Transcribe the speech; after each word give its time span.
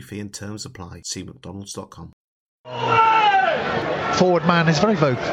fee 0.00 0.20
and 0.20 0.32
terms 0.32 0.64
apply. 0.66 1.02
See 1.04 1.24
mcdonalds.com. 1.24 2.12
Forward 4.18 4.44
man 4.46 4.68
is 4.68 4.78
very 4.78 4.96
vocal. 4.96 5.24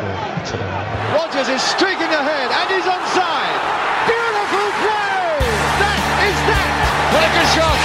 Rogers 1.12 1.50
is 1.50 1.62
streaking 1.62 2.08
ahead 2.08 2.48
and 2.48 2.68
he's 2.72 2.88
onside. 2.88 3.60
Beautiful 4.08 4.70
play! 4.80 5.44
That 5.84 6.00
is 6.24 6.38
that! 6.48 6.72
What 7.12 7.24
a 7.28 7.32
good 7.36 7.50
shot! 7.52 7.80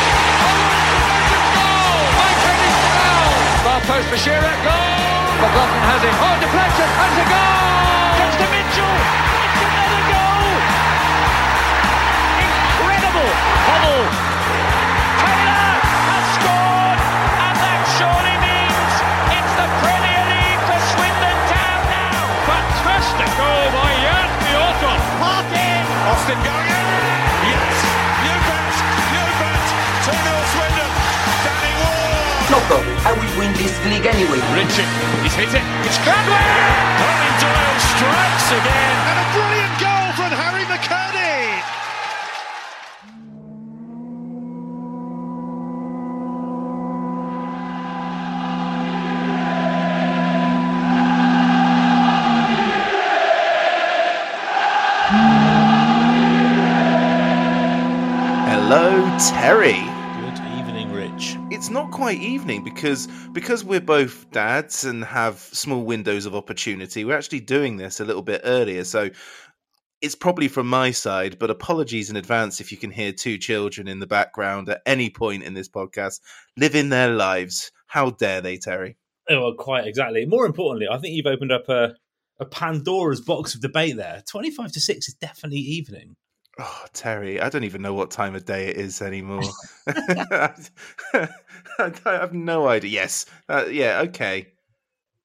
goal! 1.58 2.06
My 2.22 2.30
finish 2.46 2.78
goal! 2.94 3.34
Far 3.66 3.80
post 3.82 4.06
for 4.14 4.18
Shearer, 4.22 4.56
goal! 4.62 5.02
McLaughlin 5.42 5.82
has 5.90 6.02
it. 6.06 6.14
Oh, 6.22 6.36
deflection, 6.38 6.86
and 6.86 7.14
a 7.18 7.26
goal! 7.26 8.22
Comes 8.22 8.36
to 8.38 8.46
Mitchell. 8.46 8.94
It's 9.42 9.58
another 9.58 10.02
goal! 10.06 10.54
Incredible! 12.46 13.30
Hubble. 13.66 14.21
In. 26.28 26.38
Going 26.42 26.70
in. 26.70 26.86
Yes, 27.50 27.78
you 28.22 28.34
bet, 28.46 28.74
you 29.10 29.24
bet. 29.42 29.64
2 30.06 30.14
0 30.14 30.50
Swindon. 30.52 30.90
Danny 31.42 31.72
Ward. 31.82 32.50
No 32.52 32.58
problem. 32.70 32.96
I 33.02 33.12
will 33.18 33.32
win 33.38 33.50
this 33.58 33.74
league 33.90 34.06
anyway. 34.06 34.38
Richard, 34.54 34.90
he's 35.22 35.34
hit 35.34 35.50
it. 35.50 35.64
It's 35.86 35.98
Cradwell. 36.04 36.38
Colin 37.00 37.34
Doyle 37.42 37.78
strikes 37.90 38.48
again. 38.54 38.96
And 39.10 39.18
a 39.18 39.26
brilliant 39.34 39.74
goal 39.82 40.01
Terry. 59.28 59.74
Good 60.20 60.40
evening, 60.58 60.90
Rich. 60.92 61.36
It's 61.52 61.70
not 61.70 61.92
quite 61.92 62.18
evening 62.18 62.64
because 62.64 63.06
because 63.30 63.64
we're 63.64 63.80
both 63.80 64.28
dads 64.32 64.84
and 64.84 65.04
have 65.04 65.38
small 65.38 65.84
windows 65.84 66.26
of 66.26 66.34
opportunity. 66.34 67.04
We're 67.04 67.16
actually 67.16 67.40
doing 67.40 67.76
this 67.76 68.00
a 68.00 68.04
little 68.04 68.22
bit 68.22 68.40
earlier, 68.42 68.82
so 68.82 69.10
it's 70.00 70.16
probably 70.16 70.48
from 70.48 70.66
my 70.66 70.90
side. 70.90 71.38
But 71.38 71.50
apologies 71.50 72.10
in 72.10 72.16
advance 72.16 72.60
if 72.60 72.72
you 72.72 72.78
can 72.78 72.90
hear 72.90 73.12
two 73.12 73.38
children 73.38 73.86
in 73.86 74.00
the 74.00 74.08
background 74.08 74.68
at 74.68 74.82
any 74.86 75.08
point 75.08 75.44
in 75.44 75.54
this 75.54 75.68
podcast 75.68 76.18
living 76.56 76.88
their 76.88 77.10
lives. 77.10 77.70
How 77.86 78.10
dare 78.10 78.40
they, 78.40 78.56
Terry? 78.56 78.96
Oh, 79.30 79.40
well, 79.40 79.54
quite 79.54 79.86
exactly. 79.86 80.26
More 80.26 80.46
importantly, 80.46 80.88
I 80.90 80.98
think 80.98 81.14
you've 81.14 81.26
opened 81.26 81.52
up 81.52 81.68
a, 81.68 81.94
a 82.40 82.44
Pandora's 82.44 83.20
box 83.20 83.54
of 83.54 83.60
debate 83.60 83.96
there. 83.96 84.24
25 84.28 84.72
to 84.72 84.80
6 84.80 85.08
is 85.08 85.14
definitely 85.14 85.60
evening. 85.60 86.16
Oh, 86.58 86.84
Terry, 86.92 87.40
I 87.40 87.48
don't 87.48 87.64
even 87.64 87.82
know 87.82 87.94
what 87.94 88.10
time 88.10 88.34
of 88.34 88.44
day 88.44 88.68
it 88.68 88.76
is 88.76 89.00
anymore. 89.00 89.50
I 89.86 90.60
have 92.04 92.34
no 92.34 92.68
idea. 92.68 92.90
Yes, 92.90 93.26
uh, 93.48 93.66
yeah, 93.70 94.02
okay. 94.06 94.48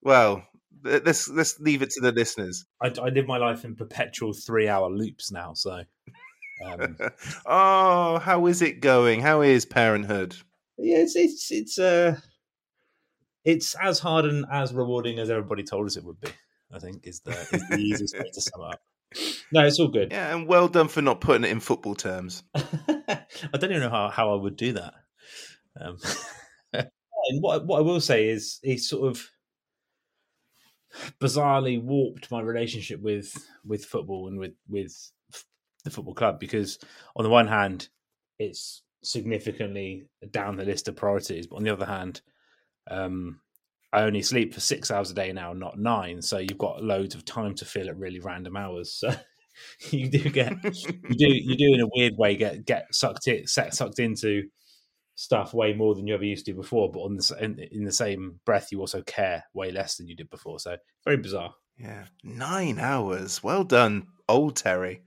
Well, 0.02 0.48
th- 0.86 1.04
let's 1.06 1.28
let's 1.28 1.60
leave 1.60 1.82
it 1.82 1.90
to 1.92 2.02
the 2.02 2.12
listeners. 2.14 2.66
I, 2.82 2.94
I 3.02 3.10
live 3.10 3.28
my 3.28 3.38
life 3.38 3.66
in 3.66 3.76
perpetual 3.76 4.34
three 4.34 4.68
hour 4.68 4.90
loops 4.90 5.32
now, 5.32 5.54
so. 5.54 5.84
Um, 6.66 6.98
oh, 7.46 8.20
how 8.20 8.46
is 8.46 8.62
it 8.62 8.80
going? 8.80 9.22
How 9.22 9.42
is 9.42 9.66
parenthood? 9.66 10.36
yeah, 10.78 11.00
it's 11.00 11.16
it's 11.16 11.52
it's 11.52 11.80
uh, 11.80 12.18
it's 13.44 13.76
as 13.82 14.00
hard 14.00 14.26
and 14.26 14.46
as 14.52 14.74
rewarding 14.74 15.20
as 15.20 15.30
everybody 15.30 15.64
told 15.64 15.88
us 15.88 15.98
it 15.98 16.04
would 16.04 16.20
be. 16.22 16.30
I 16.72 16.80
think 16.80 17.08
is 17.08 17.22
the 17.22 17.32
is 17.32 17.68
the 17.70 17.78
easiest 17.78 18.18
way 18.18 18.30
to 18.34 18.42
sum 18.42 18.62
up. 18.62 18.80
No, 19.52 19.66
it's 19.66 19.80
all 19.80 19.88
good. 19.88 20.12
Yeah, 20.12 20.36
and 20.36 20.48
well 20.48 20.68
done 20.68 20.88
for 20.88 21.02
not 21.02 21.22
putting 21.22 21.44
it 21.44 21.52
in 21.52 21.60
football 21.60 21.96
terms. 21.96 22.44
I 22.56 23.26
don't 23.54 23.72
even 23.72 23.82
know 23.82 23.90
how, 23.90 24.10
how 24.10 24.34
I 24.34 24.42
would 24.42 24.58
do 24.58 24.74
that. 24.74 24.94
Um, 25.80 25.98
and 26.74 27.42
what 27.42 27.66
what 27.66 27.80
I 27.80 27.82
will 27.82 28.02
say 28.02 28.30
is, 28.30 28.60
it's 28.64 28.90
sort 28.90 29.10
of 29.10 29.30
bizarrely 31.22 31.82
warped 31.82 32.32
my 32.32 32.42
relationship 32.42 33.02
with 33.02 33.34
with 33.66 33.86
football 33.86 34.28
and 34.28 34.40
with 34.40 34.54
with 34.68 35.12
the 35.84 35.90
football 35.90 36.14
club 36.14 36.40
because 36.40 36.80
on 37.16 37.24
the 37.24 37.30
one 37.30 37.48
hand, 37.48 37.90
it's 38.40 38.84
significantly 39.04 40.08
down 40.32 40.58
the 40.58 40.66
list 40.66 40.88
of 40.88 40.96
priorities, 40.96 41.48
but 41.48 41.58
on 41.58 41.64
the 41.64 41.74
other 41.74 41.86
hand, 41.86 42.22
um, 42.90 43.40
I 43.94 44.02
only 44.02 44.22
sleep 44.22 44.54
for 44.54 44.60
six 44.60 44.92
hours 44.92 45.12
a 45.12 45.14
day 45.14 45.32
now, 45.32 45.54
not 45.54 45.80
nine. 45.80 46.22
So 46.22 46.40
you've 46.40 46.58
got 46.58 46.84
loads 46.84 47.16
of 47.16 47.26
time 47.26 47.56
to 47.56 47.66
fill 47.66 47.88
at 47.88 47.98
really 47.98 48.20
random 48.20 48.58
hours. 48.58 48.92
So 48.92 49.14
you 49.90 50.10
do 50.10 50.30
get 50.30 50.54
you 50.64 51.16
do 51.16 51.28
you 51.28 51.56
do 51.58 51.74
in 51.74 51.82
a 51.82 51.90
weird 51.94 52.18
way 52.18 52.36
get 52.36 52.66
get 52.66 52.94
sucked 52.94 53.28
in, 53.28 53.48
set, 53.48 53.74
sucked 53.74 54.00
into 54.00 54.44
stuff 55.16 55.54
way 55.54 55.74
more 55.74 55.96
than 55.96 56.06
you 56.06 56.14
ever 56.14 56.26
used 56.26 56.46
to 56.46 56.54
before. 56.54 56.92
But 56.92 57.02
on 57.02 57.18
the 57.18 57.38
in, 57.42 57.60
in 57.72 57.84
the 57.84 57.92
same 57.92 58.40
breath, 58.46 58.72
you 58.72 58.80
also 58.80 59.02
care 59.04 59.44
way 59.54 59.72
less 59.72 59.96
than 59.96 60.08
you 60.08 60.16
did 60.16 60.30
before. 60.30 60.60
So 60.60 60.78
very 61.04 61.18
bizarre. 61.18 61.54
Yeah, 61.78 62.06
nine 62.24 62.80
hours. 62.80 63.44
Well 63.44 63.64
done, 63.64 64.08
old 64.28 64.56
Terry. 64.56 65.04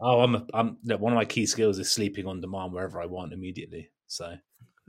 Oh, 0.00 0.20
I'm 0.20 0.34
a, 0.34 0.46
I'm 0.52 0.78
look, 0.84 1.00
one 1.00 1.12
of 1.12 1.16
my 1.16 1.24
key 1.24 1.46
skills 1.46 1.78
is 1.78 1.90
sleeping 1.90 2.26
on 2.26 2.40
demand 2.40 2.72
wherever 2.72 3.00
I 3.00 3.06
want 3.06 3.32
immediately. 3.32 3.90
So 4.06 4.36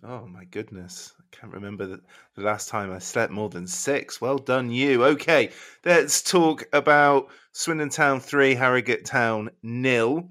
Oh 0.04 0.28
my 0.28 0.46
goodness. 0.46 1.14
I 1.20 1.24
can't 1.36 1.54
remember 1.54 1.88
the, 1.88 2.02
the 2.36 2.44
last 2.44 2.70
time 2.70 2.92
I 2.92 3.00
slept 3.00 3.32
more 3.32 3.50
than 3.50 3.66
six. 3.66 4.22
Well 4.22 4.38
done, 4.38 4.70
you. 4.70 5.04
Okay, 5.04 5.50
let's 5.84 6.22
talk 6.22 6.68
about 6.72 7.30
Swindon 7.52 7.90
Town 7.90 8.20
3, 8.20 8.54
Harrogate 8.54 9.06
Town 9.06 9.50
nil. 9.64 10.30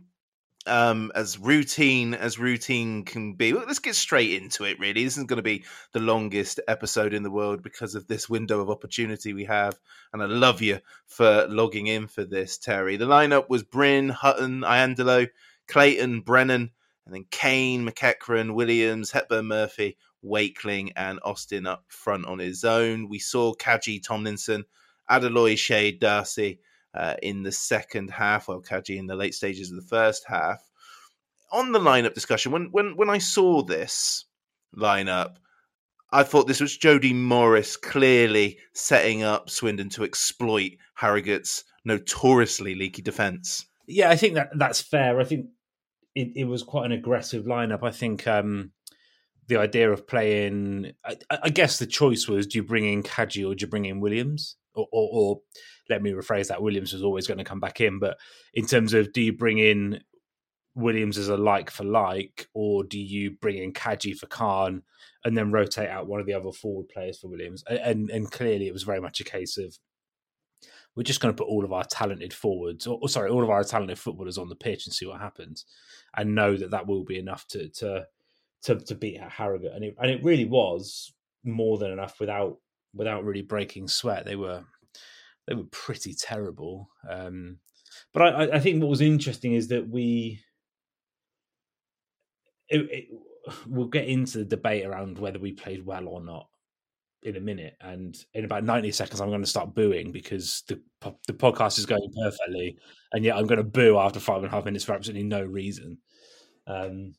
Um, 0.68 1.12
as 1.14 1.38
routine 1.38 2.12
as 2.14 2.40
routine 2.40 3.04
can 3.04 3.34
be. 3.34 3.52
Well, 3.52 3.64
let's 3.66 3.78
get 3.78 3.94
straight 3.94 4.42
into 4.42 4.64
it, 4.64 4.80
really. 4.80 5.04
This 5.04 5.16
is 5.16 5.22
going 5.22 5.36
to 5.36 5.42
be 5.42 5.64
the 5.92 6.00
longest 6.00 6.58
episode 6.66 7.14
in 7.14 7.22
the 7.22 7.30
world 7.30 7.62
because 7.62 7.94
of 7.94 8.08
this 8.08 8.28
window 8.28 8.60
of 8.60 8.68
opportunity 8.68 9.32
we 9.32 9.44
have. 9.44 9.78
And 10.12 10.20
I 10.20 10.26
love 10.26 10.62
you 10.62 10.80
for 11.06 11.46
logging 11.48 11.86
in 11.86 12.08
for 12.08 12.24
this, 12.24 12.58
Terry. 12.58 12.96
The 12.96 13.04
lineup 13.04 13.48
was 13.48 13.62
Brynn, 13.62 14.10
Hutton, 14.10 14.62
Iandolo, 14.62 15.28
Clayton, 15.68 16.22
Brennan, 16.22 16.72
and 17.06 17.14
then 17.14 17.24
Cain, 17.30 17.88
McEachran, 17.88 18.54
Williams, 18.54 19.10
Hepburn 19.12 19.46
Murphy, 19.46 19.96
Wakeling, 20.22 20.92
and 20.96 21.20
Austin 21.22 21.66
up 21.66 21.84
front 21.88 22.26
on 22.26 22.38
his 22.38 22.64
own. 22.64 23.08
We 23.08 23.20
saw 23.20 23.54
Kaji 23.54 24.02
Tomlinson, 24.02 24.64
Adeloy 25.08 25.56
Shade 25.56 26.00
Darcy 26.00 26.58
uh, 26.92 27.14
in 27.22 27.42
the 27.42 27.52
second 27.52 28.10
half, 28.10 28.48
while 28.48 28.60
Kaji 28.60 28.98
in 28.98 29.06
the 29.06 29.16
late 29.16 29.34
stages 29.34 29.70
of 29.70 29.76
the 29.76 29.88
first 29.88 30.24
half. 30.26 30.60
On 31.52 31.72
the 31.72 31.78
lineup 31.78 32.14
discussion, 32.14 32.50
when 32.50 32.66
when 32.72 32.96
when 32.96 33.08
I 33.08 33.18
saw 33.18 33.62
this, 33.62 34.24
lineup. 34.76 35.36
I 36.12 36.22
thought 36.22 36.46
this 36.46 36.60
was 36.60 36.76
Jody 36.76 37.12
Morris 37.12 37.76
clearly 37.76 38.58
setting 38.72 39.22
up 39.22 39.50
Swindon 39.50 39.88
to 39.90 40.04
exploit 40.04 40.72
Harrogate's 40.94 41.64
notoriously 41.84 42.74
leaky 42.74 43.02
defence. 43.02 43.66
Yeah, 43.86 44.10
I 44.10 44.16
think 44.16 44.34
that 44.34 44.50
that's 44.56 44.80
fair. 44.80 45.20
I 45.20 45.24
think 45.24 45.46
it, 46.16 46.32
it 46.34 46.44
was 46.44 46.62
quite 46.62 46.86
an 46.86 46.92
aggressive 46.92 47.44
lineup. 47.44 47.84
I 47.84 47.90
think 47.92 48.26
um, 48.26 48.72
the 49.48 49.58
idea 49.58 49.92
of 49.92 50.08
playing, 50.08 50.92
I, 51.04 51.16
I, 51.30 51.50
guess 51.50 51.78
the 51.78 51.86
choice 51.86 52.26
was: 52.26 52.46
do 52.46 52.58
you 52.58 52.64
bring 52.64 52.86
in 52.86 53.02
Kaji 53.02 53.48
or 53.48 53.54
do 53.54 53.62
you 53.62 53.70
bring 53.70 53.84
in 53.84 54.00
Williams? 54.00 54.56
Or, 54.74 54.88
or, 54.90 55.08
or 55.12 55.40
let 55.90 56.02
me 56.02 56.12
rephrase 56.12 56.48
that: 56.48 56.62
Williams 56.62 56.94
was 56.94 57.02
always 57.02 57.26
going 57.26 57.38
to 57.38 57.44
come 57.44 57.60
back 57.60 57.82
in, 57.82 57.98
but 57.98 58.16
in 58.54 58.66
terms 58.66 58.94
of 58.94 59.12
do 59.12 59.20
you 59.20 59.34
bring 59.34 59.58
in 59.58 60.00
Williams 60.74 61.18
as 61.18 61.28
a 61.28 61.36
like 61.36 61.70
for 61.70 61.84
like, 61.84 62.48
or 62.54 62.82
do 62.82 62.98
you 62.98 63.32
bring 63.32 63.58
in 63.58 63.74
Kaji 63.74 64.16
for 64.16 64.26
Khan 64.26 64.82
and 65.22 65.36
then 65.36 65.52
rotate 65.52 65.90
out 65.90 66.06
one 66.06 66.20
of 66.20 66.26
the 66.26 66.34
other 66.34 66.50
forward 66.50 66.88
players 66.88 67.18
for 67.18 67.28
Williams? 67.28 67.62
And 67.68 68.08
and 68.08 68.30
clearly, 68.30 68.68
it 68.68 68.72
was 68.72 68.84
very 68.84 69.02
much 69.02 69.20
a 69.20 69.24
case 69.24 69.58
of 69.58 69.76
we're 70.96 71.02
just 71.02 71.20
going 71.20 71.32
to 71.32 71.36
put 71.36 71.48
all 71.48 71.64
of 71.64 71.72
our 71.72 71.84
talented 71.84 72.32
forwards, 72.32 72.86
or, 72.86 72.98
or, 73.02 73.08
sorry, 73.08 73.30
all 73.30 73.44
of 73.44 73.50
our 73.50 73.62
talented 73.62 73.98
footballers 73.98 74.38
on 74.38 74.48
the 74.48 74.56
pitch 74.56 74.86
and 74.86 74.94
see 74.94 75.06
what 75.06 75.20
happens, 75.20 75.66
and 76.16 76.34
know 76.34 76.56
that 76.56 76.70
that 76.70 76.86
will 76.86 77.04
be 77.04 77.18
enough 77.18 77.46
to 77.48 77.68
to 77.68 78.06
to, 78.62 78.76
to 78.80 78.94
beat 78.94 79.20
Harrogate, 79.20 79.72
and 79.74 79.84
it 79.84 79.94
and 80.00 80.10
it 80.10 80.24
really 80.24 80.46
was 80.46 81.12
more 81.44 81.78
than 81.78 81.92
enough 81.92 82.18
without 82.18 82.56
without 82.94 83.24
really 83.24 83.42
breaking 83.42 83.88
sweat. 83.88 84.24
They 84.24 84.36
were 84.36 84.64
they 85.46 85.54
were 85.54 85.64
pretty 85.70 86.14
terrible. 86.14 86.88
Um, 87.08 87.58
but 88.12 88.22
I, 88.22 88.56
I 88.56 88.58
think 88.58 88.80
what 88.80 88.90
was 88.90 89.02
interesting 89.02 89.52
is 89.52 89.68
that 89.68 89.88
we 89.88 90.40
it, 92.68 92.80
it, 92.90 93.04
we'll 93.66 93.86
get 93.86 94.08
into 94.08 94.38
the 94.38 94.44
debate 94.44 94.86
around 94.86 95.18
whether 95.18 95.38
we 95.38 95.52
played 95.52 95.84
well 95.84 96.08
or 96.08 96.22
not 96.22 96.48
in 97.26 97.36
a 97.36 97.40
minute, 97.40 97.76
and 97.80 98.16
in 98.34 98.44
about 98.44 98.64
ninety 98.64 98.92
seconds, 98.92 99.20
I'm 99.20 99.28
going 99.28 99.42
to 99.42 99.46
start 99.46 99.74
booing 99.74 100.12
because 100.12 100.62
the 100.68 100.80
the 101.26 101.32
podcast 101.32 101.78
is 101.78 101.86
going 101.86 102.08
perfectly, 102.22 102.78
and 103.12 103.24
yet 103.24 103.36
I'm 103.36 103.46
going 103.46 103.58
to 103.58 103.64
boo 103.64 103.98
after 103.98 104.20
five 104.20 104.38
and 104.38 104.46
a 104.46 104.50
half 104.50 104.64
minutes 104.64 104.84
for 104.84 104.94
absolutely 104.94 105.24
no 105.24 105.42
reason. 105.42 105.98
Um, 106.66 107.14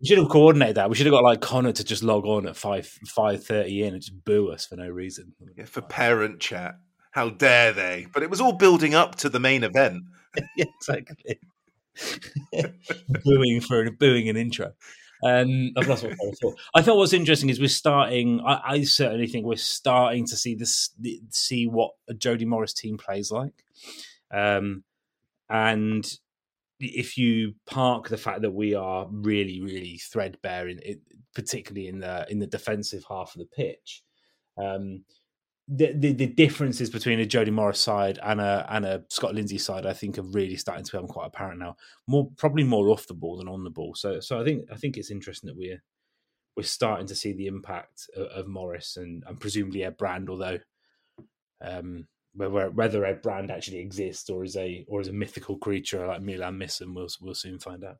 we 0.00 0.08
should 0.08 0.18
have 0.18 0.28
coordinated 0.28 0.76
that. 0.76 0.90
We 0.90 0.96
should 0.96 1.06
have 1.06 1.12
got 1.12 1.24
like 1.24 1.40
Connor 1.40 1.72
to 1.72 1.84
just 1.84 2.02
log 2.02 2.26
on 2.26 2.46
at 2.46 2.56
five 2.56 2.86
five 3.06 3.44
thirty 3.44 3.82
in 3.82 3.94
and 3.94 4.02
just 4.02 4.24
boo 4.24 4.50
us 4.50 4.66
for 4.66 4.76
no 4.76 4.88
reason. 4.88 5.32
Yeah, 5.56 5.64
for 5.64 5.80
parent 5.80 6.40
chat. 6.40 6.74
How 7.12 7.30
dare 7.30 7.72
they? 7.72 8.06
But 8.12 8.22
it 8.22 8.28
was 8.28 8.42
all 8.42 8.52
building 8.52 8.94
up 8.94 9.14
to 9.16 9.28
the 9.30 9.40
main 9.40 9.64
event. 9.64 10.02
yeah, 10.56 10.66
exactly. 10.76 11.38
booing 13.24 13.60
for 13.62 13.90
booing 13.92 14.28
an 14.28 14.36
intro. 14.36 14.72
Um, 15.24 15.72
I've 15.76 15.88
lost 15.88 16.04
I 16.04 16.14
thought. 16.14 16.58
I 16.74 16.82
thought 16.82 16.96
what's 16.96 17.12
interesting 17.12 17.48
is 17.48 17.60
we're 17.60 17.68
starting. 17.68 18.40
I, 18.40 18.60
I, 18.64 18.82
certainly 18.82 19.26
think 19.26 19.46
we're 19.46 19.56
starting 19.56 20.26
to 20.26 20.36
see 20.36 20.54
this, 20.54 20.90
see 21.30 21.66
what 21.66 21.92
a 22.08 22.14
Jody 22.14 22.44
Morris 22.44 22.74
team 22.74 22.98
plays 22.98 23.30
like, 23.30 23.64
um, 24.30 24.84
and 25.48 26.06
if 26.78 27.16
you 27.16 27.54
park 27.66 28.08
the 28.08 28.18
fact 28.18 28.42
that 28.42 28.50
we 28.50 28.74
are 28.74 29.06
really, 29.10 29.60
really 29.62 29.98
threadbare 29.98 30.68
in 30.68 30.80
it, 30.82 31.00
particularly 31.34 31.88
in 31.88 32.00
the 32.00 32.26
in 32.30 32.38
the 32.38 32.46
defensive 32.46 33.04
half 33.08 33.34
of 33.34 33.38
the 33.38 33.46
pitch, 33.46 34.02
um, 34.58 35.04
the, 35.68 35.92
the, 35.92 36.12
the 36.12 36.26
differences 36.26 36.90
between 36.90 37.18
a 37.18 37.26
Jody 37.26 37.50
Morris 37.50 37.80
side 37.80 38.18
and 38.22 38.40
a 38.40 38.66
and 38.70 38.84
a 38.84 39.04
Scott 39.08 39.34
Lindsay 39.34 39.58
side, 39.58 39.84
I 39.84 39.92
think, 39.92 40.16
are 40.16 40.22
really 40.22 40.56
starting 40.56 40.84
to 40.84 40.92
become 40.92 41.08
quite 41.08 41.26
apparent 41.26 41.58
now. 41.58 41.76
More 42.06 42.30
probably 42.36 42.62
more 42.62 42.88
off 42.90 43.08
the 43.08 43.14
ball 43.14 43.38
than 43.38 43.48
on 43.48 43.64
the 43.64 43.70
ball. 43.70 43.94
So 43.94 44.20
so 44.20 44.40
I 44.40 44.44
think 44.44 44.66
I 44.70 44.76
think 44.76 44.96
it's 44.96 45.10
interesting 45.10 45.48
that 45.48 45.56
we're 45.56 45.82
we're 46.56 46.62
starting 46.62 47.06
to 47.08 47.14
see 47.14 47.32
the 47.32 47.48
impact 47.48 48.08
of, 48.16 48.26
of 48.26 48.48
Morris 48.48 48.96
and, 48.96 49.24
and 49.26 49.40
presumably 49.40 49.84
Ed 49.84 49.96
Brand, 49.96 50.30
although 50.30 50.58
um, 51.60 52.06
whether 52.34 52.70
whether 52.70 53.04
Ed 53.04 53.22
Brand 53.22 53.50
actually 53.50 53.78
exists 53.78 54.30
or 54.30 54.44
is 54.44 54.56
a 54.56 54.84
or 54.88 55.00
is 55.00 55.08
a 55.08 55.12
mythical 55.12 55.58
creature 55.58 56.06
like 56.06 56.22
Milan 56.22 56.58
Missen, 56.58 56.94
we'll 56.94 57.08
we'll 57.20 57.34
soon 57.34 57.58
find 57.58 57.82
out. 57.82 57.96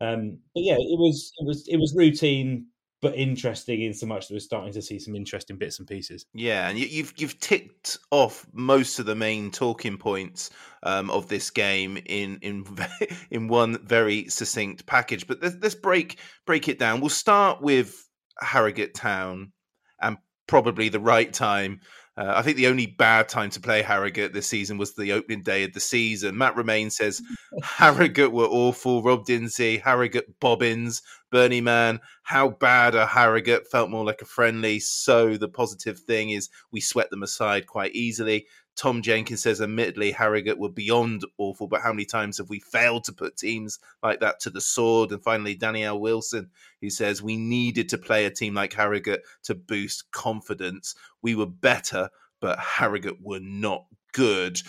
Um, 0.00 0.38
but 0.54 0.62
yeah, 0.62 0.74
it 0.74 0.98
was 0.98 1.32
it 1.38 1.46
was 1.46 1.68
it 1.68 1.76
was 1.76 1.94
routine 1.94 2.68
but 3.04 3.14
interesting 3.16 3.82
in 3.82 3.92
so 3.92 4.06
much 4.06 4.28
that 4.28 4.34
we're 4.34 4.40
starting 4.40 4.72
to 4.72 4.80
see 4.80 4.98
some 4.98 5.14
interesting 5.14 5.58
bits 5.58 5.78
and 5.78 5.86
pieces. 5.86 6.24
Yeah, 6.32 6.70
and 6.70 6.78
you, 6.78 6.86
you've 6.86 7.12
you've 7.18 7.38
ticked 7.38 7.98
off 8.10 8.46
most 8.54 8.98
of 8.98 9.04
the 9.04 9.14
main 9.14 9.50
talking 9.50 9.98
points 9.98 10.48
um, 10.82 11.10
of 11.10 11.28
this 11.28 11.50
game 11.50 11.98
in 12.06 12.38
in 12.40 12.64
in 13.30 13.48
one 13.48 13.76
very 13.86 14.30
succinct 14.30 14.86
package. 14.86 15.26
But 15.26 15.42
let's, 15.42 15.56
let's 15.60 15.74
break 15.74 16.18
break 16.46 16.66
it 16.70 16.78
down. 16.78 17.02
We'll 17.02 17.10
start 17.10 17.60
with 17.60 18.08
Harrogate 18.40 18.94
Town 18.94 19.52
and 20.00 20.16
probably 20.46 20.88
the 20.88 20.98
right 20.98 21.30
time 21.30 21.80
uh, 22.16 22.32
I 22.36 22.42
think 22.42 22.56
the 22.56 22.68
only 22.68 22.86
bad 22.86 23.28
time 23.28 23.50
to 23.50 23.60
play 23.60 23.82
Harrogate 23.82 24.32
this 24.32 24.46
season 24.46 24.78
was 24.78 24.94
the 24.94 25.12
opening 25.12 25.42
day 25.42 25.64
of 25.64 25.72
the 25.72 25.80
season. 25.80 26.38
Matt 26.38 26.56
Romain 26.56 26.90
says 26.90 27.20
Harrogate 27.62 28.32
were 28.32 28.46
awful. 28.46 29.02
Rob 29.02 29.26
Dinsey, 29.26 29.78
Harrogate 29.78 30.38
bobbins. 30.38 31.02
Bernie 31.34 31.60
Man, 31.60 31.98
how 32.22 32.48
bad 32.48 32.94
are 32.94 33.08
Harrogate? 33.08 33.66
Felt 33.66 33.90
more 33.90 34.04
like 34.04 34.22
a 34.22 34.24
friendly. 34.24 34.78
So 34.78 35.36
the 35.36 35.48
positive 35.48 35.98
thing 35.98 36.30
is 36.30 36.48
we 36.70 36.80
swept 36.80 37.10
them 37.10 37.24
aside 37.24 37.66
quite 37.66 37.92
easily. 37.92 38.46
Tom 38.76 39.02
Jenkins 39.02 39.42
says, 39.42 39.60
admittedly, 39.60 40.12
Harrogate 40.12 40.60
were 40.60 40.68
beyond 40.68 41.22
awful, 41.36 41.66
but 41.66 41.80
how 41.80 41.92
many 41.92 42.04
times 42.04 42.38
have 42.38 42.50
we 42.50 42.60
failed 42.60 43.02
to 43.04 43.12
put 43.12 43.36
teams 43.36 43.80
like 44.00 44.20
that 44.20 44.38
to 44.42 44.50
the 44.50 44.60
sword? 44.60 45.10
And 45.10 45.24
finally, 45.24 45.56
Danielle 45.56 45.98
Wilson, 45.98 46.50
who 46.80 46.88
says, 46.88 47.20
we 47.20 47.36
needed 47.36 47.88
to 47.88 47.98
play 47.98 48.26
a 48.26 48.30
team 48.30 48.54
like 48.54 48.72
Harrogate 48.72 49.22
to 49.42 49.56
boost 49.56 50.12
confidence. 50.12 50.94
We 51.20 51.34
were 51.34 51.46
better, 51.46 52.10
but 52.40 52.60
Harrogate 52.60 53.20
were 53.20 53.40
not 53.40 53.86
good. 54.12 54.60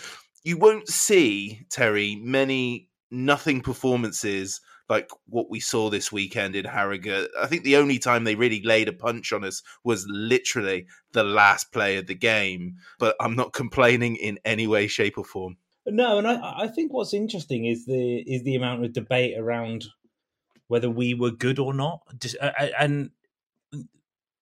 You 0.42 0.58
won't 0.58 0.88
see, 0.88 1.64
Terry, 1.70 2.16
many 2.16 2.88
nothing 3.08 3.60
performances 3.60 4.60
like 4.88 5.10
what 5.28 5.50
we 5.50 5.60
saw 5.60 5.90
this 5.90 6.12
weekend 6.12 6.54
in 6.54 6.64
Harrogate. 6.64 7.28
I 7.38 7.46
think 7.46 7.64
the 7.64 7.76
only 7.76 7.98
time 7.98 8.24
they 8.24 8.34
really 8.34 8.62
laid 8.62 8.88
a 8.88 8.92
punch 8.92 9.32
on 9.32 9.44
us 9.44 9.62
was 9.84 10.06
literally 10.08 10.86
the 11.12 11.24
last 11.24 11.72
play 11.72 11.96
of 11.96 12.06
the 12.06 12.14
game. 12.14 12.76
But 12.98 13.16
I'm 13.20 13.34
not 13.34 13.52
complaining 13.52 14.16
in 14.16 14.38
any 14.44 14.66
way, 14.66 14.86
shape, 14.86 15.18
or 15.18 15.24
form. 15.24 15.56
No, 15.86 16.18
and 16.18 16.26
I, 16.26 16.62
I 16.62 16.68
think 16.68 16.92
what's 16.92 17.14
interesting 17.14 17.66
is 17.66 17.86
the 17.86 18.18
is 18.18 18.42
the 18.42 18.56
amount 18.56 18.84
of 18.84 18.92
debate 18.92 19.38
around 19.38 19.86
whether 20.68 20.90
we 20.90 21.14
were 21.14 21.30
good 21.30 21.58
or 21.58 21.72
not. 21.72 22.00
And 22.78 23.10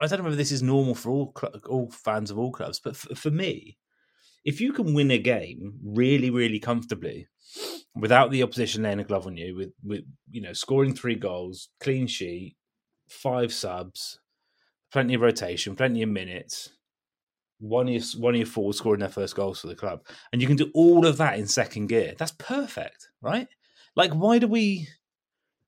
I 0.01 0.07
don't 0.07 0.19
know 0.19 0.25
whether 0.25 0.37
this 0.37 0.53
is 0.53 0.63
normal 0.63 0.95
for 0.95 1.11
all 1.11 1.35
all 1.69 1.91
fans 1.91 2.31
of 2.31 2.39
all 2.39 2.51
clubs, 2.51 2.81
but 2.81 2.97
for 2.97 3.31
me, 3.31 3.77
if 4.45 4.61
you 4.61 4.73
can 4.73 4.95
win 4.95 5.11
a 5.11 5.19
game 5.19 5.79
really, 5.83 6.31
really 6.31 6.59
comfortably 6.59 7.29
without 7.97 8.31
the 8.31 8.43
opposition 8.43 8.83
laying 8.83 9.01
a 9.01 9.05
glove 9.05 9.27
on 9.27 9.37
you, 9.37 9.55
with 9.57 9.73
with 9.83 10.05
you 10.31 10.41
know 10.41 10.53
scoring 10.53 10.95
three 10.95 11.17
goals, 11.17 11.69
clean 11.81 12.07
sheet, 12.07 12.57
five 13.09 13.53
subs, 13.53 14.21
plenty 14.93 15.15
of 15.15 15.21
rotation, 15.21 15.77
plenty 15.77 16.03
of 16.03 16.09
minutes. 16.09 16.71
One 17.61 17.89
of 17.89 17.95
your, 17.95 18.03
one 18.21 18.35
of 18.35 18.57
your 18.57 18.73
scoring 18.73 19.01
their 19.01 19.09
first 19.09 19.37
goals 19.37 19.61
for 19.61 19.69
the 19.69 19.77
club, 19.77 20.01
and 20.33 20.43
you 20.43 20.49
can 20.49 20.57
do 20.57 20.71
all 20.75 21.07
of 21.07 21.17
that 21.19 21.39
in 21.39 21.47
second 21.47 21.87
gear. 21.87 22.15
That's 22.19 22.33
perfect, 22.33 23.09
right? 23.23 23.47
Like, 23.97 24.13
why 24.13 24.39
do 24.39 24.49
we, 24.49 24.89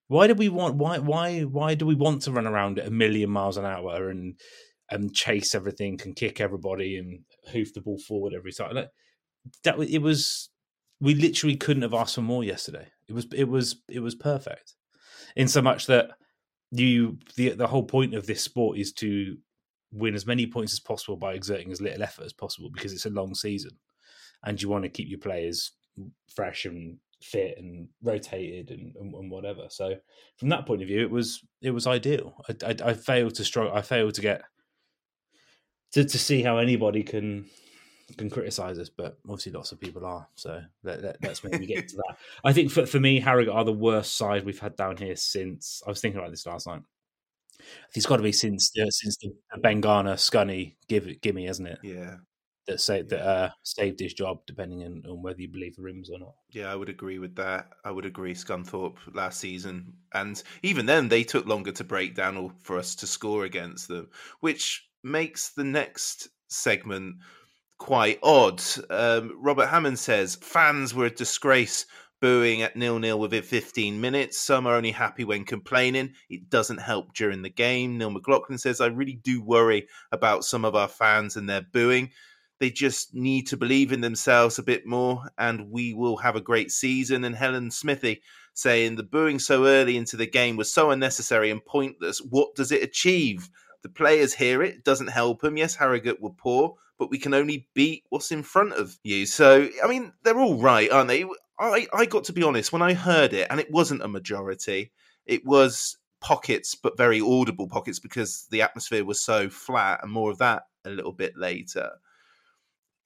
why 0.08 0.26
do 0.26 0.34
we 0.34 0.48
want, 0.48 0.74
why, 0.74 0.98
why, 0.98 1.42
why 1.42 1.74
do 1.74 1.86
we 1.86 1.94
want 1.94 2.22
to 2.22 2.32
run 2.32 2.46
around 2.46 2.78
at 2.78 2.88
a 2.88 2.90
million 2.90 3.30
miles 3.30 3.56
an 3.56 3.64
hour 3.64 4.10
and 4.10 4.34
and 4.90 5.14
chase 5.14 5.54
everything 5.54 5.98
and 6.04 6.16
kick 6.16 6.40
everybody 6.40 6.96
and 6.96 7.20
hoof 7.52 7.72
the 7.72 7.80
ball 7.80 7.98
forward 7.98 8.34
every 8.34 8.52
time? 8.52 8.74
Like, 8.74 8.90
that 9.62 9.78
it 9.78 10.02
was 10.02 10.50
we 11.00 11.14
literally 11.14 11.56
couldn't 11.56 11.82
have 11.82 11.94
asked 11.94 12.14
for 12.14 12.22
more 12.22 12.44
yesterday. 12.44 12.88
It 13.08 13.12
was 13.12 13.26
it 13.32 13.44
was 13.44 13.82
it 13.88 14.00
was 14.00 14.14
perfect. 14.14 14.74
In 15.36 15.48
so 15.48 15.62
much 15.62 15.86
that 15.86 16.10
you 16.70 17.18
the 17.36 17.50
the 17.50 17.66
whole 17.66 17.84
point 17.84 18.14
of 18.14 18.26
this 18.26 18.42
sport 18.42 18.78
is 18.78 18.92
to 18.94 19.36
win 19.92 20.14
as 20.14 20.26
many 20.26 20.46
points 20.46 20.72
as 20.72 20.80
possible 20.80 21.16
by 21.16 21.34
exerting 21.34 21.70
as 21.70 21.80
little 21.80 22.02
effort 22.02 22.24
as 22.24 22.32
possible 22.32 22.70
because 22.70 22.92
it's 22.92 23.06
a 23.06 23.10
long 23.10 23.34
season 23.34 23.70
and 24.44 24.60
you 24.60 24.68
want 24.68 24.82
to 24.82 24.90
keep 24.90 25.08
your 25.08 25.18
players 25.18 25.72
fresh 26.34 26.64
and 26.64 26.98
fit 27.22 27.56
and 27.58 27.88
rotated 28.02 28.70
and, 28.70 28.94
and, 28.96 29.14
and 29.14 29.30
whatever. 29.30 29.66
So 29.70 29.94
from 30.36 30.48
that 30.50 30.66
point 30.66 30.82
of 30.82 30.88
view, 30.88 31.00
it 31.00 31.10
was 31.10 31.42
it 31.62 31.70
was 31.70 31.86
ideal. 31.86 32.34
I, 32.48 32.70
I, 32.70 32.90
I 32.90 32.94
failed 32.94 33.34
to 33.36 33.44
struggle. 33.44 33.74
I 33.74 33.82
failed 33.82 34.14
to 34.14 34.20
get 34.20 34.42
to 35.92 36.04
to 36.04 36.18
see 36.18 36.42
how 36.42 36.58
anybody 36.58 37.02
can 37.02 37.46
can 38.16 38.30
criticize 38.30 38.78
us, 38.78 38.88
but 38.88 39.18
obviously 39.24 39.52
lots 39.52 39.72
of 39.72 39.80
people 39.80 40.04
are. 40.06 40.28
So 40.36 40.62
let, 40.84 41.04
us 41.04 41.16
let, 41.22 41.52
maybe 41.52 41.66
get 41.66 41.88
to 41.88 41.96
that. 41.96 42.16
I 42.44 42.52
think 42.52 42.70
for, 42.70 42.86
for 42.86 43.00
me, 43.00 43.18
Harrogate 43.18 43.52
are 43.52 43.64
the 43.64 43.72
worst 43.72 44.16
side 44.16 44.44
we've 44.44 44.58
had 44.58 44.76
down 44.76 44.96
here 44.96 45.16
since 45.16 45.82
I 45.86 45.90
was 45.90 46.00
thinking 46.00 46.20
about 46.20 46.30
this 46.30 46.46
last 46.46 46.66
night. 46.66 46.82
It's 47.94 48.06
got 48.06 48.18
to 48.18 48.22
be 48.22 48.32
since 48.32 48.70
uh, 48.78 48.90
since 48.90 49.16
the 49.16 49.32
Bengana 49.58 50.14
Scunny 50.14 50.76
give 50.88 51.20
gimme, 51.20 51.46
hasn't 51.46 51.68
it? 51.68 51.78
Yeah. 51.82 52.16
that 52.66 52.80
say 52.80 53.02
that 53.02 53.26
uh, 53.26 53.50
saved 53.62 54.00
his 54.00 54.14
job, 54.14 54.40
depending 54.46 54.84
on, 54.84 55.02
on 55.08 55.22
whether 55.22 55.40
you 55.40 55.48
believe 55.48 55.76
the 55.76 55.82
rims 55.82 56.10
or 56.10 56.18
not. 56.18 56.34
Yeah, 56.50 56.70
I 56.70 56.76
would 56.76 56.88
agree 56.88 57.18
with 57.18 57.34
that. 57.36 57.68
I 57.84 57.90
would 57.90 58.04
agree. 58.04 58.34
Scunthorpe 58.34 58.98
last 59.14 59.40
season, 59.40 59.94
and 60.12 60.42
even 60.62 60.86
then, 60.86 61.08
they 61.08 61.24
took 61.24 61.46
longer 61.46 61.72
to 61.72 61.84
break 61.84 62.14
down 62.14 62.36
or 62.36 62.52
for 62.62 62.78
us 62.78 62.94
to 62.96 63.06
score 63.06 63.44
against 63.44 63.88
them, 63.88 64.08
which 64.40 64.86
makes 65.02 65.50
the 65.50 65.64
next 65.64 66.28
segment 66.48 67.16
quite 67.78 68.18
odd. 68.22 68.62
Um, 68.90 69.38
Robert 69.40 69.66
Hammond 69.66 69.98
says 69.98 70.36
fans 70.36 70.94
were 70.94 71.06
a 71.06 71.10
disgrace 71.10 71.86
booing 72.20 72.62
at 72.62 72.76
nil 72.76 72.98
nil 72.98 73.18
within 73.18 73.42
15 73.42 74.00
minutes. 74.00 74.38
Some 74.38 74.66
are 74.66 74.74
only 74.74 74.90
happy 74.90 75.24
when 75.24 75.44
complaining. 75.44 76.14
It 76.30 76.48
doesn't 76.48 76.78
help 76.78 77.14
during 77.14 77.42
the 77.42 77.50
game. 77.50 77.98
Neil 77.98 78.10
McLaughlin 78.10 78.58
says, 78.58 78.80
I 78.80 78.86
really 78.86 79.20
do 79.22 79.42
worry 79.42 79.86
about 80.12 80.44
some 80.44 80.64
of 80.64 80.74
our 80.74 80.88
fans 80.88 81.36
and 81.36 81.48
their 81.48 81.62
booing. 81.72 82.10
They 82.58 82.70
just 82.70 83.14
need 83.14 83.48
to 83.48 83.58
believe 83.58 83.92
in 83.92 84.00
themselves 84.00 84.58
a 84.58 84.62
bit 84.62 84.86
more, 84.86 85.24
and 85.36 85.70
we 85.70 85.92
will 85.92 86.16
have 86.16 86.36
a 86.36 86.40
great 86.40 86.70
season. 86.70 87.24
And 87.24 87.36
Helen 87.36 87.70
Smithy 87.70 88.22
saying 88.54 88.96
the 88.96 89.02
booing 89.02 89.38
so 89.38 89.66
early 89.66 89.98
into 89.98 90.16
the 90.16 90.26
game 90.26 90.56
was 90.56 90.72
so 90.72 90.90
unnecessary 90.90 91.50
and 91.50 91.62
pointless. 91.62 92.18
What 92.18 92.54
does 92.54 92.72
it 92.72 92.82
achieve? 92.82 93.50
The 93.82 93.90
players 93.90 94.32
hear 94.32 94.62
it, 94.62 94.76
it 94.76 94.84
doesn't 94.84 95.08
help 95.08 95.42
them. 95.42 95.58
Yes, 95.58 95.76
Harrogate 95.76 96.20
were 96.20 96.30
poor, 96.30 96.76
but 96.98 97.10
we 97.10 97.18
can 97.18 97.34
only 97.34 97.68
beat 97.74 98.04
what's 98.10 98.32
in 98.32 98.42
front 98.42 98.72
of 98.72 98.96
you. 99.02 99.26
So, 99.26 99.68
I 99.82 99.86
mean, 99.88 100.12
they're 100.22 100.38
all 100.38 100.60
right, 100.60 100.90
aren't 100.90 101.08
they? 101.08 101.24
I, 101.58 101.86
I 101.94 102.06
got 102.06 102.24
to 102.24 102.32
be 102.32 102.42
honest, 102.42 102.72
when 102.72 102.82
I 102.82 102.94
heard 102.94 103.32
it, 103.32 103.46
and 103.50 103.60
it 103.60 103.70
wasn't 103.70 104.02
a 104.02 104.08
majority, 104.08 104.92
it 105.24 105.44
was 105.44 105.96
pockets, 106.20 106.74
but 106.74 106.96
very 106.96 107.20
audible 107.20 107.68
pockets 107.68 107.98
because 107.98 108.46
the 108.50 108.62
atmosphere 108.62 109.04
was 109.04 109.20
so 109.20 109.48
flat, 109.48 110.00
and 110.02 110.12
more 110.12 110.30
of 110.30 110.38
that 110.38 110.64
a 110.84 110.90
little 110.90 111.12
bit 111.12 111.36
later. 111.36 111.90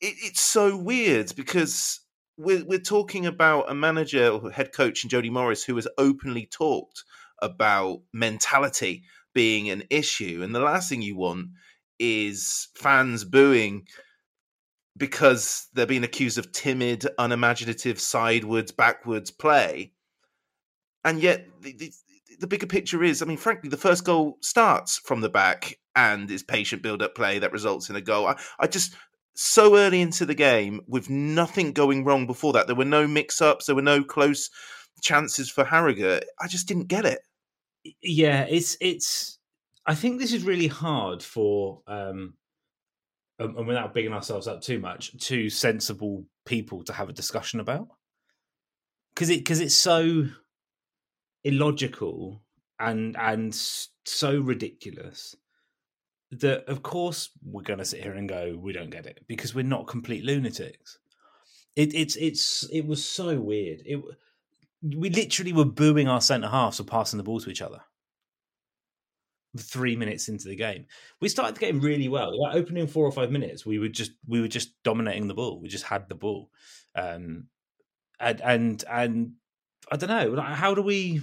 It, 0.00 0.14
it's 0.18 0.42
so 0.42 0.76
weird 0.76 1.34
because 1.36 2.00
we're, 2.36 2.64
we're 2.64 2.78
talking 2.78 3.26
about 3.26 3.70
a 3.70 3.74
manager 3.74 4.28
or 4.28 4.50
head 4.50 4.72
coach 4.72 5.04
in 5.04 5.10
Jody 5.10 5.30
Morris 5.30 5.62
who 5.62 5.76
has 5.76 5.88
openly 5.98 6.46
talked 6.46 7.04
about 7.42 8.00
mentality 8.12 9.04
being 9.34 9.70
an 9.70 9.84
issue. 9.90 10.40
And 10.42 10.54
the 10.54 10.60
last 10.60 10.88
thing 10.88 11.02
you 11.02 11.16
want 11.16 11.48
is 12.00 12.68
fans 12.74 13.24
booing 13.24 13.86
because 14.96 15.68
they're 15.74 15.86
being 15.86 16.04
accused 16.04 16.38
of 16.38 16.50
timid, 16.50 17.06
unimaginative, 17.18 18.00
sidewards, 18.00 18.72
backwards 18.72 19.30
play. 19.30 19.92
And 21.04 21.20
yet, 21.20 21.46
the, 21.60 21.72
the, 21.72 21.92
the, 22.40 22.46
bigger 22.46 22.66
picture 22.66 23.02
is 23.02 23.22
I 23.22 23.26
mean, 23.26 23.36
frankly, 23.36 23.70
the 23.70 23.76
first 23.76 24.04
goal 24.04 24.38
starts 24.42 24.98
from 24.98 25.20
the 25.20 25.28
back 25.28 25.78
and 25.94 26.30
is 26.30 26.42
patient 26.42 26.82
build 26.82 27.02
up 27.02 27.14
play 27.14 27.38
that 27.38 27.52
results 27.52 27.88
in 27.88 27.96
a 27.96 28.00
goal. 28.00 28.26
I, 28.26 28.36
I 28.58 28.66
just, 28.66 28.94
so 29.34 29.76
early 29.76 30.00
into 30.00 30.26
the 30.26 30.34
game 30.34 30.80
with 30.86 31.08
nothing 31.08 31.72
going 31.72 32.04
wrong 32.04 32.26
before 32.26 32.52
that, 32.54 32.66
there 32.66 32.76
were 32.76 32.84
no 32.84 33.06
mix 33.06 33.40
ups, 33.40 33.66
there 33.66 33.74
were 33.74 33.82
no 33.82 34.04
close 34.04 34.50
chances 35.02 35.48
for 35.48 35.64
Harrogate. 35.64 36.24
I 36.38 36.46
just 36.46 36.68
didn't 36.68 36.88
get 36.88 37.06
it. 37.06 37.20
Yeah, 38.02 38.44
it's, 38.48 38.76
it's, 38.80 39.38
I 39.90 39.96
think 39.96 40.20
this 40.20 40.32
is 40.32 40.44
really 40.44 40.68
hard 40.68 41.20
for 41.20 41.82
um, 41.88 42.34
and 43.40 43.66
without 43.66 43.92
bigging 43.92 44.12
ourselves 44.12 44.46
up 44.46 44.62
too 44.62 44.78
much, 44.78 45.18
two 45.18 45.50
sensible 45.50 46.26
people 46.46 46.84
to 46.84 46.92
have 46.92 47.08
a 47.08 47.12
discussion 47.12 47.58
about. 47.58 47.88
Because 49.12 49.30
it 49.30 49.38
because 49.38 49.58
it's 49.58 49.74
so 49.74 50.28
illogical 51.42 52.40
and 52.78 53.16
and 53.18 53.52
so 53.52 54.38
ridiculous 54.38 55.34
that 56.30 56.68
of 56.68 56.84
course 56.84 57.30
we're 57.42 57.62
going 57.62 57.80
to 57.80 57.84
sit 57.84 58.00
here 58.00 58.12
and 58.12 58.28
go 58.28 58.56
we 58.62 58.72
don't 58.72 58.90
get 58.90 59.06
it 59.06 59.24
because 59.26 59.56
we're 59.56 59.64
not 59.64 59.88
complete 59.88 60.22
lunatics. 60.22 61.00
It, 61.74 61.92
it's 61.94 62.14
it's 62.14 62.62
it 62.70 62.86
was 62.86 63.04
so 63.04 63.40
weird. 63.40 63.82
It 63.84 64.00
we 64.82 65.10
literally 65.10 65.52
were 65.52 65.64
booing 65.64 66.06
our 66.06 66.20
centre 66.20 66.46
halves 66.46 66.76
for 66.76 66.84
passing 66.84 67.16
the 67.16 67.24
ball 67.24 67.40
to 67.40 67.50
each 67.50 67.60
other 67.60 67.80
three 69.58 69.96
minutes 69.96 70.28
into 70.28 70.48
the 70.48 70.56
game. 70.56 70.86
We 71.20 71.28
started 71.28 71.56
the 71.56 71.60
game 71.60 71.80
really 71.80 72.08
well. 72.08 72.40
Like 72.40 72.54
opening 72.54 72.86
four 72.86 73.04
or 73.04 73.12
five 73.12 73.30
minutes, 73.30 73.66
we 73.66 73.78
were 73.78 73.88
just 73.88 74.12
we 74.26 74.40
were 74.40 74.48
just 74.48 74.82
dominating 74.82 75.28
the 75.28 75.34
ball. 75.34 75.60
We 75.60 75.68
just 75.68 75.84
had 75.84 76.08
the 76.08 76.14
ball, 76.14 76.50
um, 76.94 77.46
and 78.18 78.40
and 78.40 78.84
and 78.90 79.32
I 79.90 79.96
don't 79.96 80.08
know. 80.08 80.30
Like, 80.30 80.54
how 80.54 80.74
do 80.74 80.82
we? 80.82 81.20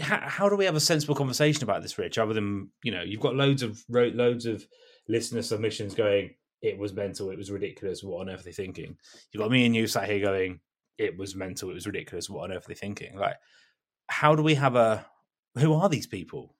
How, 0.00 0.20
how 0.22 0.48
do 0.48 0.56
we 0.56 0.64
have 0.64 0.74
a 0.74 0.80
sensible 0.80 1.14
conversation 1.14 1.62
about 1.62 1.82
this, 1.82 1.98
Rich? 1.98 2.18
Other 2.18 2.34
than 2.34 2.70
you 2.82 2.90
know, 2.92 3.02
you've 3.02 3.20
got 3.20 3.36
loads 3.36 3.62
of 3.62 3.82
loads 3.88 4.46
of 4.46 4.66
listener 5.08 5.42
submissions 5.42 5.94
going. 5.94 6.34
It 6.60 6.76
was 6.76 6.92
mental. 6.92 7.30
It 7.30 7.38
was 7.38 7.52
ridiculous. 7.52 8.02
What 8.02 8.22
on 8.22 8.30
earth 8.30 8.40
are 8.40 8.44
they 8.44 8.52
thinking? 8.52 8.96
You've 9.30 9.40
got 9.40 9.50
me 9.50 9.64
and 9.66 9.76
you 9.76 9.86
sat 9.86 10.08
here 10.08 10.18
going. 10.18 10.58
It 10.96 11.16
was 11.16 11.36
mental. 11.36 11.70
It 11.70 11.74
was 11.74 11.86
ridiculous. 11.86 12.28
What 12.28 12.50
on 12.50 12.56
earth 12.56 12.64
are 12.64 12.68
they 12.68 12.74
thinking? 12.74 13.16
Like, 13.16 13.36
how 14.08 14.34
do 14.34 14.42
we 14.42 14.56
have 14.56 14.74
a? 14.74 15.06
Who 15.56 15.74
are 15.74 15.88
these 15.88 16.08
people? 16.08 16.56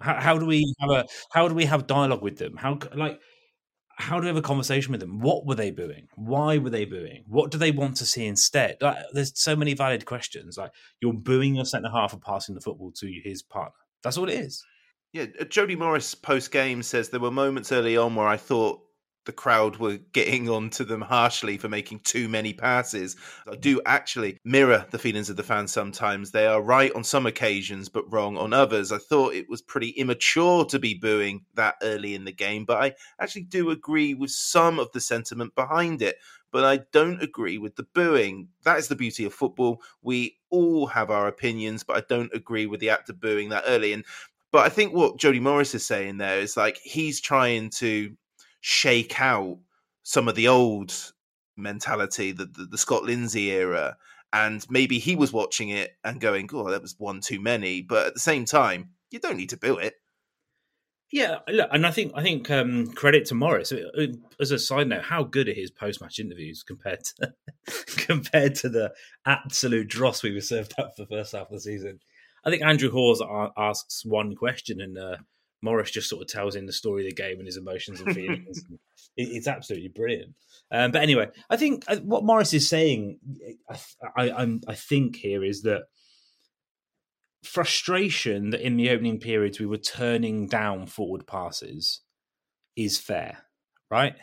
How, 0.00 0.20
how 0.20 0.38
do 0.38 0.46
we 0.46 0.74
have 0.80 0.90
a 0.90 1.06
how 1.32 1.48
do 1.48 1.54
we 1.54 1.64
have 1.64 1.86
dialogue 1.86 2.22
with 2.22 2.38
them? 2.38 2.56
How 2.56 2.78
like 2.94 3.20
how 3.98 4.16
do 4.16 4.22
we 4.22 4.28
have 4.28 4.36
a 4.36 4.42
conversation 4.42 4.92
with 4.92 5.00
them? 5.00 5.18
What 5.18 5.44
were 5.44 5.56
they 5.56 5.72
booing? 5.72 6.06
Why 6.14 6.58
were 6.58 6.70
they 6.70 6.84
booing? 6.84 7.24
What 7.26 7.50
do 7.50 7.58
they 7.58 7.72
want 7.72 7.96
to 7.96 8.06
see 8.06 8.26
instead? 8.26 8.76
Like, 8.80 8.96
there's 9.12 9.32
so 9.34 9.56
many 9.56 9.74
valid 9.74 10.06
questions. 10.06 10.56
Like 10.56 10.70
you're 11.00 11.12
booing 11.12 11.56
your 11.56 11.64
centre 11.64 11.90
half 11.90 12.12
for 12.12 12.18
passing 12.18 12.54
the 12.54 12.60
football 12.60 12.92
to 12.92 13.12
his 13.24 13.42
partner. 13.42 13.74
That's 14.04 14.16
all 14.16 14.28
it 14.28 14.38
is. 14.38 14.64
Yeah, 15.12 15.26
uh, 15.40 15.44
Jody 15.44 15.74
Morris 15.74 16.14
post 16.14 16.52
game 16.52 16.82
says 16.82 17.08
there 17.08 17.18
were 17.18 17.30
moments 17.30 17.72
early 17.72 17.96
on 17.96 18.14
where 18.14 18.28
I 18.28 18.36
thought 18.36 18.80
the 19.28 19.32
crowd 19.32 19.76
were 19.76 19.98
getting 20.12 20.48
on 20.58 20.70
to 20.70 20.84
them 20.84 21.02
harshly 21.02 21.58
for 21.58 21.68
making 21.68 22.00
too 22.00 22.28
many 22.28 22.54
passes. 22.54 23.14
I 23.46 23.56
do 23.56 23.80
actually 23.84 24.38
mirror 24.42 24.86
the 24.90 24.98
feelings 24.98 25.28
of 25.28 25.36
the 25.36 25.42
fans 25.42 25.70
sometimes. 25.70 26.30
They 26.30 26.46
are 26.46 26.62
right 26.62 26.90
on 26.94 27.04
some 27.04 27.26
occasions, 27.26 27.90
but 27.90 28.10
wrong 28.10 28.38
on 28.38 28.54
others. 28.54 28.90
I 28.90 28.96
thought 28.96 29.34
it 29.34 29.48
was 29.48 29.60
pretty 29.60 29.90
immature 29.90 30.64
to 30.64 30.78
be 30.78 30.94
booing 30.94 31.44
that 31.54 31.76
early 31.82 32.14
in 32.14 32.24
the 32.24 32.32
game, 32.32 32.64
but 32.64 32.82
I 32.82 32.94
actually 33.20 33.42
do 33.42 33.70
agree 33.70 34.14
with 34.14 34.30
some 34.30 34.78
of 34.78 34.90
the 34.92 35.00
sentiment 35.00 35.54
behind 35.54 36.00
it. 36.00 36.16
But 36.50 36.64
I 36.64 36.78
don't 36.92 37.22
agree 37.22 37.58
with 37.58 37.76
the 37.76 37.82
booing. 37.82 38.48
That 38.62 38.78
is 38.78 38.88
the 38.88 38.96
beauty 38.96 39.26
of 39.26 39.34
football. 39.34 39.82
We 40.00 40.38
all 40.48 40.86
have 40.86 41.10
our 41.10 41.28
opinions, 41.28 41.84
but 41.84 41.98
I 41.98 42.02
don't 42.08 42.32
agree 42.32 42.64
with 42.64 42.80
the 42.80 42.88
act 42.88 43.10
of 43.10 43.20
booing 43.20 43.50
that 43.50 43.64
early. 43.66 43.92
And 43.92 44.06
but 44.50 44.64
I 44.64 44.70
think 44.70 44.94
what 44.94 45.18
Jody 45.18 45.40
Morris 45.40 45.74
is 45.74 45.86
saying 45.86 46.16
there 46.16 46.40
is 46.40 46.56
like 46.56 46.78
he's 46.78 47.20
trying 47.20 47.68
to 47.76 48.16
shake 48.60 49.20
out 49.20 49.58
some 50.02 50.28
of 50.28 50.34
the 50.34 50.48
old 50.48 51.12
mentality, 51.56 52.32
the, 52.32 52.46
the, 52.46 52.64
the 52.64 52.78
Scott 52.78 53.04
Lindsay 53.04 53.50
era. 53.50 53.96
And 54.32 54.64
maybe 54.68 54.98
he 54.98 55.16
was 55.16 55.32
watching 55.32 55.70
it 55.70 55.92
and 56.04 56.20
going, 56.20 56.48
oh, 56.52 56.70
that 56.70 56.82
was 56.82 56.94
one 56.98 57.20
too 57.20 57.40
many. 57.40 57.82
But 57.82 58.08
at 58.08 58.14
the 58.14 58.20
same 58.20 58.44
time, 58.44 58.90
you 59.10 59.18
don't 59.18 59.36
need 59.36 59.50
to 59.50 59.56
bill 59.56 59.78
it. 59.78 59.94
Yeah, 61.10 61.38
look, 61.48 61.70
and 61.72 61.86
I 61.86 61.90
think 61.90 62.12
I 62.14 62.22
think 62.22 62.50
um, 62.50 62.88
credit 62.88 63.24
to 63.26 63.34
Morris. 63.34 63.72
As 64.38 64.50
a 64.50 64.58
side 64.58 64.88
note, 64.88 65.04
how 65.04 65.24
good 65.24 65.48
are 65.48 65.54
his 65.54 65.70
post 65.70 66.02
match 66.02 66.18
interviews 66.18 66.62
compared 66.62 67.00
to 67.04 67.32
compared 68.06 68.54
to 68.56 68.68
the 68.68 68.92
absolute 69.24 69.88
dross 69.88 70.22
we 70.22 70.34
were 70.34 70.42
served 70.42 70.74
up 70.78 70.92
for 70.94 71.04
the 71.04 71.08
first 71.08 71.32
half 71.32 71.46
of 71.46 71.52
the 71.52 71.60
season? 71.60 72.00
I 72.44 72.50
think 72.50 72.62
Andrew 72.62 72.90
Hawes 72.90 73.22
asks 73.56 74.04
one 74.04 74.34
question, 74.36 74.82
and 74.82 74.98
uh, 74.98 75.16
Morris 75.62 75.90
just 75.90 76.08
sort 76.08 76.22
of 76.22 76.28
tells 76.28 76.54
in 76.54 76.66
the 76.66 76.72
story 76.72 77.02
of 77.02 77.10
the 77.10 77.22
game 77.22 77.38
and 77.38 77.46
his 77.46 77.56
emotions 77.56 78.00
and 78.00 78.14
feelings. 78.14 78.64
it's 79.16 79.48
absolutely 79.48 79.88
brilliant. 79.88 80.34
Um, 80.70 80.92
but 80.92 81.02
anyway, 81.02 81.28
I 81.50 81.56
think 81.56 81.84
uh, 81.88 81.96
what 81.96 82.24
Morris 82.24 82.54
is 82.54 82.68
saying, 82.68 83.18
I, 84.16 84.30
I, 84.30 84.58
I 84.68 84.74
think 84.74 85.16
here 85.16 85.44
is 85.44 85.62
that 85.62 85.84
frustration 87.42 88.50
that 88.50 88.64
in 88.64 88.76
the 88.76 88.90
opening 88.90 89.18
periods 89.18 89.58
we 89.58 89.66
were 89.66 89.78
turning 89.78 90.46
down 90.46 90.86
forward 90.86 91.26
passes 91.26 92.00
is 92.76 92.98
fair, 92.98 93.38
right? 93.90 94.14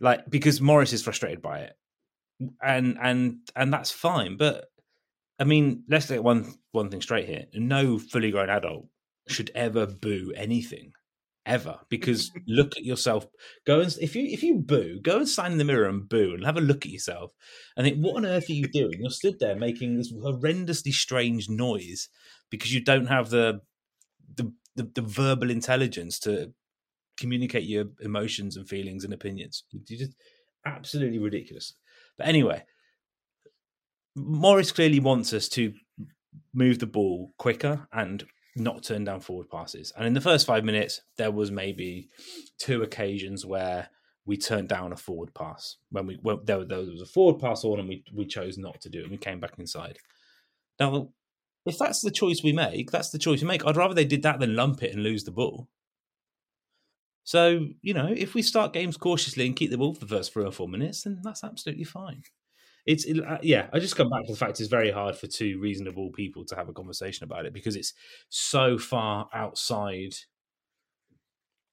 Like 0.00 0.28
because 0.28 0.60
Morris 0.60 0.92
is 0.92 1.02
frustrated 1.02 1.40
by 1.40 1.60
it, 1.60 1.72
and 2.62 2.98
and 3.00 3.38
and 3.56 3.72
that's 3.72 3.90
fine. 3.90 4.36
But 4.36 4.66
I 5.38 5.44
mean, 5.44 5.84
let's 5.88 6.08
get 6.08 6.22
one 6.22 6.54
one 6.72 6.90
thing 6.90 7.00
straight 7.00 7.26
here: 7.26 7.46
no 7.54 7.98
fully 7.98 8.30
grown 8.30 8.50
adult 8.50 8.86
should 9.30 9.50
ever 9.54 9.86
boo 9.86 10.32
anything 10.36 10.92
ever 11.46 11.78
because 11.88 12.30
look 12.46 12.76
at 12.76 12.84
yourself 12.84 13.26
go 13.66 13.80
and 13.80 13.96
if 14.02 14.14
you 14.14 14.26
if 14.26 14.42
you 14.42 14.56
boo 14.56 15.00
go 15.00 15.16
and 15.16 15.28
stand 15.28 15.52
in 15.52 15.58
the 15.58 15.64
mirror 15.64 15.88
and 15.88 16.06
boo 16.06 16.34
and 16.34 16.44
have 16.44 16.58
a 16.58 16.60
look 16.60 16.84
at 16.84 16.92
yourself 16.92 17.32
and 17.74 17.86
think 17.86 17.98
what 17.98 18.16
on 18.16 18.26
earth 18.26 18.50
are 18.50 18.54
you 18.54 18.68
doing? 18.68 18.98
You're 19.00 19.10
stood 19.10 19.38
there 19.40 19.56
making 19.56 19.96
this 19.96 20.12
horrendously 20.12 20.92
strange 20.92 21.48
noise 21.48 22.10
because 22.50 22.74
you 22.74 22.84
don't 22.84 23.06
have 23.06 23.30
the 23.30 23.60
the, 24.36 24.52
the, 24.76 24.90
the 24.94 25.02
verbal 25.02 25.50
intelligence 25.50 26.18
to 26.20 26.52
communicate 27.18 27.64
your 27.64 27.86
emotions 28.00 28.56
and 28.56 28.68
feelings 28.68 29.02
and 29.04 29.14
opinions. 29.14 29.64
You're 29.70 29.98
just 29.98 30.14
absolutely 30.66 31.18
ridiculous. 31.18 31.74
But 32.18 32.28
anyway 32.28 32.64
morris 34.18 34.72
clearly 34.72 35.00
wants 35.00 35.32
us 35.32 35.48
to 35.48 35.72
move 36.52 36.78
the 36.78 36.86
ball 36.86 37.32
quicker 37.38 37.86
and 37.92 38.24
not 38.58 38.82
turn 38.82 39.04
down 39.04 39.20
forward 39.20 39.48
passes. 39.50 39.92
And 39.96 40.06
in 40.06 40.14
the 40.14 40.20
first 40.20 40.46
five 40.46 40.64
minutes, 40.64 41.02
there 41.16 41.30
was 41.30 41.50
maybe 41.50 42.08
two 42.58 42.82
occasions 42.82 43.44
where 43.44 43.88
we 44.28 44.36
turned 44.36 44.68
down 44.68 44.92
a 44.92 44.96
forward 44.96 45.32
pass 45.34 45.76
when 45.90 46.06
we 46.06 46.18
when 46.20 46.38
there, 46.44 46.64
there 46.64 46.78
was 46.78 47.00
a 47.00 47.06
forward 47.06 47.40
pass 47.40 47.64
on 47.64 47.80
and 47.80 47.88
we 47.88 48.04
we 48.14 48.26
chose 48.26 48.58
not 48.58 48.80
to 48.82 48.90
do 48.90 49.00
it 49.00 49.02
and 49.04 49.10
we 49.10 49.16
came 49.16 49.40
back 49.40 49.54
inside. 49.58 49.98
Now, 50.78 51.08
if 51.64 51.78
that's 51.78 52.02
the 52.02 52.10
choice 52.10 52.42
we 52.42 52.52
make, 52.52 52.90
that's 52.90 53.10
the 53.10 53.18
choice 53.18 53.40
we 53.40 53.48
make. 53.48 53.66
I'd 53.66 53.76
rather 53.76 53.94
they 53.94 54.04
did 54.04 54.22
that 54.22 54.38
than 54.38 54.54
lump 54.54 54.82
it 54.82 54.92
and 54.92 55.02
lose 55.02 55.24
the 55.24 55.30
ball. 55.30 55.68
So 57.24 57.68
you 57.80 57.94
know, 57.94 58.12
if 58.14 58.34
we 58.34 58.42
start 58.42 58.74
games 58.74 58.96
cautiously 58.96 59.46
and 59.46 59.56
keep 59.56 59.70
the 59.70 59.78
ball 59.78 59.94
for 59.94 60.00
the 60.00 60.14
first 60.14 60.32
three 60.32 60.44
or 60.44 60.52
four 60.52 60.68
minutes, 60.68 61.02
then 61.02 61.20
that's 61.22 61.42
absolutely 61.42 61.84
fine. 61.84 62.22
It's 62.88 63.04
it, 63.04 63.20
uh, 63.22 63.36
yeah. 63.42 63.68
I 63.70 63.80
just 63.80 63.96
come 63.96 64.08
back 64.08 64.24
to 64.24 64.32
the 64.32 64.38
fact 64.38 64.60
it's 64.60 64.70
very 64.70 64.90
hard 64.90 65.14
for 65.14 65.26
two 65.26 65.60
reasonable 65.60 66.10
people 66.10 66.46
to 66.46 66.56
have 66.56 66.70
a 66.70 66.72
conversation 66.72 67.24
about 67.24 67.44
it 67.44 67.52
because 67.52 67.76
it's 67.76 67.92
so 68.30 68.78
far 68.78 69.28
outside 69.34 70.14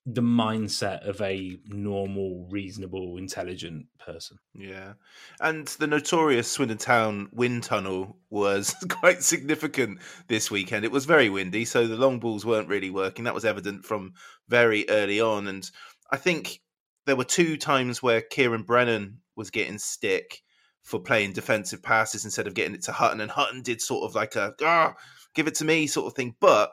the 0.05 0.21
mindset 0.21 1.07
of 1.07 1.21
a 1.21 1.57
normal, 1.67 2.45
reasonable, 2.51 3.15
intelligent 3.15 3.85
person. 3.97 4.39
Yeah. 4.53 4.95
And 5.39 5.65
the 5.67 5.87
notorious 5.87 6.51
Swindon 6.51 6.79
Town 6.79 7.29
wind 7.31 7.63
tunnel 7.63 8.17
was 8.29 8.75
quite 8.89 9.23
significant 9.23 9.99
this 10.27 10.51
weekend. 10.51 10.83
It 10.83 10.91
was 10.91 11.05
very 11.05 11.29
windy, 11.29 11.63
so 11.63 11.87
the 11.87 11.95
long 11.95 12.19
balls 12.19 12.45
weren't 12.45 12.67
really 12.67 12.89
working. 12.89 13.23
That 13.23 13.33
was 13.33 13.45
evident 13.45 13.85
from 13.85 14.15
very 14.49 14.87
early 14.89 15.21
on. 15.21 15.47
And 15.47 15.71
I 16.11 16.17
think 16.17 16.59
there 17.05 17.15
were 17.15 17.23
two 17.23 17.55
times 17.55 18.03
where 18.03 18.21
Ciaran 18.21 18.63
Brennan 18.63 19.21
was 19.37 19.49
getting 19.49 19.77
stick 19.77 20.41
for 20.85 20.99
playing 20.99 21.33
defensive 21.33 21.81
passes 21.81 22.25
instead 22.25 22.45
of 22.45 22.53
getting 22.53 22.75
it 22.75 22.83
to 22.83 22.91
Hutton. 22.91 23.19
And 23.19 23.31
Hutton 23.31 23.63
did 23.63 23.81
sort 23.81 24.07
of 24.07 24.15
like 24.15 24.35
a, 24.35 24.53
ah, 24.61 24.93
give 25.33 25.47
it 25.47 25.55
to 25.55 25.65
me 25.65 25.87
sort 25.87 26.05
of 26.05 26.13
thing. 26.13 26.35
But 26.39 26.71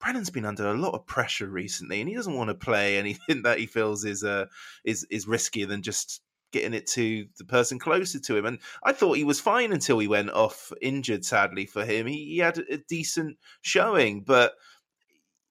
Brennan's 0.00 0.30
been 0.30 0.44
under 0.44 0.68
a 0.68 0.74
lot 0.74 0.94
of 0.94 1.04
pressure 1.04 1.48
recently, 1.48 2.00
and 2.00 2.08
he 2.08 2.14
doesn't 2.14 2.36
want 2.36 2.48
to 2.48 2.54
play 2.54 2.96
anything 2.96 3.42
that 3.42 3.58
he 3.58 3.66
feels 3.66 4.04
is 4.04 4.22
uh, 4.22 4.46
is 4.84 5.04
is 5.10 5.26
riskier 5.26 5.66
than 5.66 5.82
just 5.82 6.22
getting 6.52 6.72
it 6.72 6.86
to 6.86 7.26
the 7.38 7.44
person 7.44 7.78
closer 7.78 8.20
to 8.20 8.36
him. 8.36 8.46
And 8.46 8.58
I 8.84 8.92
thought 8.92 9.16
he 9.16 9.24
was 9.24 9.40
fine 9.40 9.72
until 9.72 9.98
he 9.98 10.06
went 10.06 10.30
off 10.30 10.72
injured. 10.80 11.24
Sadly 11.24 11.66
for 11.66 11.84
him, 11.84 12.06
he, 12.06 12.24
he 12.24 12.38
had 12.38 12.58
a 12.58 12.78
decent 12.88 13.36
showing, 13.62 14.22
but 14.22 14.54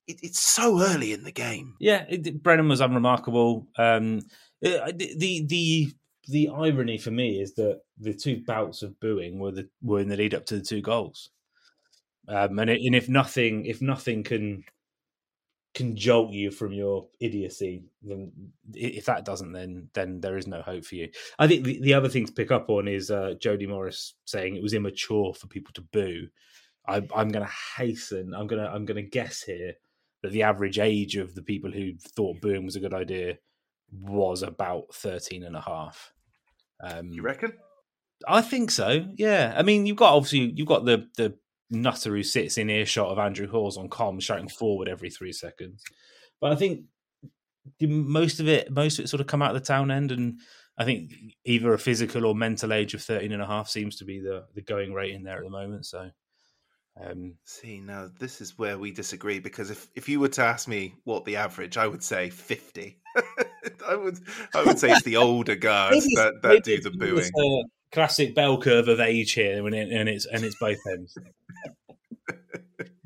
it, 0.07 0.21
it's 0.23 0.39
so 0.39 0.81
early 0.81 1.11
in 1.11 1.25
the 1.25 1.33
game. 1.33 1.75
Yeah, 1.81 2.05
it, 2.07 2.41
Brennan 2.41 2.69
was 2.69 2.79
unremarkable. 2.79 3.67
Um, 3.77 4.21
uh, 4.65 4.91
the, 4.95 5.45
the 5.45 5.91
the 6.27 6.49
irony 6.49 6.97
for 6.97 7.11
me 7.11 7.39
is 7.41 7.53
that 7.55 7.81
the 7.99 8.13
two 8.13 8.43
bouts 8.45 8.83
of 8.83 8.99
booing 8.99 9.39
were 9.39 9.51
the 9.51 9.69
were 9.81 9.99
in 9.99 10.09
the 10.09 10.17
lead 10.17 10.33
up 10.33 10.45
to 10.47 10.57
the 10.57 10.63
two 10.63 10.81
goals. 10.81 11.29
Um, 12.27 12.59
and, 12.59 12.69
it, 12.69 12.81
and 12.81 12.95
if 12.95 13.07
nothing, 13.07 13.65
if 13.65 13.81
nothing 13.81 14.23
can 14.23 14.63
can 15.73 15.95
jolt 15.95 16.31
you 16.31 16.49
from 16.49 16.73
your 16.73 17.07
idiocy, 17.19 17.83
then 18.01 18.31
if 18.73 19.05
that 19.05 19.25
doesn't, 19.25 19.51
then 19.51 19.89
then 19.93 20.19
there 20.19 20.37
is 20.37 20.47
no 20.47 20.61
hope 20.61 20.83
for 20.83 20.95
you. 20.95 21.09
I 21.39 21.47
think 21.47 21.63
the, 21.63 21.79
the 21.81 21.93
other 21.93 22.09
thing 22.09 22.25
to 22.25 22.33
pick 22.33 22.51
up 22.51 22.69
on 22.69 22.87
is 22.87 23.11
uh, 23.11 23.35
Jody 23.39 23.67
Morris 23.67 24.15
saying 24.25 24.55
it 24.55 24.63
was 24.63 24.73
immature 24.73 25.33
for 25.33 25.47
people 25.47 25.73
to 25.73 25.81
boo. 25.81 26.27
I, 26.87 26.97
I'm 27.15 27.29
going 27.29 27.45
to 27.45 27.53
hasten. 27.77 28.33
I'm 28.33 28.47
going 28.47 28.61
to 28.61 28.69
I'm 28.69 28.85
going 28.85 29.03
to 29.03 29.09
guess 29.09 29.43
here 29.43 29.73
that 30.23 30.31
the 30.31 30.43
average 30.43 30.79
age 30.79 31.15
of 31.15 31.35
the 31.35 31.43
people 31.43 31.71
who 31.71 31.93
thought 31.97 32.41
booing 32.41 32.65
was 32.65 32.75
a 32.75 32.81
good 32.81 32.93
idea 32.93 33.37
was 33.91 34.41
about 34.41 34.93
13 34.93 35.43
and 35.43 35.55
a 35.55 35.61
half. 35.61 36.11
Um, 36.81 37.11
you 37.11 37.21
reckon? 37.21 37.53
I 38.27 38.41
think 38.41 38.71
so. 38.71 39.05
Yeah. 39.15 39.53
I 39.55 39.63
mean, 39.63 39.85
you've 39.85 39.97
got 39.97 40.13
obviously 40.13 40.51
you've 40.55 40.67
got 40.67 40.85
the 40.85 41.07
the 41.17 41.35
nutter 41.69 42.15
who 42.15 42.23
sits 42.23 42.57
in 42.57 42.69
earshot 42.69 43.09
of 43.09 43.19
Andrew 43.19 43.47
Hawes 43.47 43.77
on 43.77 43.89
comms 43.89 44.23
shouting 44.23 44.47
forward 44.47 44.87
every 44.87 45.09
three 45.09 45.33
seconds. 45.33 45.83
But 46.39 46.51
I 46.51 46.55
think 46.55 46.85
most 47.81 48.39
of 48.39 48.47
it, 48.47 48.71
most 48.71 48.99
of 48.99 49.05
it 49.05 49.07
sort 49.09 49.21
of 49.21 49.27
come 49.27 49.41
out 49.41 49.55
of 49.55 49.61
the 49.61 49.67
town 49.67 49.91
end. 49.91 50.11
And 50.11 50.39
I 50.77 50.85
think 50.85 51.11
either 51.45 51.73
a 51.73 51.79
physical 51.79 52.25
or 52.25 52.35
mental 52.35 52.73
age 52.73 52.93
of 52.93 53.01
13 53.01 53.31
and 53.31 53.41
a 53.41 53.47
half 53.47 53.67
seems 53.67 53.97
to 53.97 54.05
be 54.05 54.19
the, 54.19 54.45
the 54.53 54.61
going 54.61 54.93
rate 54.93 55.13
in 55.13 55.23
there 55.23 55.37
at 55.37 55.43
the 55.43 55.49
moment. 55.49 55.85
So, 55.85 56.09
um, 57.03 57.35
see, 57.43 57.79
now 57.79 58.09
this 58.19 58.41
is 58.41 58.57
where 58.57 58.77
we 58.77 58.91
disagree 58.91 59.39
because 59.39 59.69
if, 59.69 59.87
if 59.95 60.07
you 60.07 60.19
were 60.19 60.29
to 60.29 60.43
ask 60.43 60.67
me 60.67 60.95
what 61.03 61.25
the 61.25 61.35
average, 61.35 61.77
I 61.77 61.87
would 61.87 62.03
say 62.03 62.29
50. 62.29 62.99
I 63.87 63.95
would 63.95 64.19
I 64.53 64.63
would 64.63 64.79
say 64.79 64.91
it's 64.91 65.03
the 65.03 65.17
older 65.17 65.55
guys 65.55 66.05
that, 66.15 66.41
that 66.43 66.63
do 66.63 66.79
the 66.79 66.91
booing 66.91 67.31
classic 67.91 68.35
bell 68.35 68.59
curve 68.59 68.87
of 68.87 68.99
age 68.99 69.33
here, 69.33 69.65
and, 69.65 69.75
it, 69.75 69.89
and 69.91 70.09
it's 70.09 70.25
and 70.25 70.43
it's 70.43 70.57
both 70.59 70.77
ends. 70.91 71.17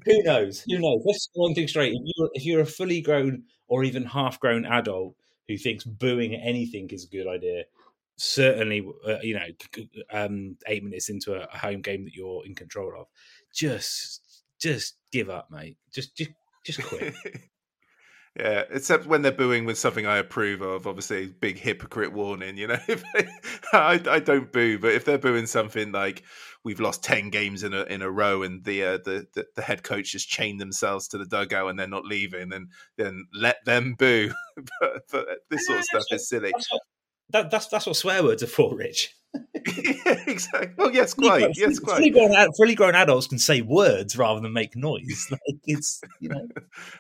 Who 0.06 0.24
knows? 0.24 0.62
Who 0.62 0.80
knows? 0.80 1.04
Let's 1.06 1.30
one 1.34 1.54
thing 1.54 1.68
straight. 1.68 1.94
If 1.94 2.02
you're 2.04 2.30
if 2.34 2.46
you're 2.46 2.62
a 2.62 2.66
fully 2.66 3.02
grown 3.02 3.44
or 3.68 3.84
even 3.84 4.04
half 4.04 4.40
grown 4.40 4.66
adult 4.66 5.16
who 5.48 5.58
thinks 5.58 5.84
booing 5.84 6.36
anything 6.36 6.90
is 6.90 7.06
a 7.06 7.08
good 7.08 7.28
idea, 7.28 7.66
certainly, 8.16 8.88
uh, 9.08 9.18
you 9.22 9.36
know, 9.36 9.86
um, 10.12 10.58
eight 10.68 10.84
minutes 10.84 11.10
into 11.10 11.36
a, 11.36 11.48
a 11.54 11.58
home 11.58 11.82
game 11.82 12.06
that 12.06 12.14
you're 12.14 12.46
in 12.46 12.56
control 12.56 12.94
of, 13.00 13.08
just 13.54 14.44
just 14.60 14.96
give 15.12 15.30
up, 15.30 15.52
mate. 15.52 15.78
Just 15.94 16.16
just 16.16 16.32
just 16.66 16.82
quit. 16.84 17.14
Yeah, 18.38 18.64
except 18.70 19.06
when 19.06 19.24
they're 19.24 19.32
booing 19.34 19.66
with 19.66 19.78
something 19.78 20.06
I 20.06 20.18
approve 20.18 20.62
of. 20.62 20.88
Obviously, 20.88 21.28
big 21.28 21.60
hypocrite 21.60 22.14
warning. 22.14 22.56
You 22.56 22.68
know, 22.68 22.80
they, 22.88 23.28
I, 23.74 24.00
I 24.10 24.20
don't 24.20 24.52
boo, 24.52 24.80
but 24.80 24.94
if 24.94 25.04
they're 25.04 25.18
booing 25.18 25.48
something 25.48 25.92
like 25.92 26.24
we've 26.64 26.80
lost 26.80 27.04
ten 27.04 27.30
games 27.30 27.64
in 27.64 27.74
a 27.74 27.84
in 27.84 28.02
a 28.02 28.10
row 28.10 28.44
and 28.44 28.64
the 28.64 28.86
uh, 28.86 28.98
the, 29.04 29.28
the, 29.34 29.46
the 29.58 29.62
head 29.62 29.84
coach 29.84 30.14
has 30.14 30.24
chained 30.24 30.62
themselves 30.62 31.10
to 31.10 31.18
the 31.18 31.26
dugout 31.26 31.70
and 31.70 31.78
they're 31.78 31.88
not 31.88 32.06
leaving, 32.06 32.48
then 32.48 32.70
then 32.98 33.26
let 33.34 33.58
them 33.66 33.96
boo. 33.96 34.32
but, 34.80 35.02
but 35.12 35.28
this 35.50 35.68
sort 35.68 35.80
of 35.80 35.86
stuff 35.92 36.04
is 36.12 36.30
silly. 36.30 36.54
That, 37.32 37.52
that's 37.52 37.68
that's 37.68 37.86
what 37.86 37.96
swear 37.96 38.24
words 38.24 38.44
are 38.44 38.48
for, 38.48 38.76
Rich. 38.76 39.16
yeah, 39.78 40.24
exactly. 40.28 40.72
Well, 40.78 40.92
yes, 40.92 41.14
quite. 41.14 41.58
yes, 41.58 41.80
quite. 41.80 41.98
Fully 41.98 42.10
grown, 42.10 42.54
fully 42.54 42.76
grown, 42.76 42.96
adults 42.96 43.28
can 43.28 43.40
say 43.40 43.62
words 43.62 44.18
rather 44.18 44.40
than 44.40 44.54
make 44.54 44.76
noise. 44.76 45.28
Like 45.32 45.60
it's 45.66 46.02
you 46.20 46.30
know. 46.30 46.48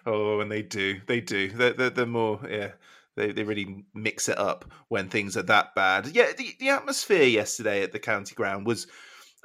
oh, 0.05 0.39
and 0.39 0.51
they 0.51 0.61
do. 0.61 1.01
They 1.07 1.21
do. 1.21 1.49
They're, 1.49 1.73
they're, 1.73 1.89
they're 1.89 2.05
more. 2.05 2.39
Yeah. 2.49 2.71
They, 3.17 3.33
they 3.33 3.43
really 3.43 3.83
mix 3.93 4.29
it 4.29 4.37
up 4.37 4.71
when 4.87 5.09
things 5.09 5.35
are 5.35 5.43
that 5.43 5.75
bad. 5.75 6.07
Yeah, 6.07 6.31
the, 6.37 6.55
the 6.61 6.69
atmosphere 6.69 7.23
yesterday 7.23 7.83
at 7.83 7.91
the 7.91 7.99
county 7.99 8.33
ground 8.35 8.65
was, 8.65 8.87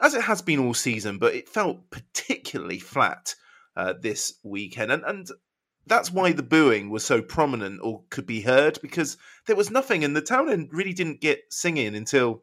as 0.01 0.15
it 0.15 0.23
has 0.23 0.41
been 0.41 0.61
all 0.61 0.73
season, 0.73 1.19
but 1.19 1.35
it 1.35 1.49
felt 1.49 1.91
particularly 1.91 2.79
flat 2.79 3.35
uh, 3.77 3.95
this 4.01 4.35
weekend. 4.45 4.93
And, 4.93 5.03
and 5.05 5.29
that's 5.87 6.11
why 6.11 6.33
the 6.33 6.43
booing 6.43 6.91
was 6.91 7.05
so 7.05 7.23
prominent 7.23 7.81
or 7.83 8.03
could 8.11 8.27
be 8.27 8.41
heard 8.41 8.79
because 8.83 9.17
there 9.47 9.57
was 9.57 9.71
nothing, 9.71 10.05
and 10.05 10.17
the 10.17 10.21
town 10.21 10.69
really 10.73 10.93
didn't 10.93 11.21
get 11.21 11.41
singing 11.51 11.95
until 11.95 12.43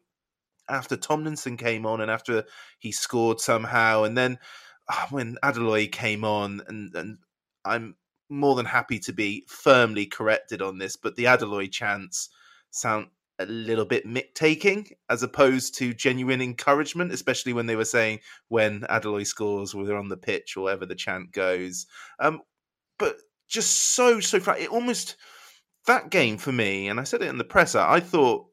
after 0.70 0.96
Tomlinson 0.96 1.58
came 1.58 1.86
on 1.86 2.02
and 2.02 2.10
after 2.10 2.46
he 2.80 2.92
scored 2.92 3.40
somehow, 3.40 4.04
and 4.04 4.18
then 4.18 4.40
oh, 4.92 5.06
when 5.10 5.38
Adeloy 5.44 5.92
came 5.92 6.24
on, 6.24 6.62
and 6.68 6.96
and 6.96 7.18
I'm 7.66 7.96
more 8.30 8.56
than 8.56 8.66
happy 8.66 9.00
to 9.00 9.14
be 9.14 9.46
firmly 9.48 10.06
corrected 10.06 10.62
on 10.62 10.78
this, 10.78 10.96
but 10.96 11.16
the 11.16 11.26
Adeloy 11.26 11.72
chants 11.72 12.30
sound 12.72 13.08
a 13.40 13.46
little 13.46 13.86
bit 13.86 14.06
mick 14.06 14.34
taking 14.36 14.88
as 15.10 15.24
opposed 15.24 15.76
to 15.76 15.94
genuine 15.94 16.42
encouragement, 16.42 17.12
especially 17.12 17.52
when 17.52 17.66
they 17.66 17.76
were 17.76 17.86
saying 17.86 18.20
when 18.48 18.82
Adeloy 18.82 19.26
scores, 19.26 19.76
we're 19.76 19.98
on 19.98 20.10
the 20.10 20.18
pitch 20.18 20.56
or 20.56 20.64
whatever 20.64 20.86
the 20.86 20.96
chant 20.96 21.32
goes. 21.32 21.88
Um, 22.20 22.42
but 22.98 23.18
just 23.54 23.94
so 23.94 24.20
so 24.20 24.40
flat. 24.40 24.60
It 24.60 24.70
almost 24.70 25.16
that 25.86 26.10
game 26.10 26.38
for 26.38 26.52
me, 26.52 26.90
and 26.90 27.00
I 27.00 27.04
said 27.04 27.22
it 27.22 27.30
in 27.30 27.38
the 27.38 27.44
presser. 27.44 27.80
I 27.80 28.00
thought 28.00 28.48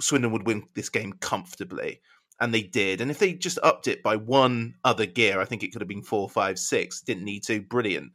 Swindon 0.00 0.30
would 0.32 0.46
win 0.46 0.62
this 0.74 0.88
game 0.88 1.12
comfortably, 1.14 2.00
and 2.40 2.54
they 2.54 2.62
did. 2.62 3.00
And 3.00 3.10
if 3.10 3.18
they 3.18 3.34
just 3.34 3.58
upped 3.62 3.88
it 3.88 4.02
by 4.02 4.16
one 4.16 4.74
other 4.84 5.06
gear, 5.06 5.40
I 5.40 5.44
think 5.44 5.62
it 5.62 5.72
could 5.72 5.82
have 5.82 5.88
been 5.88 6.02
four, 6.02 6.30
five, 6.30 6.58
six. 6.58 7.00
Didn't 7.02 7.24
need 7.24 7.42
to. 7.44 7.60
Brilliant. 7.60 8.12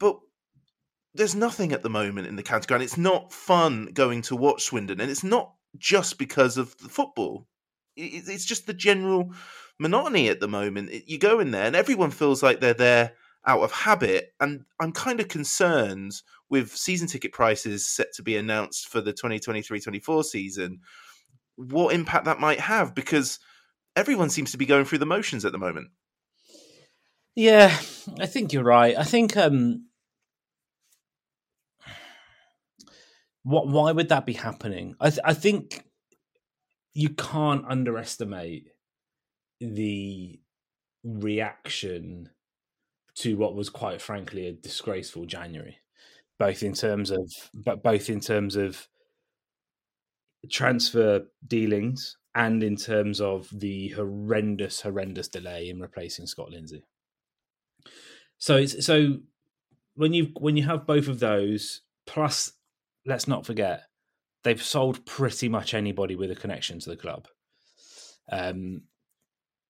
But 0.00 0.18
there's 1.14 1.36
nothing 1.36 1.72
at 1.72 1.82
the 1.82 1.90
moment 1.90 2.26
in 2.26 2.34
the 2.34 2.42
county 2.42 2.66
ground. 2.66 2.82
It's 2.82 2.98
not 2.98 3.32
fun 3.32 3.90
going 3.94 4.22
to 4.22 4.36
watch 4.36 4.64
Swindon, 4.64 5.00
and 5.00 5.10
it's 5.10 5.24
not 5.24 5.54
just 5.78 6.18
because 6.18 6.58
of 6.58 6.76
the 6.78 6.88
football. 6.88 7.46
It's 7.96 8.44
just 8.44 8.66
the 8.66 8.74
general 8.74 9.30
monotony 9.78 10.28
at 10.28 10.40
the 10.40 10.48
moment. 10.48 10.90
You 11.08 11.18
go 11.18 11.38
in 11.38 11.52
there, 11.52 11.66
and 11.66 11.76
everyone 11.76 12.10
feels 12.10 12.42
like 12.42 12.60
they're 12.60 12.74
there 12.74 13.12
out 13.46 13.60
of 13.60 13.72
habit. 13.72 14.32
And 14.40 14.64
I'm 14.80 14.92
kind 14.92 15.20
of 15.20 15.28
concerned 15.28 16.12
with 16.50 16.74
season 16.74 17.08
ticket 17.08 17.32
prices 17.32 17.86
set 17.86 18.12
to 18.14 18.22
be 18.22 18.36
announced 18.36 18.88
for 18.88 19.00
the 19.00 19.12
2023 19.12 19.80
24 19.80 20.24
season, 20.24 20.80
what 21.56 21.94
impact 21.94 22.24
that 22.24 22.40
might 22.40 22.60
have 22.60 22.94
because 22.94 23.38
everyone 23.96 24.30
seems 24.30 24.52
to 24.52 24.58
be 24.58 24.66
going 24.66 24.84
through 24.84 24.98
the 24.98 25.06
motions 25.06 25.44
at 25.44 25.52
the 25.52 25.58
moment. 25.58 25.88
Yeah, 27.36 27.76
I 28.20 28.26
think 28.26 28.52
you're 28.52 28.64
right. 28.64 28.96
I 28.96 29.04
think 29.04 29.36
um 29.36 29.86
what 33.42 33.68
why 33.68 33.92
would 33.92 34.08
that 34.08 34.26
be 34.26 34.32
happening? 34.32 34.94
I 35.00 35.10
th- 35.10 35.20
I 35.24 35.34
think 35.34 35.84
you 36.92 37.10
can't 37.10 37.64
underestimate 37.68 38.68
the 39.60 40.40
reaction 41.02 42.30
to 43.16 43.36
what 43.36 43.54
was 43.54 43.70
quite 43.70 44.00
frankly 44.00 44.46
a 44.46 44.52
disgraceful 44.52 45.24
January, 45.24 45.78
both 46.38 46.62
in 46.62 46.72
terms 46.72 47.10
of 47.10 47.30
but 47.54 47.82
both 47.82 48.10
in 48.10 48.20
terms 48.20 48.56
of 48.56 48.88
transfer 50.50 51.22
dealings 51.46 52.16
and 52.34 52.62
in 52.62 52.76
terms 52.76 53.20
of 53.20 53.48
the 53.52 53.88
horrendous, 53.90 54.80
horrendous 54.80 55.28
delay 55.28 55.68
in 55.68 55.80
replacing 55.80 56.26
Scott 56.26 56.50
Lindsay. 56.50 56.84
So 58.38 58.56
it's 58.56 58.84
so 58.84 59.18
when 59.94 60.12
you 60.12 60.32
when 60.38 60.56
you 60.56 60.64
have 60.64 60.86
both 60.86 61.08
of 61.08 61.20
those, 61.20 61.82
plus 62.06 62.52
let's 63.06 63.28
not 63.28 63.46
forget 63.46 63.84
they've 64.42 64.62
sold 64.62 65.06
pretty 65.06 65.48
much 65.48 65.72
anybody 65.72 66.16
with 66.16 66.30
a 66.30 66.34
connection 66.34 66.78
to 66.80 66.90
the 66.90 66.96
club. 66.96 67.28
Um, 68.30 68.82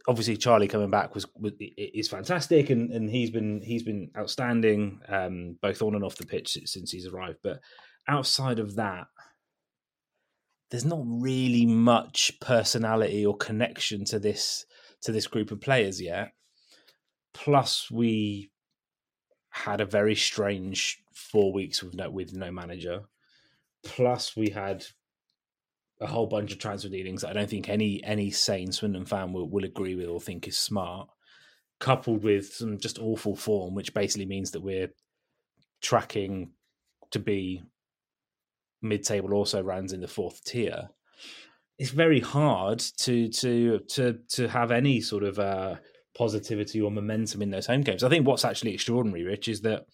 obviously 0.07 0.37
Charlie 0.37 0.69
coming 0.69 0.91
back 0.91 1.15
was, 1.15 1.27
was 1.37 1.53
is 1.59 2.09
fantastic, 2.09 2.71
and, 2.71 2.91
and 2.93 3.09
he's 3.11 3.31
been 3.31 3.63
he's 3.63 3.83
been 3.83 4.11
outstanding 4.17 5.01
um, 5.09 5.59
both 5.61 5.83
on 5.83 5.95
and 5.95 6.05
off 6.05 6.17
the 6.17 6.27
pitch 6.27 6.59
since 6.65 6.91
he's 6.91 7.07
arrived. 7.07 7.39
But 7.43 7.61
outside 8.09 8.59
of 8.59 8.77
that, 8.77 9.07
there's 10.71 10.85
not 10.85 11.03
really 11.05 11.67
much 11.67 12.33
personality 12.41 13.25
or 13.25 13.37
connection 13.37 14.05
to 14.07 14.19
this 14.19 14.67
to 15.03 15.13
this 15.13 15.27
group 15.27 15.51
of 15.51 15.61
players 15.61 16.01
yet. 16.01 16.33
Plus, 17.33 17.91
we 17.91 18.51
had 19.51 19.81
a 19.81 19.87
very 19.87 20.15
strange 20.15 21.03
four 21.13 21.53
weeks 21.53 21.83
with 21.83 21.95
no 21.95 22.11
with 22.11 22.33
no 22.33 22.51
manager. 22.51 23.03
Plus, 23.85 24.37
we 24.37 24.51
had 24.51 24.85
a 26.05 26.07
whole 26.07 26.27
bunch 26.27 26.53
of 26.53 26.59
transfer 26.59 26.89
dealings 26.89 27.23
that 27.23 27.31
I 27.31 27.33
don't 27.33 27.51
think 27.51 27.69
any 27.69 28.03
any 28.05 28.31
sane 28.31 28.71
Swindon 28.73 29.07
fan 29.07 29.33
will, 29.33 29.49
will 29.49 29.65
agree 29.65 29.95
with 29.95 30.09
or 30.09 30.21
think 30.21 30.47
is 30.47 30.57
smart, 30.57 31.09
coupled 31.81 32.23
with 32.23 32.53
some 32.53 32.79
just 32.79 32.99
awful 32.99 33.35
form, 33.35 33.75
which 33.75 33.95
basically 33.95 34.27
means 34.27 34.51
that 34.53 34.61
we're 34.61 34.91
tracking 35.81 36.51
to 37.11 37.19
be 37.19 37.63
mid-table 38.83 39.33
also 39.33 39.63
runs 39.63 39.93
in 39.93 40.01
the 40.01 40.09
fourth 40.09 40.45
tier. 40.45 40.91
It's 41.79 41.91
very 41.91 42.21
hard 42.21 42.79
to 42.99 43.29
to 43.29 43.79
to 43.79 44.19
to 44.29 44.49
have 44.49 44.71
any 44.71 45.01
sort 45.01 45.25
of 45.25 45.39
uh, 45.39 45.77
positivity 46.17 46.81
or 46.81 46.91
momentum 46.91 47.43
in 47.43 47.51
those 47.51 47.67
home 47.67 47.81
games. 47.81 48.05
I 48.05 48.09
think 48.09 48.27
what's 48.27 48.45
actually 48.45 48.75
extraordinary, 48.75 49.25
Rich, 49.25 49.49
is 49.49 49.63
that 49.63 49.87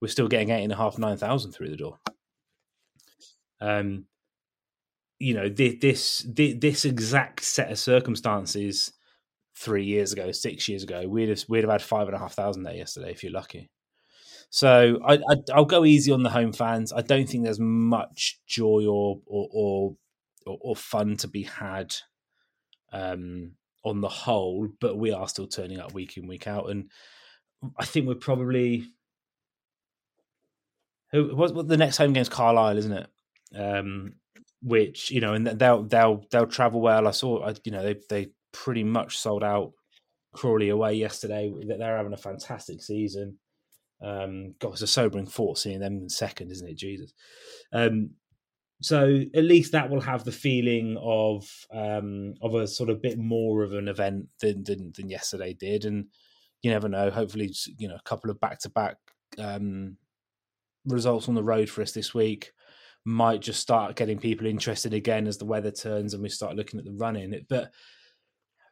we're 0.00 0.08
still 0.08 0.28
getting 0.28 0.50
eight 0.50 0.64
and 0.64 0.72
a 0.72 0.76
half, 0.76 0.98
nine 0.98 1.16
thousand 1.16 1.52
through 1.52 1.70
the 1.70 1.76
door. 1.76 1.98
Um, 3.60 4.06
you 5.22 5.34
know, 5.34 5.48
this, 5.48 5.76
this 5.80 6.26
this 6.34 6.84
exact 6.84 7.44
set 7.44 7.70
of 7.70 7.78
circumstances 7.78 8.92
three 9.56 9.84
years 9.84 10.12
ago, 10.12 10.32
six 10.32 10.68
years 10.68 10.82
ago, 10.82 11.06
we'd 11.06 11.28
have 11.28 11.44
we'd 11.48 11.62
have 11.62 11.70
had 11.70 11.80
five 11.80 12.08
and 12.08 12.16
a 12.16 12.18
half 12.18 12.34
thousand 12.34 12.64
there 12.64 12.74
yesterday 12.74 13.12
if 13.12 13.22
you're 13.22 13.30
lucky. 13.30 13.70
So 14.50 14.98
I, 15.06 15.20
I, 15.52 15.58
will 15.58 15.64
go 15.64 15.84
easy 15.84 16.10
on 16.10 16.24
the 16.24 16.30
home 16.30 16.52
fans. 16.52 16.92
I 16.92 17.02
don't 17.02 17.28
think 17.28 17.44
there's 17.44 17.60
much 17.60 18.40
joy 18.48 18.84
or 18.84 19.20
or 19.24 19.94
or, 20.44 20.58
or 20.60 20.74
fun 20.74 21.16
to 21.18 21.28
be 21.28 21.44
had 21.44 21.94
um, 22.92 23.52
on 23.84 24.00
the 24.00 24.08
whole, 24.08 24.70
but 24.80 24.98
we 24.98 25.12
are 25.12 25.28
still 25.28 25.46
turning 25.46 25.78
up 25.78 25.94
week 25.94 26.16
in 26.16 26.26
week 26.26 26.48
out, 26.48 26.68
and 26.68 26.90
I 27.78 27.84
think 27.84 28.08
we're 28.08 28.16
probably 28.16 28.86
who 31.12 31.36
was 31.36 31.52
the 31.52 31.76
next 31.76 31.98
home 31.98 32.12
game's 32.12 32.28
Carlisle, 32.28 32.78
isn't 32.78 32.92
it? 32.92 33.06
Um, 33.54 34.14
which 34.62 35.10
you 35.10 35.20
know, 35.20 35.34
and 35.34 35.46
they'll 35.46 35.82
they'll 35.82 36.24
they'll 36.30 36.46
travel 36.46 36.80
well. 36.80 37.08
I 37.08 37.10
saw, 37.10 37.52
you 37.64 37.72
know, 37.72 37.82
they 37.82 37.96
they 38.08 38.30
pretty 38.52 38.84
much 38.84 39.18
sold 39.18 39.42
out 39.42 39.72
Crawley 40.32 40.68
away 40.68 40.94
yesterday. 40.94 41.52
They're 41.66 41.96
having 41.96 42.12
a 42.12 42.18
fantastic 42.18 42.82
season. 42.82 43.38
Um, 44.02 44.54
God, 44.58 44.72
it's 44.72 44.82
a 44.82 44.86
sobering 44.86 45.26
thought 45.26 45.58
seeing 45.58 45.80
them 45.80 45.98
in 45.98 46.08
second, 46.08 46.50
isn't 46.50 46.68
it? 46.68 46.76
Jesus. 46.76 47.12
Um, 47.72 48.10
so 48.80 49.20
at 49.34 49.44
least 49.44 49.72
that 49.72 49.90
will 49.90 50.00
have 50.00 50.24
the 50.24 50.32
feeling 50.32 50.96
of 51.00 51.48
um, 51.72 52.34
of 52.42 52.54
a 52.54 52.66
sort 52.66 52.90
of 52.90 53.02
bit 53.02 53.18
more 53.18 53.62
of 53.62 53.74
an 53.74 53.88
event 53.88 54.26
than, 54.40 54.64
than, 54.64 54.92
than 54.96 55.08
yesterday 55.08 55.54
did, 55.54 55.84
and 55.84 56.06
you 56.62 56.70
never 56.70 56.88
know. 56.88 57.10
Hopefully, 57.10 57.52
you 57.78 57.88
know, 57.88 57.96
a 57.96 58.08
couple 58.08 58.30
of 58.30 58.40
back 58.40 58.58
to 58.60 58.70
back 58.70 58.96
results 60.84 61.28
on 61.28 61.34
the 61.34 61.42
road 61.42 61.70
for 61.70 61.82
us 61.82 61.92
this 61.92 62.12
week 62.12 62.52
might 63.04 63.40
just 63.40 63.60
start 63.60 63.96
getting 63.96 64.18
people 64.18 64.46
interested 64.46 64.94
again 64.94 65.26
as 65.26 65.38
the 65.38 65.44
weather 65.44 65.70
turns 65.70 66.14
and 66.14 66.22
we 66.22 66.28
start 66.28 66.56
looking 66.56 66.78
at 66.78 66.84
the 66.84 66.92
running. 66.92 67.34
But 67.48 67.72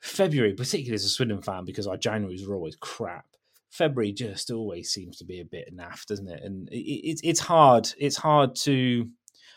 February, 0.00 0.54
particularly 0.54 0.94
as 0.94 1.04
a 1.04 1.08
Swindon 1.08 1.42
fan, 1.42 1.64
because 1.64 1.86
our 1.86 1.96
Januaries 1.96 2.46
are 2.46 2.54
always 2.54 2.76
crap, 2.76 3.26
February 3.70 4.12
just 4.12 4.50
always 4.50 4.90
seems 4.90 5.16
to 5.18 5.24
be 5.24 5.40
a 5.40 5.44
bit 5.44 5.74
naff, 5.76 6.06
doesn't 6.06 6.28
it? 6.28 6.42
And 6.42 6.68
it's 6.72 7.22
it, 7.22 7.28
it's 7.28 7.40
hard. 7.40 7.88
It's 7.98 8.16
hard 8.16 8.54
to. 8.62 9.06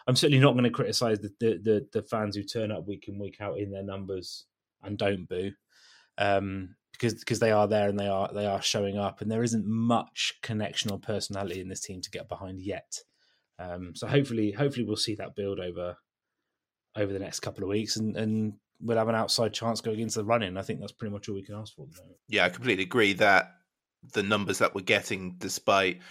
I'm 0.05 0.15
certainly 0.15 0.39
not 0.39 0.51
going 0.53 0.65
to 0.65 0.69
criticise 0.69 1.19
the, 1.19 1.31
the, 1.39 1.59
the 1.63 1.87
the 1.93 2.01
fans 2.03 2.35
who 2.35 2.43
turn 2.43 2.71
up 2.71 2.87
week 2.87 3.05
in 3.07 3.17
week 3.17 3.37
out 3.39 3.57
in 3.57 3.71
their 3.71 3.83
numbers 3.83 4.45
and 4.83 4.97
don't 4.97 5.27
boo, 5.27 5.51
um, 6.17 6.75
because 6.91 7.15
because 7.15 7.39
they 7.39 7.51
are 7.51 7.67
there 7.67 7.89
and 7.89 7.97
they 7.97 8.07
are 8.07 8.29
they 8.33 8.45
are 8.45 8.61
showing 8.61 8.97
up, 8.97 9.21
and 9.21 9.31
there 9.31 9.43
isn't 9.43 9.65
much 9.65 10.33
connection 10.43 10.91
or 10.91 10.99
personality 10.99 11.61
in 11.61 11.69
this 11.69 11.81
team 11.81 12.01
to 12.01 12.11
get 12.11 12.29
behind 12.29 12.61
yet. 12.61 12.99
Um, 13.59 13.95
so 13.95 14.07
hopefully, 14.07 14.51
hopefully 14.51 14.85
we'll 14.85 14.95
see 14.95 15.15
that 15.15 15.35
build 15.35 15.59
over 15.59 15.95
over 16.95 17.11
the 17.11 17.19
next 17.19 17.39
couple 17.39 17.63
of 17.63 17.69
weeks, 17.69 17.97
and, 17.97 18.15
and 18.17 18.53
we'll 18.81 18.97
have 18.97 19.09
an 19.09 19.15
outside 19.15 19.53
chance 19.53 19.81
going 19.81 19.99
into 19.99 20.19
the 20.19 20.25
running. 20.25 20.57
I 20.57 20.61
think 20.61 20.79
that's 20.79 20.91
pretty 20.91 21.13
much 21.13 21.29
all 21.29 21.35
we 21.35 21.43
can 21.43 21.55
ask 21.55 21.73
for. 21.75 21.87
Yeah, 22.27 22.45
I 22.45 22.49
completely 22.49 22.83
agree 22.83 23.13
that 23.13 23.51
the 24.13 24.23
numbers 24.23 24.57
that 24.57 24.75
we're 24.75 24.81
getting, 24.81 25.35
despite 25.37 26.01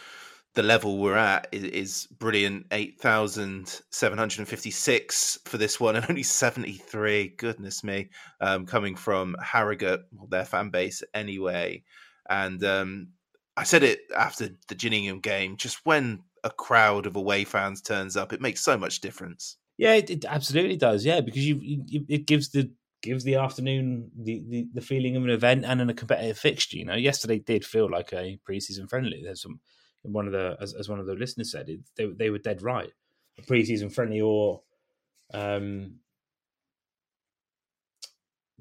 the 0.54 0.62
level 0.62 0.98
we're 0.98 1.16
at, 1.16 1.48
is, 1.52 1.64
is 1.64 2.08
brilliant. 2.18 2.66
Eight 2.72 3.00
thousand 3.00 3.80
seven 3.90 4.18
hundred 4.18 4.40
and 4.40 4.48
fifty-six 4.48 5.38
for 5.44 5.58
this 5.58 5.78
one, 5.78 5.96
and 5.96 6.06
only 6.08 6.22
seventy-three. 6.22 7.34
Goodness 7.38 7.84
me, 7.84 8.10
um, 8.40 8.66
coming 8.66 8.96
from 8.96 9.36
Harrogate, 9.42 10.00
their 10.28 10.44
fan 10.44 10.70
base 10.70 11.02
anyway. 11.14 11.84
And 12.28 12.62
um, 12.64 13.08
I 13.56 13.64
said 13.64 13.82
it 13.82 14.00
after 14.16 14.50
the 14.68 14.74
Gillingham 14.74 15.20
game. 15.20 15.56
Just 15.56 15.84
when 15.84 16.22
a 16.44 16.50
crowd 16.50 17.06
of 17.06 17.16
away 17.16 17.44
fans 17.44 17.80
turns 17.80 18.16
up, 18.16 18.32
it 18.32 18.40
makes 18.40 18.62
so 18.62 18.76
much 18.76 19.00
difference. 19.00 19.56
Yeah, 19.78 19.94
it, 19.94 20.10
it 20.10 20.24
absolutely 20.24 20.76
does. 20.76 21.04
Yeah, 21.04 21.20
because 21.20 21.46
you, 21.46 21.58
you, 21.60 22.04
it 22.08 22.26
gives 22.26 22.50
the 22.50 22.70
gives 23.02 23.24
the 23.24 23.34
afternoon 23.34 24.10
the, 24.16 24.42
the, 24.48 24.68
the 24.74 24.80
feeling 24.80 25.16
of 25.16 25.24
an 25.24 25.30
event 25.30 25.64
and 25.64 25.80
in 25.80 25.90
a 25.90 25.94
competitive 25.94 26.38
fixture. 26.38 26.76
You 26.76 26.84
know, 26.84 26.94
yesterday 26.94 27.38
did 27.38 27.64
feel 27.64 27.90
like 27.90 28.12
a 28.12 28.38
preseason 28.48 28.88
friendly. 28.88 29.22
There's 29.24 29.42
some 29.42 29.60
one 30.02 30.26
of 30.26 30.32
the 30.32 30.56
as, 30.60 30.74
as 30.74 30.88
one 30.88 31.00
of 31.00 31.06
the 31.06 31.14
listeners 31.14 31.52
said, 31.52 31.68
it, 31.68 31.80
they 31.96 32.06
they 32.06 32.30
were 32.30 32.38
dead 32.38 32.62
right. 32.62 32.90
A 33.38 33.42
preseason 33.42 33.92
friendly 33.92 34.20
or 34.20 34.62
um 35.34 35.96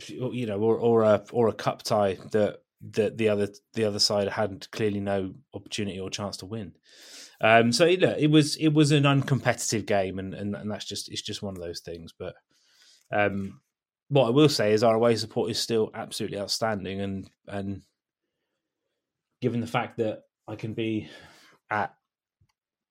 you 0.08 0.46
know 0.46 0.60
or 0.60 0.78
or 0.78 1.04
a 1.04 1.24
or 1.32 1.48
a 1.48 1.54
cup 1.54 1.84
tie 1.84 2.18
that 2.32 2.62
that 2.94 3.18
the 3.18 3.30
other 3.30 3.48
the 3.74 3.84
other 3.84 4.00
side 4.00 4.28
had 4.30 4.70
clearly 4.72 5.00
no 5.00 5.34
opportunity 5.62 6.00
or 6.00 6.10
chance 6.10 6.38
to 6.38 6.46
win. 6.46 6.74
Um, 7.42 7.72
so 7.72 7.86
look, 7.86 8.18
it 8.20 8.30
was 8.30 8.56
it 8.58 8.70
was 8.70 8.92
an 8.92 9.04
uncompetitive 9.04 9.86
game, 9.86 10.20
and, 10.20 10.34
and, 10.34 10.56
and 10.56 10.70
that's 10.70 10.86
just 10.86 11.12
it's 11.12 11.22
just 11.24 11.42
one 11.42 11.56
of 11.56 11.62
those 11.62 11.80
things. 11.80 12.14
But 12.18 12.36
um, 13.12 13.62
what 14.10 14.28
I 14.28 14.30
will 14.30 14.50
say 14.50 14.74
is 14.74 14.84
our 14.84 14.96
away 14.96 15.16
support 15.16 15.50
is 15.50 15.60
still 15.60 15.90
absolutely 15.94 16.40
outstanding, 16.40 17.02
and 17.02 17.30
and 17.48 17.82
given 19.42 19.60
the 19.60 19.68
fact 19.68 19.98
that 19.98 20.24
I 20.48 20.56
can 20.56 20.74
be 20.74 21.10
at 21.72 21.94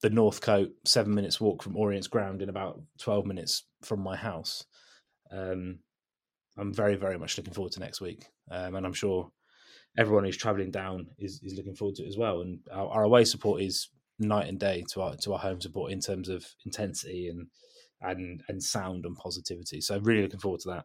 the 0.02 0.10
Northcote, 0.10 0.70
seven 0.84 1.14
minutes 1.14 1.40
walk 1.40 1.62
from 1.62 1.76
Orient's 1.76 2.08
ground 2.08 2.42
in 2.42 2.48
about 2.48 2.80
twelve 2.98 3.26
minutes 3.26 3.64
from 3.82 4.00
my 4.00 4.16
house, 4.16 4.64
um, 5.30 5.78
I'm 6.58 6.74
very 6.74 6.96
very 6.96 7.18
much 7.18 7.36
looking 7.38 7.54
forward 7.54 7.72
to 7.72 7.80
next 7.80 8.00
week, 8.00 8.24
um, 8.50 8.74
and 8.74 8.84
I'm 8.84 8.94
sure 8.94 9.30
everyone 9.98 10.24
who's 10.24 10.36
travelling 10.36 10.70
down 10.70 11.06
is 11.18 11.40
is 11.42 11.54
looking 11.54 11.74
forward 11.74 11.96
to 11.96 12.04
it 12.04 12.08
as 12.08 12.16
well. 12.16 12.40
And 12.40 12.60
our, 12.72 12.88
our 12.88 13.02
away 13.02 13.24
support 13.24 13.62
is 13.62 13.88
night 14.18 14.48
and 14.48 14.58
day 14.58 14.84
to 14.92 15.02
our 15.02 15.16
to 15.16 15.32
our 15.32 15.38
home 15.38 15.60
support 15.60 15.92
in 15.92 16.00
terms 16.00 16.28
of 16.28 16.46
intensity 16.64 17.28
and 17.28 17.46
and 18.00 18.42
and 18.48 18.62
sound 18.62 19.04
and 19.04 19.16
positivity. 19.16 19.80
So 19.80 19.98
really 20.00 20.22
looking 20.22 20.40
forward 20.40 20.60
to 20.60 20.70
that. 20.70 20.84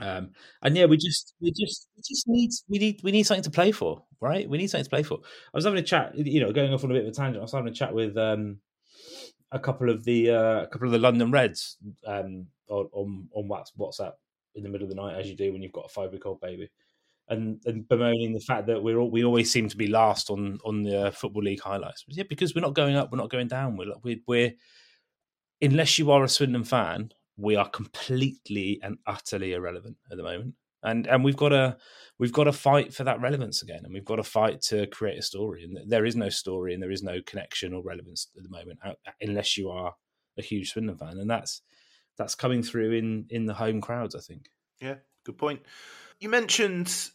Um, 0.00 0.30
and 0.62 0.76
yeah, 0.76 0.86
we 0.86 0.96
just 0.96 1.34
we 1.40 1.52
just 1.52 1.88
we 1.96 2.02
just 2.06 2.28
need 2.28 2.50
we 2.68 2.78
need 2.78 3.00
we 3.02 3.12
need 3.12 3.24
something 3.24 3.44
to 3.44 3.50
play 3.50 3.72
for, 3.72 4.04
right? 4.20 4.48
We 4.48 4.58
need 4.58 4.70
something 4.70 4.84
to 4.84 4.90
play 4.90 5.02
for. 5.02 5.18
I 5.22 5.56
was 5.56 5.64
having 5.64 5.80
a 5.80 5.86
chat, 5.86 6.16
you 6.16 6.40
know, 6.40 6.52
going 6.52 6.72
off 6.72 6.84
on 6.84 6.90
a 6.90 6.94
bit 6.94 7.04
of 7.04 7.08
a 7.08 7.14
tangent. 7.14 7.38
I 7.38 7.42
was 7.42 7.52
having 7.52 7.68
a 7.68 7.74
chat 7.74 7.92
with 7.92 8.16
um, 8.16 8.58
a 9.52 9.58
couple 9.58 9.90
of 9.90 10.04
the 10.04 10.30
uh, 10.30 10.62
a 10.62 10.66
couple 10.68 10.86
of 10.86 10.92
the 10.92 10.98
London 10.98 11.30
Reds 11.30 11.76
um, 12.06 12.46
on 12.68 13.28
on 13.32 13.48
WhatsApp 13.48 14.12
in 14.54 14.62
the 14.62 14.68
middle 14.68 14.84
of 14.84 14.94
the 14.94 15.00
night, 15.00 15.18
as 15.18 15.28
you 15.28 15.36
do 15.36 15.52
when 15.52 15.62
you've 15.62 15.72
got 15.72 15.86
a 15.86 15.88
five 15.88 16.12
week 16.12 16.26
old 16.26 16.40
baby 16.40 16.68
and, 17.30 17.60
and 17.64 17.88
bemoaning 17.88 18.34
the 18.34 18.40
fact 18.40 18.66
that 18.66 18.82
we're 18.82 18.98
all, 18.98 19.10
we 19.10 19.24
always 19.24 19.50
seem 19.50 19.68
to 19.68 19.76
be 19.76 19.86
last 19.86 20.30
on 20.30 20.58
on 20.64 20.82
the 20.82 21.06
uh, 21.06 21.10
football 21.10 21.42
league 21.42 21.60
highlights. 21.60 22.04
But 22.04 22.16
yeah, 22.16 22.24
because 22.28 22.54
we're 22.54 22.60
not 22.60 22.74
going 22.74 22.96
up, 22.96 23.10
we're 23.10 23.18
not 23.18 23.30
going 23.30 23.48
down. 23.48 23.76
We're, 23.76 23.94
we're, 24.02 24.20
we're 24.26 24.52
unless 25.62 25.98
you 25.98 26.10
are 26.10 26.24
a 26.24 26.28
Swindon 26.28 26.64
fan, 26.64 27.10
we 27.36 27.56
are 27.56 27.68
completely 27.68 28.80
and 28.82 28.98
utterly 29.06 29.52
irrelevant 29.52 29.96
at 30.10 30.16
the 30.16 30.22
moment. 30.22 30.54
And 30.82 31.06
and 31.06 31.22
we've 31.22 31.36
got 31.36 31.50
to 31.50 31.76
we've 32.18 32.32
got 32.32 32.44
to 32.44 32.52
fight 32.52 32.94
for 32.94 33.04
that 33.04 33.20
relevance 33.20 33.62
again, 33.62 33.82
and 33.84 33.92
we've 33.92 34.04
got 34.04 34.16
to 34.16 34.22
fight 34.22 34.62
to 34.62 34.86
create 34.86 35.18
a 35.18 35.22
story. 35.22 35.62
And 35.62 35.78
there 35.90 36.06
is 36.06 36.16
no 36.16 36.30
story, 36.30 36.72
and 36.72 36.82
there 36.82 36.90
is 36.90 37.02
no 37.02 37.20
connection 37.26 37.74
or 37.74 37.82
relevance 37.82 38.28
at 38.36 38.42
the 38.42 38.48
moment, 38.48 38.78
uh, 38.84 38.92
unless 39.20 39.58
you 39.58 39.68
are 39.70 39.94
a 40.38 40.42
huge 40.42 40.72
Swindon 40.72 40.96
fan, 40.96 41.18
and 41.18 41.30
that's 41.30 41.60
that's 42.16 42.34
coming 42.34 42.62
through 42.62 42.92
in 42.92 43.26
in 43.28 43.44
the 43.44 43.54
home 43.54 43.82
crowds. 43.82 44.14
I 44.14 44.20
think. 44.20 44.48
Yeah, 44.80 44.96
good 45.24 45.36
point. 45.36 45.60
You 46.18 46.30
mentioned 46.30 47.10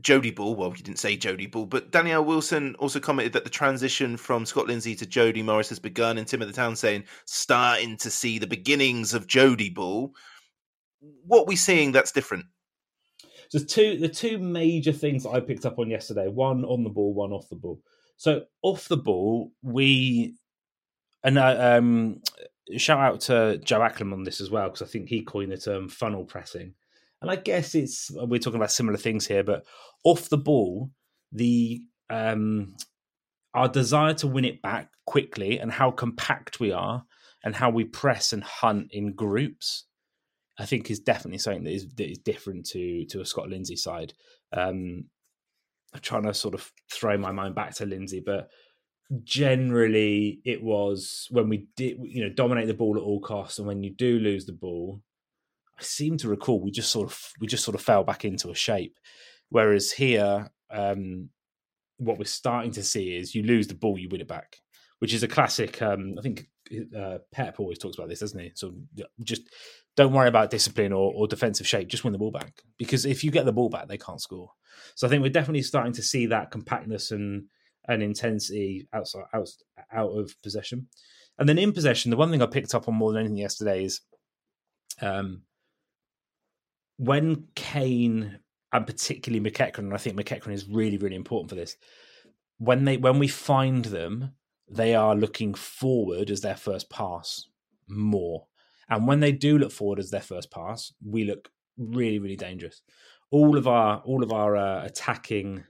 Jody 0.00 0.30
Ball. 0.30 0.54
Well, 0.54 0.70
you 0.70 0.82
didn't 0.82 0.98
say 0.98 1.16
Jody 1.16 1.46
Ball, 1.46 1.66
but 1.66 1.90
Danielle 1.90 2.24
Wilson 2.24 2.74
also 2.78 3.00
commented 3.00 3.32
that 3.32 3.44
the 3.44 3.50
transition 3.50 4.16
from 4.16 4.46
Scott 4.46 4.66
Lindsay 4.66 4.94
to 4.96 5.06
Jody 5.06 5.42
Morris 5.42 5.68
has 5.68 5.78
begun, 5.78 6.18
and 6.18 6.26
Tim 6.26 6.42
of 6.42 6.48
the 6.48 6.54
Town 6.54 6.76
saying 6.76 7.04
starting 7.24 7.96
to 7.98 8.10
see 8.10 8.38
the 8.38 8.46
beginnings 8.46 9.14
of 9.14 9.26
Jody 9.26 9.70
Ball. 9.70 10.12
What 11.26 11.42
are 11.42 11.46
we 11.46 11.56
seeing 11.56 11.92
that's 11.92 12.12
different? 12.12 12.46
So 13.48 13.58
two 13.58 13.98
the 13.98 14.08
two 14.08 14.38
major 14.38 14.92
things 14.92 15.24
that 15.24 15.30
I 15.30 15.40
picked 15.40 15.66
up 15.66 15.78
on 15.78 15.90
yesterday: 15.90 16.28
one 16.28 16.64
on 16.64 16.84
the 16.84 16.90
ball, 16.90 17.12
one 17.12 17.32
off 17.32 17.48
the 17.48 17.56
ball. 17.56 17.80
So 18.16 18.44
off 18.62 18.86
the 18.88 18.96
ball, 18.96 19.50
we 19.62 20.36
and 21.24 21.38
uh, 21.38 21.76
um, 21.78 22.22
shout 22.76 23.00
out 23.00 23.20
to 23.22 23.58
Joe 23.58 23.80
Acklam 23.80 24.12
on 24.12 24.24
this 24.24 24.40
as 24.40 24.50
well 24.50 24.68
because 24.68 24.82
I 24.82 24.86
think 24.86 25.08
he 25.08 25.22
coined 25.22 25.52
the 25.52 25.58
term 25.58 25.88
funnel 25.88 26.24
pressing. 26.24 26.74
And 27.22 27.30
I 27.30 27.36
guess 27.36 27.74
it's 27.74 28.10
we're 28.14 28.38
talking 28.38 28.58
about 28.58 28.72
similar 28.72 28.96
things 28.96 29.26
here, 29.26 29.44
but 29.44 29.64
off 30.04 30.28
the 30.28 30.38
ball, 30.38 30.90
the 31.32 31.82
um, 32.08 32.76
our 33.54 33.68
desire 33.68 34.14
to 34.14 34.26
win 34.26 34.44
it 34.44 34.62
back 34.62 34.90
quickly 35.06 35.58
and 35.58 35.70
how 35.70 35.90
compact 35.90 36.60
we 36.60 36.72
are 36.72 37.04
and 37.44 37.54
how 37.54 37.70
we 37.70 37.84
press 37.84 38.32
and 38.32 38.44
hunt 38.44 38.88
in 38.92 39.14
groups, 39.14 39.84
I 40.58 40.66
think 40.66 40.90
is 40.90 41.00
definitely 41.00 41.38
something 41.38 41.64
that 41.64 41.72
is, 41.72 41.88
that 41.94 42.10
is 42.10 42.18
different 42.18 42.66
to 42.66 43.04
to 43.06 43.20
a 43.20 43.26
Scott 43.26 43.48
Lindsay 43.48 43.76
side. 43.76 44.14
Um, 44.52 45.04
I'm 45.92 46.00
trying 46.00 46.24
to 46.24 46.34
sort 46.34 46.54
of 46.54 46.70
throw 46.90 47.18
my 47.18 47.32
mind 47.32 47.54
back 47.54 47.74
to 47.76 47.86
Lindsay, 47.86 48.22
but 48.24 48.48
generally 49.24 50.40
it 50.44 50.62
was 50.62 51.26
when 51.30 51.48
we 51.48 51.66
did 51.76 51.98
you 52.00 52.22
know 52.22 52.32
dominate 52.32 52.68
the 52.68 52.74
ball 52.74 52.96
at 52.96 53.02
all 53.02 53.20
costs 53.20 53.58
and 53.58 53.66
when 53.66 53.82
you 53.82 53.90
do 53.90 54.20
lose 54.20 54.46
the 54.46 54.52
ball 54.52 55.02
i 55.80 55.82
seem 55.82 56.16
to 56.18 56.28
recall 56.28 56.60
we 56.60 56.70
just 56.70 56.90
sort 56.90 57.10
of 57.10 57.18
we 57.40 57.46
just 57.46 57.64
sort 57.64 57.74
of 57.74 57.82
fell 57.82 58.04
back 58.04 58.24
into 58.24 58.50
a 58.50 58.54
shape. 58.54 58.98
Whereas 59.48 59.90
here 59.90 60.50
um 60.70 61.30
what 61.96 62.18
we're 62.18 62.24
starting 62.24 62.72
to 62.72 62.82
see 62.82 63.16
is 63.16 63.34
you 63.34 63.42
lose 63.42 63.66
the 63.66 63.74
ball 63.74 63.98
you 63.98 64.08
win 64.08 64.20
it 64.22 64.28
back 64.28 64.56
which 65.00 65.12
is 65.12 65.22
a 65.22 65.28
classic 65.28 65.82
um 65.82 66.14
i 66.18 66.22
think 66.22 66.46
uh, 66.96 67.18
pep 67.32 67.58
always 67.58 67.78
talks 67.78 67.98
about 67.98 68.08
this 68.08 68.20
doesn't 68.20 68.38
he? 68.38 68.52
So 68.54 68.72
just 69.24 69.42
don't 69.96 70.12
worry 70.12 70.28
about 70.28 70.50
discipline 70.50 70.92
or, 70.92 71.12
or 71.12 71.26
defensive 71.26 71.66
shape 71.66 71.88
just 71.88 72.04
win 72.04 72.12
the 72.12 72.18
ball 72.18 72.30
back. 72.30 72.62
Because 72.78 73.04
if 73.04 73.24
you 73.24 73.32
get 73.32 73.44
the 73.44 73.52
ball 73.52 73.68
back 73.68 73.88
they 73.88 73.98
can't 73.98 74.20
score. 74.20 74.52
So 74.94 75.06
i 75.06 75.10
think 75.10 75.22
we're 75.22 75.30
definitely 75.30 75.62
starting 75.62 75.94
to 75.94 76.02
see 76.02 76.26
that 76.26 76.50
compactness 76.52 77.10
and 77.10 77.46
and 77.88 78.02
intensity 78.02 78.86
outside 78.92 79.24
out, 79.34 79.48
out 79.92 80.10
of 80.10 80.34
possession. 80.42 80.88
And 81.38 81.48
then 81.48 81.58
in 81.58 81.72
possession, 81.72 82.10
the 82.10 82.16
one 82.16 82.30
thing 82.30 82.42
I 82.42 82.46
picked 82.46 82.74
up 82.74 82.86
on 82.86 82.94
more 82.94 83.12
than 83.12 83.20
anything 83.20 83.38
yesterday 83.38 83.84
is 83.84 84.02
um, 85.00 85.42
when 87.00 87.44
Cain 87.54 88.40
and 88.74 88.86
particularly 88.86 89.42
McEachran, 89.42 89.78
and 89.78 89.94
I 89.94 89.96
think 89.96 90.18
McEachran 90.18 90.52
is 90.52 90.68
really, 90.68 90.98
really 90.98 91.16
important 91.16 91.48
for 91.48 91.56
this. 91.56 91.78
When 92.58 92.84
they 92.84 92.98
when 92.98 93.18
we 93.18 93.26
find 93.26 93.86
them, 93.86 94.32
they 94.68 94.94
are 94.94 95.16
looking 95.16 95.54
forward 95.54 96.30
as 96.30 96.42
their 96.42 96.56
first 96.56 96.90
pass 96.90 97.48
more. 97.88 98.46
And 98.90 99.06
when 99.06 99.20
they 99.20 99.32
do 99.32 99.56
look 99.56 99.72
forward 99.72 99.98
as 99.98 100.10
their 100.10 100.20
first 100.20 100.50
pass, 100.50 100.92
we 101.02 101.24
look 101.24 101.50
really, 101.78 102.18
really 102.18 102.36
dangerous. 102.36 102.82
All 103.30 103.56
of 103.56 103.66
our 103.66 104.02
all 104.04 104.22
of 104.22 104.30
our 104.30 104.56
uh, 104.56 104.84
attacking 104.84 105.64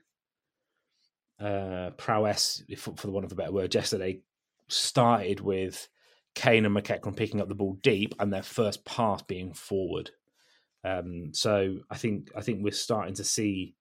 uh, 1.38 1.90
prowess, 1.96 2.64
for, 2.76 2.96
for 2.96 3.06
the 3.06 3.12
want 3.12 3.24
of 3.24 3.30
a 3.30 3.36
better 3.36 3.52
word, 3.52 3.72
yesterday 3.72 4.20
started 4.66 5.38
with 5.38 5.88
Cain 6.34 6.66
and 6.66 6.76
McEachran 6.76 7.16
picking 7.16 7.40
up 7.40 7.48
the 7.48 7.54
ball 7.54 7.78
deep 7.82 8.16
and 8.18 8.32
their 8.32 8.42
first 8.42 8.84
pass 8.84 9.22
being 9.22 9.54
forward. 9.54 10.10
Um, 10.84 11.32
so 11.32 11.78
I 11.90 11.96
think 11.96 12.30
I 12.36 12.40
think 12.40 12.62
we're 12.62 12.72
starting 12.72 13.14
to 13.14 13.24
see 13.24 13.74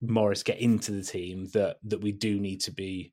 Morris 0.00 0.42
get 0.42 0.58
into 0.58 0.92
the 0.92 1.02
team 1.02 1.46
that 1.52 1.76
that 1.84 2.00
we 2.00 2.12
do 2.12 2.38
need 2.38 2.60
to 2.62 2.70
be 2.70 3.12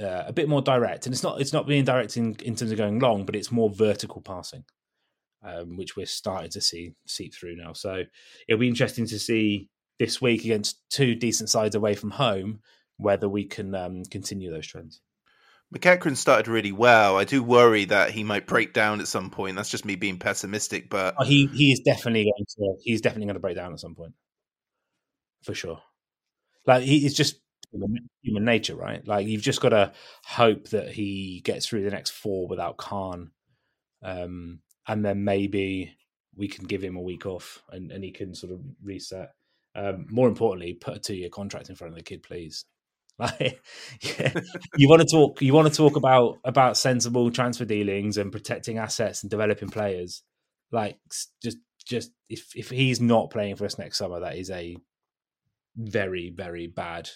uh, 0.00 0.24
a 0.26 0.32
bit 0.32 0.48
more 0.48 0.62
direct, 0.62 1.06
and 1.06 1.14
it's 1.14 1.22
not 1.22 1.40
it's 1.40 1.52
not 1.52 1.66
being 1.66 1.84
direct 1.84 2.16
in, 2.16 2.34
in 2.42 2.54
terms 2.54 2.70
of 2.70 2.78
going 2.78 2.98
long, 2.98 3.24
but 3.24 3.36
it's 3.36 3.52
more 3.52 3.70
vertical 3.70 4.20
passing, 4.20 4.64
um, 5.42 5.76
which 5.76 5.96
we're 5.96 6.06
starting 6.06 6.50
to 6.50 6.60
see 6.60 6.94
seep 7.06 7.34
through 7.34 7.56
now. 7.56 7.72
So 7.72 8.04
it'll 8.46 8.60
be 8.60 8.68
interesting 8.68 9.06
to 9.06 9.18
see 9.18 9.68
this 9.98 10.20
week 10.20 10.44
against 10.44 10.82
two 10.90 11.14
decent 11.14 11.50
sides 11.50 11.74
away 11.74 11.94
from 11.94 12.10
home, 12.10 12.60
whether 12.96 13.28
we 13.28 13.44
can 13.44 13.74
um, 13.74 14.04
continue 14.04 14.50
those 14.50 14.66
trends. 14.66 15.00
McEachran 15.74 16.16
started 16.16 16.48
really 16.48 16.72
well. 16.72 17.18
I 17.18 17.24
do 17.24 17.42
worry 17.42 17.84
that 17.86 18.10
he 18.10 18.24
might 18.24 18.46
break 18.46 18.72
down 18.72 19.00
at 19.00 19.08
some 19.08 19.30
point. 19.30 19.56
That's 19.56 19.68
just 19.68 19.84
me 19.84 19.96
being 19.96 20.18
pessimistic, 20.18 20.88
but 20.88 21.14
oh, 21.18 21.24
he 21.24 21.46
he 21.46 21.72
is 21.72 21.80
definitely 21.80 22.24
going 22.24 22.46
to 22.56 22.82
he's 22.82 23.02
definitely 23.02 23.26
going 23.26 23.34
to 23.34 23.40
break 23.40 23.56
down 23.56 23.72
at 23.72 23.80
some 23.80 23.94
point, 23.94 24.14
for 25.42 25.54
sure. 25.54 25.80
Like 26.66 26.84
he, 26.84 27.04
it's 27.04 27.14
just 27.14 27.40
human 28.22 28.44
nature, 28.44 28.76
right? 28.76 29.06
Like 29.06 29.26
you've 29.26 29.42
just 29.42 29.60
got 29.60 29.70
to 29.70 29.92
hope 30.24 30.68
that 30.70 30.90
he 30.90 31.42
gets 31.44 31.66
through 31.66 31.84
the 31.84 31.90
next 31.90 32.10
four 32.10 32.48
without 32.48 32.78
Khan, 32.78 33.32
um, 34.02 34.60
and 34.86 35.04
then 35.04 35.24
maybe 35.24 35.94
we 36.34 36.48
can 36.48 36.66
give 36.66 36.82
him 36.82 36.96
a 36.96 37.02
week 37.02 37.26
off 37.26 37.62
and, 37.70 37.90
and 37.90 38.02
he 38.02 38.10
can 38.10 38.34
sort 38.34 38.52
of 38.52 38.60
reset. 38.82 39.32
Um, 39.74 40.06
more 40.08 40.28
importantly, 40.28 40.72
put 40.74 40.96
a 40.96 41.00
two-year 41.00 41.28
contract 41.28 41.68
in 41.68 41.74
front 41.74 41.92
of 41.92 41.96
the 41.96 42.04
kid, 42.04 42.22
please. 42.22 42.64
Like, 43.40 43.60
you 44.76 44.88
want 44.88 45.02
to 45.02 45.08
talk. 45.08 45.42
You 45.42 45.52
want 45.52 45.66
to 45.66 45.76
talk 45.76 45.96
about 45.96 46.38
about 46.44 46.76
sensible 46.76 47.32
transfer 47.32 47.64
dealings 47.64 48.16
and 48.16 48.30
protecting 48.30 48.78
assets 48.78 49.24
and 49.24 49.30
developing 49.30 49.70
players. 49.70 50.22
Like, 50.70 50.98
just 51.42 51.58
just 51.84 52.12
if 52.28 52.52
if 52.54 52.70
he's 52.70 53.00
not 53.00 53.30
playing 53.30 53.56
for 53.56 53.64
us 53.64 53.76
next 53.76 53.98
summer, 53.98 54.20
that 54.20 54.36
is 54.36 54.50
a 54.50 54.76
very 55.76 56.30
very 56.30 56.68
bad 56.68 57.10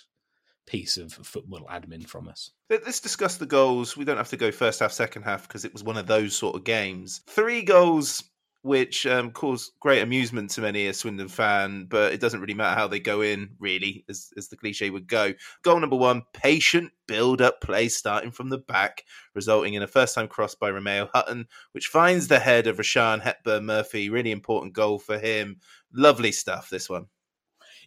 piece 0.66 0.96
of 0.96 1.12
football 1.12 1.66
admin 1.70 2.06
from 2.06 2.28
us. 2.28 2.50
Let's 2.68 3.00
discuss 3.00 3.36
the 3.36 3.46
goals. 3.46 3.96
We 3.96 4.04
don't 4.04 4.16
have 4.16 4.30
to 4.30 4.36
go 4.36 4.50
first 4.50 4.80
half, 4.80 4.92
second 4.92 5.22
half 5.22 5.46
because 5.46 5.64
it 5.64 5.72
was 5.72 5.84
one 5.84 5.96
of 5.96 6.06
those 6.06 6.34
sort 6.34 6.56
of 6.56 6.64
games. 6.64 7.20
Three 7.28 7.62
goals 7.62 8.24
which 8.62 9.06
um, 9.06 9.32
caused 9.32 9.72
great 9.80 10.02
amusement 10.02 10.50
to 10.50 10.60
many 10.60 10.86
a 10.86 10.94
Swindon 10.94 11.28
fan, 11.28 11.86
but 11.88 12.12
it 12.12 12.20
doesn't 12.20 12.40
really 12.40 12.54
matter 12.54 12.78
how 12.78 12.86
they 12.86 13.00
go 13.00 13.20
in, 13.20 13.50
really, 13.58 14.04
as, 14.08 14.30
as 14.36 14.48
the 14.48 14.56
cliche 14.56 14.88
would 14.88 15.08
go. 15.08 15.34
Goal 15.62 15.80
number 15.80 15.96
one 15.96 16.22
patient 16.32 16.92
build 17.08 17.42
up 17.42 17.60
play 17.60 17.88
starting 17.88 18.30
from 18.30 18.48
the 18.48 18.58
back, 18.58 19.04
resulting 19.34 19.74
in 19.74 19.82
a 19.82 19.88
first 19.88 20.14
time 20.14 20.28
cross 20.28 20.54
by 20.54 20.70
Remeao 20.70 21.08
Hutton, 21.12 21.46
which 21.72 21.88
finds 21.88 22.28
the 22.28 22.38
head 22.38 22.66
of 22.68 22.78
Rushian 22.78 23.20
Hepburn 23.20 23.66
Murphy. 23.66 24.08
Really 24.08 24.30
important 24.30 24.72
goal 24.72 24.98
for 24.98 25.18
him. 25.18 25.58
Lovely 25.92 26.32
stuff, 26.32 26.70
this 26.70 26.88
one. 26.88 27.06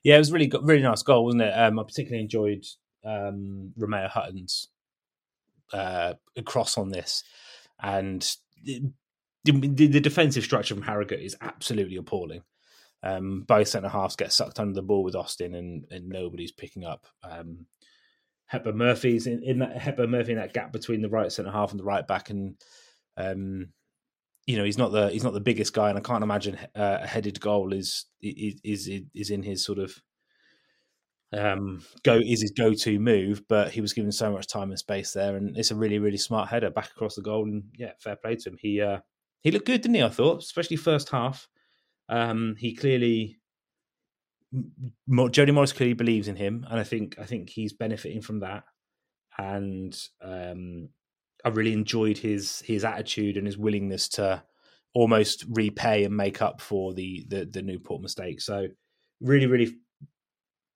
Yeah, 0.04 0.16
it 0.16 0.20
was 0.20 0.32
really 0.32 0.52
really 0.62 0.84
nice 0.84 1.02
goal, 1.02 1.26
wasn't 1.26 1.44
it? 1.44 1.52
Um, 1.52 1.80
I 1.80 1.84
particularly 1.84 2.22
enjoyed 2.22 2.66
um, 3.04 3.74
Remeao 3.80 4.10
Hutton's 4.10 4.68
uh, 5.74 6.14
cross 6.44 6.78
on 6.78 6.90
this. 6.90 7.24
And 7.82 8.28
the, 9.52 9.88
the 9.88 10.00
defensive 10.00 10.44
structure 10.44 10.74
from 10.74 10.84
Harrogate 10.84 11.22
is 11.22 11.36
absolutely 11.42 11.98
appalling. 11.98 12.42
Um, 13.04 13.44
both 13.48 13.68
centre 13.68 13.90
halves 13.90 14.16
get 14.16 14.34
sucked 14.34 14.60
under 14.60 14.74
the 14.74 14.82
ball 14.82 15.04
with 15.04 15.16
Austin, 15.16 15.54
and, 15.54 15.86
and 15.92 16.10
nobody's 16.10 16.52
picking 16.52 16.84
up. 16.84 17.06
Um, 17.24 17.68
Hepburn 18.48 18.78
Murphy's 18.78 19.28
in, 19.28 19.44
in 19.44 19.60
that 19.60 19.78
Hepburn 19.78 20.12
Murphy 20.12 20.32
in 20.32 20.38
that 20.38 20.54
gap 20.54 20.72
between 20.72 21.02
the 21.02 21.10
right 21.10 21.32
centre 21.32 21.52
half 21.52 21.72
and 21.72 21.80
the 21.80 21.84
right 21.84 22.08
back, 22.08 22.30
and 22.30 22.56
um, 23.18 23.70
you 24.46 24.58
know 24.58 24.64
he's 24.64 24.78
not 24.78 24.92
the 24.92 25.10
he's 25.10 25.24
not 25.24 25.34
the 25.34 25.40
biggest 25.40 25.74
guy, 25.74 25.90
and 25.90 25.98
I 25.98 26.02
can't 26.02 26.24
imagine 26.24 26.58
uh, 26.76 27.00
a 27.02 27.08
headed 27.08 27.40
goal 27.40 27.74
is 27.74 28.06
is 28.22 28.60
is 28.64 28.90
is 29.14 29.30
in 29.30 29.44
his 29.44 29.64
sort 29.64 29.80
of 29.80 29.96
um, 31.34 31.84
go 32.04 32.16
is 32.16 32.42
his 32.42 32.52
go 32.52 32.74
to 32.74 33.00
move, 33.00 33.44
but 33.48 33.72
he 33.72 33.82
was 33.82 33.94
given 33.94 34.12
so 34.12 34.32
much 34.32 34.48
time 34.48 34.70
and 34.70 34.80
space 34.80 35.14
there, 35.14 35.36
and 35.36 35.58
it's 35.58 35.72
a 35.72 35.76
really 35.76 36.00
really 36.00 36.18
smart 36.18 36.50
header 36.50 36.70
back 36.70 36.90
across 36.92 37.16
the 37.16 37.22
goal, 37.22 37.44
and 37.44 37.64
yeah, 37.78 37.92
fair 38.00 38.16
play 38.16 38.36
to 38.36 38.50
him. 38.50 38.58
He 38.60 38.82
uh, 38.82 39.00
he 39.46 39.52
looked 39.52 39.68
good, 39.68 39.82
didn't 39.82 39.94
he? 39.94 40.02
I 40.02 40.10
thought, 40.10 40.42
especially 40.42 40.76
first 40.76 41.10
half. 41.10 41.48
Um, 42.10 42.56
he 42.58 42.74
clearly, 42.74 43.38
Jody 45.30 45.52
Morris 45.52 45.72
clearly 45.72 45.94
believes 45.94 46.28
in 46.28 46.36
him, 46.36 46.66
and 46.68 46.80
I 46.80 46.84
think 46.84 47.20
I 47.20 47.26
think 47.26 47.52
he's 47.52 47.72
benefiting 47.72 48.24
from 48.24 48.40
that. 48.40 48.64
And 49.38 49.96
um, 50.20 50.90
I 51.46 51.50
really 51.50 51.74
enjoyed 51.74 52.18
his 52.18 52.62
his 52.62 52.84
attitude 52.84 53.38
and 53.38 53.46
his 53.46 53.56
willingness 53.56 54.10
to 54.10 54.42
almost 54.96 55.46
repay 55.48 56.06
and 56.06 56.18
make 56.18 56.42
up 56.42 56.60
for 56.60 56.96
the 56.96 57.24
the, 57.30 57.46
the 57.46 57.62
Newport 57.62 58.02
mistake. 58.02 58.42
So 58.42 58.66
really, 59.22 59.46
really 59.46 59.76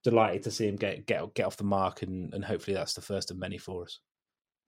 delighted 0.04 0.44
to 0.44 0.52
see 0.52 0.68
him 0.68 0.76
get 0.76 1.08
get 1.08 1.34
get 1.34 1.48
off 1.48 1.58
the 1.58 1.64
mark, 1.64 2.04
and 2.04 2.36
and 2.36 2.46
hopefully 2.46 2.76
that's 2.76 2.94
the 2.94 3.02
first 3.02 3.32
of 3.32 3.38
many 3.40 3.58
for 3.58 3.86
us. 3.86 4.00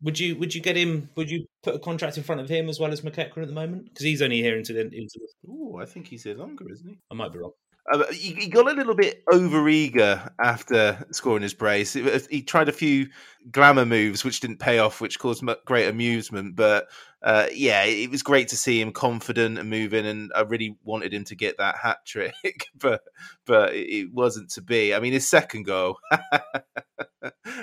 Would 0.04 0.20
you 0.20 0.36
would 0.38 0.56
you 0.56 0.62
get 0.62 0.76
him? 0.76 1.10
Would 1.16 1.30
you 1.30 1.46
put 1.64 1.76
a 1.76 1.80
contract 1.80 2.18
in 2.18 2.24
front 2.24 2.42
of 2.42 2.50
him 2.50 2.70
as 2.70 2.80
well 2.80 2.92
as 2.92 3.02
McEachran 3.02 3.44
at 3.44 3.48
the 3.48 3.54
moment? 3.54 3.86
Because 3.86 4.06
he's 4.06 4.22
only 4.22 4.42
here 4.42 4.58
until 4.58 4.76
the 4.76 4.82
into 4.82 5.20
the. 5.20 5.28
Oh, 5.48 5.78
I 5.80 5.86
think 5.86 6.08
he's 6.08 6.24
here 6.24 6.36
longer, 6.36 6.66
isn't 6.72 6.88
he? 6.88 7.00
I 7.12 7.16
might 7.16 7.32
be 7.32 7.40
wrong. 7.40 7.52
Uh, 7.92 8.06
he, 8.12 8.34
he, 8.34 8.48
got 8.48 8.72
a 8.72 8.74
little 8.74 8.94
bit 8.94 9.24
overeager 9.26 10.30
after 10.40 11.04
scoring 11.12 11.42
his 11.42 11.56
brace. 11.56 11.94
He 12.30 12.44
tried 12.44 12.70
a 12.70 12.74
few 12.74 13.08
glamour 13.52 13.86
moves, 13.86 14.24
which 14.24 14.40
didn't 14.40 14.60
pay 14.60 14.78
off, 14.78 15.02
which 15.02 15.18
caused 15.18 15.44
great 15.66 15.88
amusement. 15.88 16.56
But 16.56 16.88
uh, 17.24 17.48
yeah, 17.54 17.84
it 17.84 18.12
was 18.12 18.22
great 18.22 18.50
to 18.50 18.56
see 18.56 18.80
him 18.80 18.92
confident 18.92 19.58
and 19.58 19.70
moving, 19.70 20.06
and 20.06 20.32
I 20.36 20.42
really 20.42 20.78
wanted 20.84 21.12
him 21.12 21.24
to 21.26 21.36
get 21.36 21.58
that 21.58 21.78
hat 21.78 21.98
trick, 22.06 22.34
but 22.76 23.02
but 23.46 23.74
it 23.74 24.14
wasn't 24.14 24.52
to 24.52 24.62
be. 24.62 24.94
I 24.94 25.00
mean, 25.00 25.14
his 25.14 25.28
second 25.28 25.64
goal, 25.64 25.98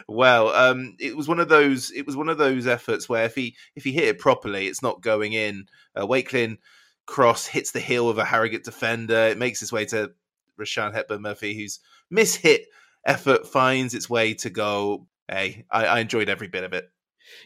well, 0.09 0.49
um, 0.49 0.97
it 1.01 1.17
was 1.17 1.29
one 1.29 1.41
of 1.41 1.49
those. 1.49 1.91
It 1.91 2.07
was 2.07 2.17
one 2.17 2.29
of 2.29 2.39
those 2.39 2.67
efforts 2.67 3.09
where 3.09 3.25
if 3.25 3.35
he 3.35 3.57
if 3.75 3.85
he 3.85 3.93
hit 3.93 4.05
it 4.05 4.19
properly, 4.19 4.67
it's 4.67 4.83
not 4.83 5.01
going 5.01 5.33
in. 5.33 5.67
Uh, 5.99 6.07
Wakeling 6.07 6.59
cross 7.07 7.47
hits 7.47 7.73
the 7.73 7.81
heel 7.81 8.09
of 8.09 8.19
a 8.19 8.25
Harrogate 8.25 8.65
defender. 8.65 9.27
It 9.27 9.39
makes 9.39 9.63
its 9.63 9.73
way 9.73 9.85
to 9.87 10.13
Rushian 10.59 10.93
Hepburn 10.93 11.23
Murphy, 11.23 11.55
whose 11.55 11.81
mishit 12.13 12.65
effort 13.07 13.47
finds 13.47 13.95
its 13.95 14.09
way 14.11 14.35
to 14.35 14.51
go. 14.51 15.07
Hey, 15.29 15.65
I, 15.71 15.87
I 15.87 15.99
enjoyed 16.01 16.29
every 16.29 16.49
bit 16.49 16.65
of 16.65 16.73
it. 16.73 16.91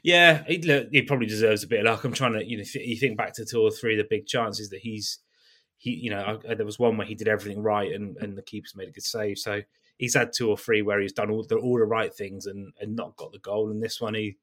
Yeah, 0.02 0.44
he, 0.46 0.58
look, 0.62 0.88
he 0.92 1.02
probably 1.02 1.26
deserves 1.26 1.64
a 1.64 1.68
bit 1.68 1.80
of 1.80 1.86
luck. 1.86 2.04
I'm 2.04 2.12
trying 2.12 2.34
to, 2.34 2.48
you 2.48 2.58
know, 2.58 2.64
you 2.74 2.96
think 2.96 3.16
back 3.16 3.34
to 3.34 3.44
two 3.44 3.60
or 3.60 3.70
three 3.70 3.94
of 3.94 3.98
the 3.98 4.06
big 4.08 4.26
chances 4.26 4.70
that 4.70 4.80
he's, 4.80 5.18
he, 5.76 5.90
you 5.90 6.10
know, 6.10 6.40
I, 6.48 6.54
there 6.54 6.66
was 6.66 6.78
one 6.78 6.96
where 6.96 7.06
he 7.06 7.14
did 7.14 7.28
everything 7.28 7.62
right 7.62 7.92
and, 7.92 8.16
and 8.18 8.36
the 8.36 8.42
keeper's 8.42 8.76
made 8.76 8.88
a 8.88 8.92
good 8.92 9.02
save. 9.02 9.38
So 9.38 9.62
he's 9.98 10.14
had 10.14 10.32
two 10.32 10.48
or 10.48 10.56
three 10.56 10.82
where 10.82 11.00
he's 11.00 11.12
done 11.12 11.30
all 11.30 11.44
the 11.48 11.56
all 11.56 11.78
the 11.78 11.84
right 11.84 12.12
things 12.14 12.46
and, 12.46 12.72
and 12.80 12.96
not 12.96 13.16
got 13.16 13.32
the 13.32 13.38
goal. 13.38 13.70
And 13.70 13.82
this 13.82 14.00
one 14.00 14.14
he 14.14 14.36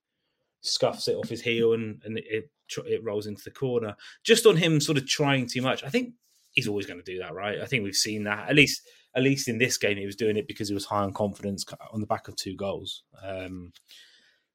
scuffs 0.62 1.08
it 1.08 1.16
off 1.16 1.30
his 1.30 1.42
heel 1.42 1.74
and 1.74 2.02
and 2.06 2.18
it 2.18 2.50
it 2.86 3.04
rolls 3.04 3.28
into 3.28 3.44
the 3.44 3.52
corner. 3.52 3.96
Just 4.24 4.46
on 4.46 4.58
him 4.58 4.80
sort 4.80 4.98
of 4.98 5.08
trying 5.08 5.48
too 5.48 5.62
much. 5.62 5.84
I 5.84 5.90
think 5.90 6.14
he's 6.52 6.68
always 6.68 6.86
going 6.86 7.00
to 7.00 7.12
do 7.12 7.20
that, 7.20 7.34
right? 7.34 7.60
I 7.60 7.66
think 7.66 7.84
we've 7.84 7.96
seen 7.96 8.24
that 8.24 8.50
at 8.50 8.56
least 8.56 8.82
at 9.16 9.24
least 9.24 9.48
in 9.48 9.58
this 9.58 9.78
game 9.78 9.98
he 9.98 10.06
was 10.06 10.16
doing 10.16 10.38
it 10.38 10.48
because 10.48 10.68
he 10.68 10.74
was 10.74 10.86
high 10.86 11.04
on 11.04 11.14
confidence 11.14 11.66
on 11.92 12.00
the 12.02 12.08
back 12.08 12.28
of 12.28 12.36
two 12.36 12.56
goals. 12.56 13.04
Um, 13.24 13.74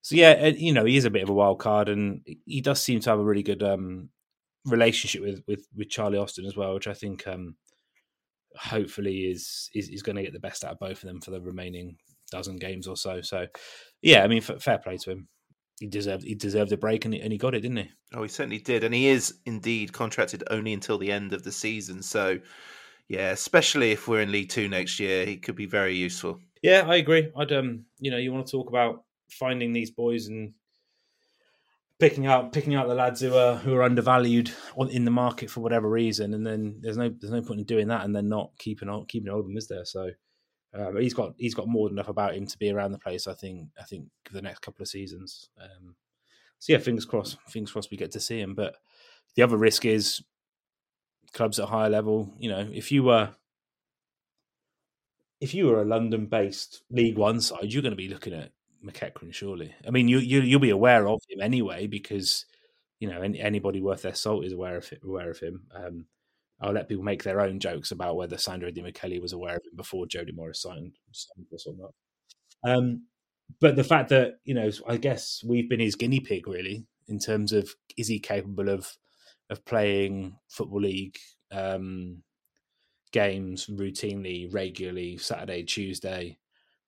so 0.00 0.16
yeah, 0.16 0.46
you 0.48 0.72
know 0.72 0.85
he 0.85 0.96
is 0.96 1.07
a 1.07 1.11
bit 1.11 1.22
of 1.22 1.30
a 1.30 1.35
wild 1.35 1.59
card, 1.59 1.88
and 1.88 2.20
he 2.44 2.61
does 2.61 2.83
seem 2.83 3.00
to 3.00 3.11
have 3.11 3.18
a 3.18 3.24
really 3.24 3.42
good 3.42 3.62
um, 3.62 4.11
relationship 4.66 5.22
with, 5.22 5.42
with 5.46 5.66
with 5.74 5.88
Charlie 5.88 6.18
Austin 6.18 6.44
as 6.44 6.57
well, 6.57 6.74
which 6.74 6.87
I 6.87 6.94
think 6.94 7.26
um, 7.26 7.57
hopefully 8.56 9.30
is 9.30 9.68
is, 9.74 9.88
is 9.88 10.02
going 10.02 10.16
to 10.16 10.22
get 10.22 10.32
the 10.32 10.40
best 10.40 10.64
out 10.64 10.72
of 10.72 10.78
both 10.78 11.02
of 11.02 11.08
them 11.08 11.20
for 11.20 11.30
the 11.30 11.40
remaining 11.40 11.96
dozen 12.30 12.56
games 12.56 12.86
or 12.86 12.96
so. 12.96 13.20
So 13.20 13.46
yeah, 14.02 14.22
I 14.22 14.28
mean, 14.28 14.38
f- 14.38 14.62
fair 14.62 14.78
play 14.78 14.96
to 14.98 15.10
him 15.10 15.28
he 15.80 15.86
deserved 15.86 16.24
he 16.24 16.34
deserved 16.34 16.72
a 16.72 16.76
break 16.76 17.04
and 17.04 17.14
he, 17.14 17.20
and 17.20 17.32
he 17.32 17.38
got 17.38 17.54
it, 17.54 17.60
didn't 17.60 17.78
he? 17.78 17.90
Oh, 18.14 18.22
he 18.22 18.28
certainly 18.28 18.58
did, 18.58 18.84
and 18.84 18.94
he 18.94 19.08
is 19.08 19.34
indeed 19.44 19.92
contracted 19.92 20.44
only 20.50 20.72
until 20.72 20.98
the 20.98 21.10
end 21.10 21.32
of 21.32 21.42
the 21.42 21.52
season. 21.52 22.02
So, 22.02 22.38
yeah, 23.08 23.30
especially 23.30 23.92
if 23.92 24.06
we're 24.06 24.20
in 24.20 24.32
League 24.32 24.50
Two 24.50 24.68
next 24.68 25.00
year, 25.00 25.26
he 25.26 25.36
could 25.36 25.56
be 25.56 25.66
very 25.66 25.94
useful. 25.94 26.40
Yeah, 26.62 26.84
I 26.86 26.96
agree. 26.96 27.30
I'd 27.36 27.52
um, 27.52 27.84
you 27.98 28.10
know, 28.10 28.16
you 28.16 28.32
want 28.32 28.46
to 28.46 28.52
talk 28.52 28.68
about 28.68 29.04
finding 29.30 29.72
these 29.72 29.90
boys 29.90 30.28
and 30.28 30.52
picking 32.08 32.26
out 32.26 32.52
picking 32.52 32.74
out 32.74 32.86
the 32.86 32.94
lads 32.94 33.20
who 33.20 33.34
are 33.34 33.56
who 33.56 33.74
are 33.74 33.82
undervalued 33.82 34.50
in 34.90 35.04
the 35.04 35.10
market 35.10 35.50
for 35.50 35.60
whatever 35.60 35.88
reason, 35.88 36.34
and 36.34 36.46
then 36.46 36.76
there's 36.80 36.98
no 36.98 37.08
there's 37.08 37.32
no 37.32 37.40
point 37.40 37.60
in 37.60 37.66
doing 37.66 37.88
that 37.88 38.04
and 38.04 38.14
then 38.14 38.28
not 38.28 38.50
keeping 38.58 38.88
on 38.88 39.06
keeping 39.06 39.30
hold 39.30 39.40
of 39.40 39.46
them, 39.46 39.56
is 39.56 39.68
there? 39.68 39.84
So. 39.84 40.10
Uh, 40.76 40.90
he's 40.96 41.14
got 41.14 41.34
he's 41.38 41.54
got 41.54 41.68
more 41.68 41.88
than 41.88 41.96
enough 41.96 42.08
about 42.08 42.34
him 42.34 42.44
to 42.44 42.58
be 42.58 42.68
around 42.68 42.90
the 42.90 42.98
place. 42.98 43.28
I 43.28 43.34
think 43.34 43.68
I 43.78 43.84
think 43.84 44.08
for 44.24 44.32
the 44.32 44.42
next 44.42 44.58
couple 44.58 44.82
of 44.82 44.88
seasons. 44.88 45.48
Um, 45.62 45.94
so 46.58 46.72
yeah, 46.72 46.80
fingers 46.80 47.04
crossed. 47.04 47.38
Fingers 47.46 47.70
crossed 47.70 47.92
we 47.92 47.96
get 47.96 48.10
to 48.10 48.18
see 48.18 48.40
him. 48.40 48.56
But 48.56 48.74
the 49.36 49.42
other 49.42 49.56
risk 49.56 49.84
is 49.84 50.20
clubs 51.32 51.60
at 51.60 51.68
higher 51.68 51.90
level. 51.90 52.34
You 52.40 52.50
know, 52.50 52.68
if 52.72 52.90
you 52.90 53.04
were 53.04 53.36
if 55.40 55.54
you 55.54 55.66
were 55.66 55.80
a 55.80 55.84
London-based 55.84 56.82
League 56.90 57.18
One 57.18 57.40
side, 57.40 57.72
you're 57.72 57.82
going 57.82 57.92
to 57.92 57.96
be 57.96 58.08
looking 58.08 58.34
at 58.34 58.50
McEachran, 58.85 59.33
surely. 59.33 59.75
I 59.87 59.90
mean, 59.90 60.09
you, 60.09 60.18
you 60.18 60.40
you'll 60.40 60.61
be 60.61 60.70
aware 60.70 61.07
of 61.09 61.20
him 61.29 61.40
anyway 61.40 61.87
because 61.87 62.44
you 63.01 63.09
know 63.09 63.23
any, 63.23 63.40
anybody 63.40 63.81
worth 63.81 64.03
their 64.03 64.14
salt 64.14 64.44
is 64.44 64.53
aware 64.53 64.77
of 64.77 64.92
aware 65.03 65.31
of 65.31 65.38
him. 65.38 65.66
Um, 65.75 66.07
I'll 66.61 66.73
let 66.73 66.88
people 66.88 67.05
make 67.05 67.25
their 67.25 67.40
own 67.40 67.59
jokes 67.59 67.90
about 67.90 68.16
whether 68.16 68.38
Sandro 68.38 68.70
Di 68.70 68.83
Michele 68.83 69.20
was 69.20 69.33
aware 69.33 69.57
of 69.57 69.64
him 69.64 69.77
before 69.77 70.07
Jody 70.07 70.33
Morris 70.33 70.62
signed, 70.62 70.92
signed 71.12 71.47
this 71.51 71.66
or 71.66 71.75
not. 71.77 71.92
Um, 72.64 73.07
but 73.61 73.77
the 73.77 73.85
fact 73.85 74.09
that 74.11 74.35
you 74.44 74.55
know, 74.55 74.70
I 74.88 74.97
guess 74.97 75.42
we've 75.44 75.68
been 75.68 75.81
his 75.81 75.97
guinea 75.97 76.20
pig 76.20 76.47
really 76.47 76.87
in 77.09 77.18
terms 77.18 77.53
of 77.53 77.75
is 77.97 78.09
he 78.09 78.18
capable 78.18 78.68
of 78.68 78.97
of 79.51 79.64
playing 79.64 80.37
football 80.49 80.81
league 80.81 81.16
um, 81.53 82.23
games 83.12 83.66
routinely, 83.66 84.53
regularly, 84.53 85.18
Saturday, 85.18 85.62
Tuesday. 85.62 86.38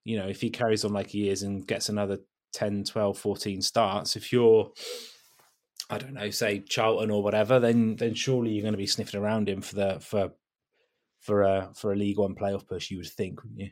You 0.07 0.19
know, 0.19 0.29
if 0.29 0.41
he 0.41 0.51
carries 0.51 0.85
on 0.85 0.93
like 0.93 1.09
he 1.09 1.29
is 1.29 1.43
and 1.43 1.67
gets 1.67 1.89
another 1.89 2.19
10, 2.53 2.85
12, 2.85 3.19
14 3.19 3.61
starts, 3.61 4.15
if 4.15 4.33
you're 4.33 4.71
I 5.89 5.99
don't 5.99 6.15
know, 6.15 6.31
say 6.31 6.61
Charlton 6.61 7.11
or 7.11 7.23
whatever, 7.23 7.61
then 7.61 7.97
then 7.97 8.15
surely 8.15 8.51
you're 8.51 8.63
going 8.63 8.73
to 8.75 8.79
be 8.79 8.87
sniffing 8.87 9.21
around 9.21 9.49
him 9.49 9.61
for 9.61 9.75
the 9.75 9.99
for 10.01 10.33
for 11.21 11.43
a 11.43 11.71
for 11.75 11.93
a 11.93 11.97
League 11.97 12.19
One 12.19 12.35
playoff 12.35 12.67
push. 12.67 12.91
You 12.91 12.99
would 12.99 13.07
think, 13.07 13.43
wouldn't 13.43 13.61
you? 13.61 13.71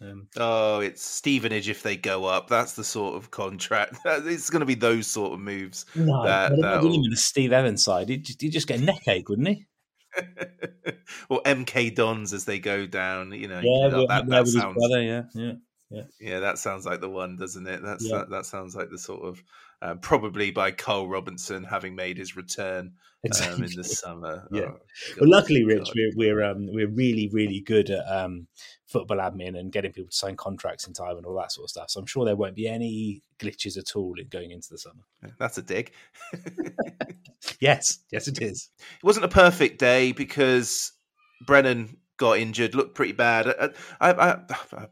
Um, 0.00 0.28
oh, 0.36 0.80
it's 0.80 1.02
Stevenage 1.02 1.68
if 1.68 1.82
they 1.82 1.96
go 1.96 2.24
up. 2.24 2.48
That's 2.48 2.74
the 2.74 2.84
sort 2.84 3.14
of 3.14 3.30
contract. 3.30 3.98
It's 4.04 4.50
going 4.50 4.60
to 4.60 4.66
be 4.66 4.74
those 4.74 5.06
sort 5.06 5.32
of 5.32 5.40
moves. 5.40 5.86
No, 5.94 6.24
that, 6.24 6.52
with 6.52 7.10
the 7.10 7.16
Steve 7.16 7.52
Evans 7.52 7.84
side, 7.84 8.08
he'd 8.08 8.24
just, 8.24 8.42
he'd 8.42 8.50
just 8.50 8.66
get 8.66 8.80
a 8.80 8.82
neck 8.82 9.06
ache, 9.08 9.28
wouldn't 9.28 9.48
he? 9.48 9.66
or 11.28 11.42
MK 11.42 11.94
Dons 11.94 12.32
as 12.32 12.44
they 12.44 12.58
go 12.58 12.86
down. 12.86 13.32
You 13.32 13.48
know, 13.48 13.60
yeah, 13.62 13.88
that, 13.88 14.08
that, 14.08 14.26
that 14.26 14.48
sounds, 14.48 14.76
brother, 14.76 15.02
yeah, 15.02 15.22
yeah, 15.34 15.52
yeah, 15.90 16.02
yeah. 16.20 16.40
That 16.40 16.58
sounds 16.58 16.86
like 16.86 17.00
the 17.00 17.08
one, 17.08 17.36
doesn't 17.36 17.66
it? 17.66 17.82
That's 17.82 18.04
yeah. 18.04 18.18
that, 18.18 18.30
that 18.30 18.46
sounds 18.46 18.74
like 18.74 18.90
the 18.90 18.98
sort 18.98 19.22
of 19.22 19.42
uh, 19.82 19.94
probably 19.96 20.50
by 20.50 20.70
Carl 20.70 21.08
Robinson 21.08 21.64
having 21.64 21.94
made 21.94 22.16
his 22.16 22.36
return 22.36 22.92
exactly. 23.22 23.64
um, 23.64 23.64
in 23.64 23.76
the 23.76 23.84
summer. 23.84 24.48
Yeah. 24.50 24.62
Oh, 24.62 24.80
well, 25.20 25.30
luckily, 25.30 25.64
Rich, 25.64 25.90
we're 25.94 26.12
we're 26.16 26.42
um, 26.42 26.68
we're 26.72 26.88
really 26.88 27.28
really 27.32 27.60
good 27.60 27.90
at 27.90 28.04
um, 28.08 28.46
football 28.86 29.18
admin 29.18 29.58
and 29.58 29.72
getting 29.72 29.92
people 29.92 30.10
to 30.10 30.16
sign 30.16 30.36
contracts 30.36 30.86
in 30.86 30.94
time 30.94 31.16
and 31.16 31.26
all 31.26 31.36
that 31.36 31.52
sort 31.52 31.66
of 31.66 31.70
stuff. 31.70 31.90
So 31.90 32.00
I'm 32.00 32.06
sure 32.06 32.24
there 32.24 32.36
won't 32.36 32.54
be 32.54 32.68
any 32.68 33.22
glitches 33.38 33.76
at 33.76 33.96
all 33.96 34.14
in 34.18 34.28
going 34.28 34.52
into 34.52 34.68
the 34.70 34.78
summer. 34.78 35.02
That's 35.38 35.58
a 35.58 35.62
dig. 35.62 35.92
yes, 37.60 37.98
yes, 38.10 38.28
it 38.28 38.40
is. 38.40 38.70
It 38.78 39.04
wasn't 39.04 39.24
a 39.24 39.28
perfect 39.28 39.80
day 39.80 40.12
because 40.12 40.92
Brennan 41.44 41.96
got 42.16 42.38
injured, 42.38 42.74
looked 42.74 42.94
pretty 42.94 43.12
bad. 43.12 43.48
I, 43.48 43.70
I, 44.00 44.38
I, 44.72 44.86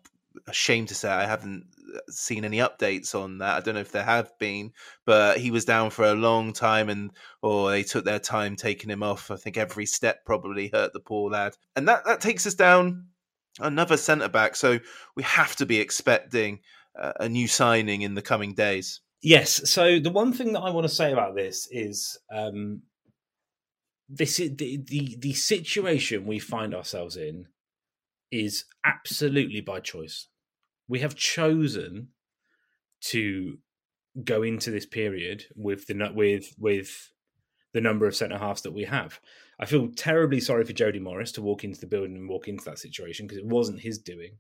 ashamed 0.47 0.89
to 0.89 0.95
say 0.95 1.09
I 1.09 1.27
haven't 1.27 1.67
seen 2.09 2.45
any 2.45 2.59
updates 2.59 3.15
on 3.15 3.39
that. 3.39 3.57
I 3.57 3.61
don't 3.61 3.75
know 3.75 3.81
if 3.81 3.93
there 3.93 4.03
have 4.05 4.37
been, 4.39 4.73
but 5.05 5.39
he 5.39 5.51
was 5.51 5.65
down 5.65 5.91
for 5.91 6.05
a 6.05 6.15
long 6.15 6.53
time, 6.53 6.89
and 6.89 7.11
or 7.43 7.71
they 7.71 7.83
took 7.83 8.05
their 8.05 8.19
time 8.19 8.57
taking 8.57 8.91
him 8.91 9.03
off. 9.03 9.31
I 9.31 9.37
think 9.37 9.57
every 9.57 9.87
step 9.87 10.25
probably 10.25 10.69
hurt 10.69 10.93
the 10.93 11.01
poor 11.01 11.31
lad, 11.31 11.57
and 11.77 11.89
that 11.89 12.05
that 12.05 12.21
takes 12.21 12.47
us 12.47 12.55
down 12.55 13.07
another 13.61 13.97
centre 13.97 14.29
back. 14.29 14.57
So 14.57 14.79
we 15.17 15.23
have 15.23 15.57
to 15.57 15.67
be 15.67 15.79
expecting 15.79 16.61
uh, 16.99 17.13
a 17.21 17.29
new 17.29 17.49
signing 17.49 18.03
in 18.03 18.15
the 18.15 18.23
coming 18.23 18.55
days. 18.55 19.01
Yes. 19.23 19.71
So 19.71 20.01
the 20.01 20.11
one 20.11 20.33
thing 20.33 20.53
that 20.55 20.61
I 20.61 20.71
want 20.71 20.87
to 20.87 20.95
say 20.95 21.13
about 21.13 21.35
this 21.35 21.69
is. 21.71 22.19
Um, 22.33 22.83
this 24.15 24.39
is 24.39 24.57
the, 24.57 24.77
the 24.77 25.17
the 25.21 25.33
situation 25.33 26.27
we 26.27 26.39
find 26.39 26.75
ourselves 26.75 27.17
in 27.17 27.47
is 28.33 28.65
absolutely 28.85 29.61
by 29.61 29.79
choice 29.79 30.27
we 30.93 31.01
have 31.01 31.15
chosen 31.15 32.09
to 33.01 33.59
go 34.25 34.43
into 34.43 34.71
this 34.71 34.85
period 34.87 35.45
with 35.57 35.87
the 35.87 36.13
with 36.15 36.55
with 36.59 37.11
the 37.73 37.81
number 37.81 38.07
of 38.07 38.15
centre 38.15 38.37
halves 38.37 38.61
that 38.61 38.75
we 38.75 38.85
have. 38.85 39.19
I 39.59 39.65
feel 39.65 39.89
terribly 39.97 40.39
sorry 40.39 40.65
for 40.65 40.75
Jody 40.75 40.99
Morris 40.99 41.33
to 41.33 41.41
walk 41.43 41.65
into 41.65 41.81
the 41.81 41.87
building 41.87 42.17
and 42.17 42.29
walk 42.29 42.47
into 42.47 42.65
that 42.67 42.79
situation 42.79 43.27
because 43.27 43.39
it 43.39 43.47
wasn't 43.47 43.81
his 43.81 43.99
doing. 43.99 44.37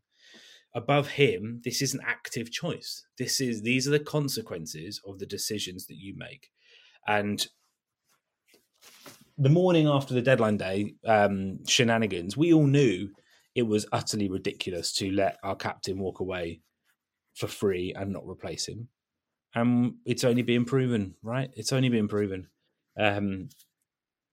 Above 0.75 1.09
him, 1.09 1.63
this 1.65 1.81
is 1.81 1.95
an 1.95 2.01
active 2.07 2.51
choice. 2.51 3.07
This 3.19 3.41
is 3.41 3.63
these 3.63 3.89
are 3.89 3.93
the 3.93 4.01
consequences 4.01 5.01
of 5.07 5.19
the 5.19 5.27
decisions 5.27 5.87
that 5.87 5.97
you 5.97 6.15
make. 6.17 6.51
And 7.07 7.47
the 9.39 9.49
morning 9.49 9.87
after 9.87 10.13
the 10.13 10.21
deadline 10.21 10.59
day 10.59 10.97
um, 11.07 11.65
shenanigans, 11.67 12.37
we 12.37 12.53
all 12.53 12.67
knew 12.67 13.09
it 13.55 13.62
was 13.62 13.87
utterly 13.93 14.29
ridiculous 14.29 14.92
to 14.94 15.11
let 15.11 15.38
our 15.42 15.57
captain 15.57 15.98
walk 15.98 16.21
away 16.21 16.61
for 17.35 17.46
free 17.46 17.92
and 17.96 18.13
not 18.13 18.27
replace 18.27 18.67
him. 18.67 18.88
And 19.55 19.94
it's 20.07 20.25
only 20.25 20.42
being 20.42 20.65
proven, 20.65 21.15
right? 21.23 21.50
It's 21.55 21.73
only 21.73 21.90
being 21.90 22.09
proven. 22.09 22.48
Um, 22.98 23.48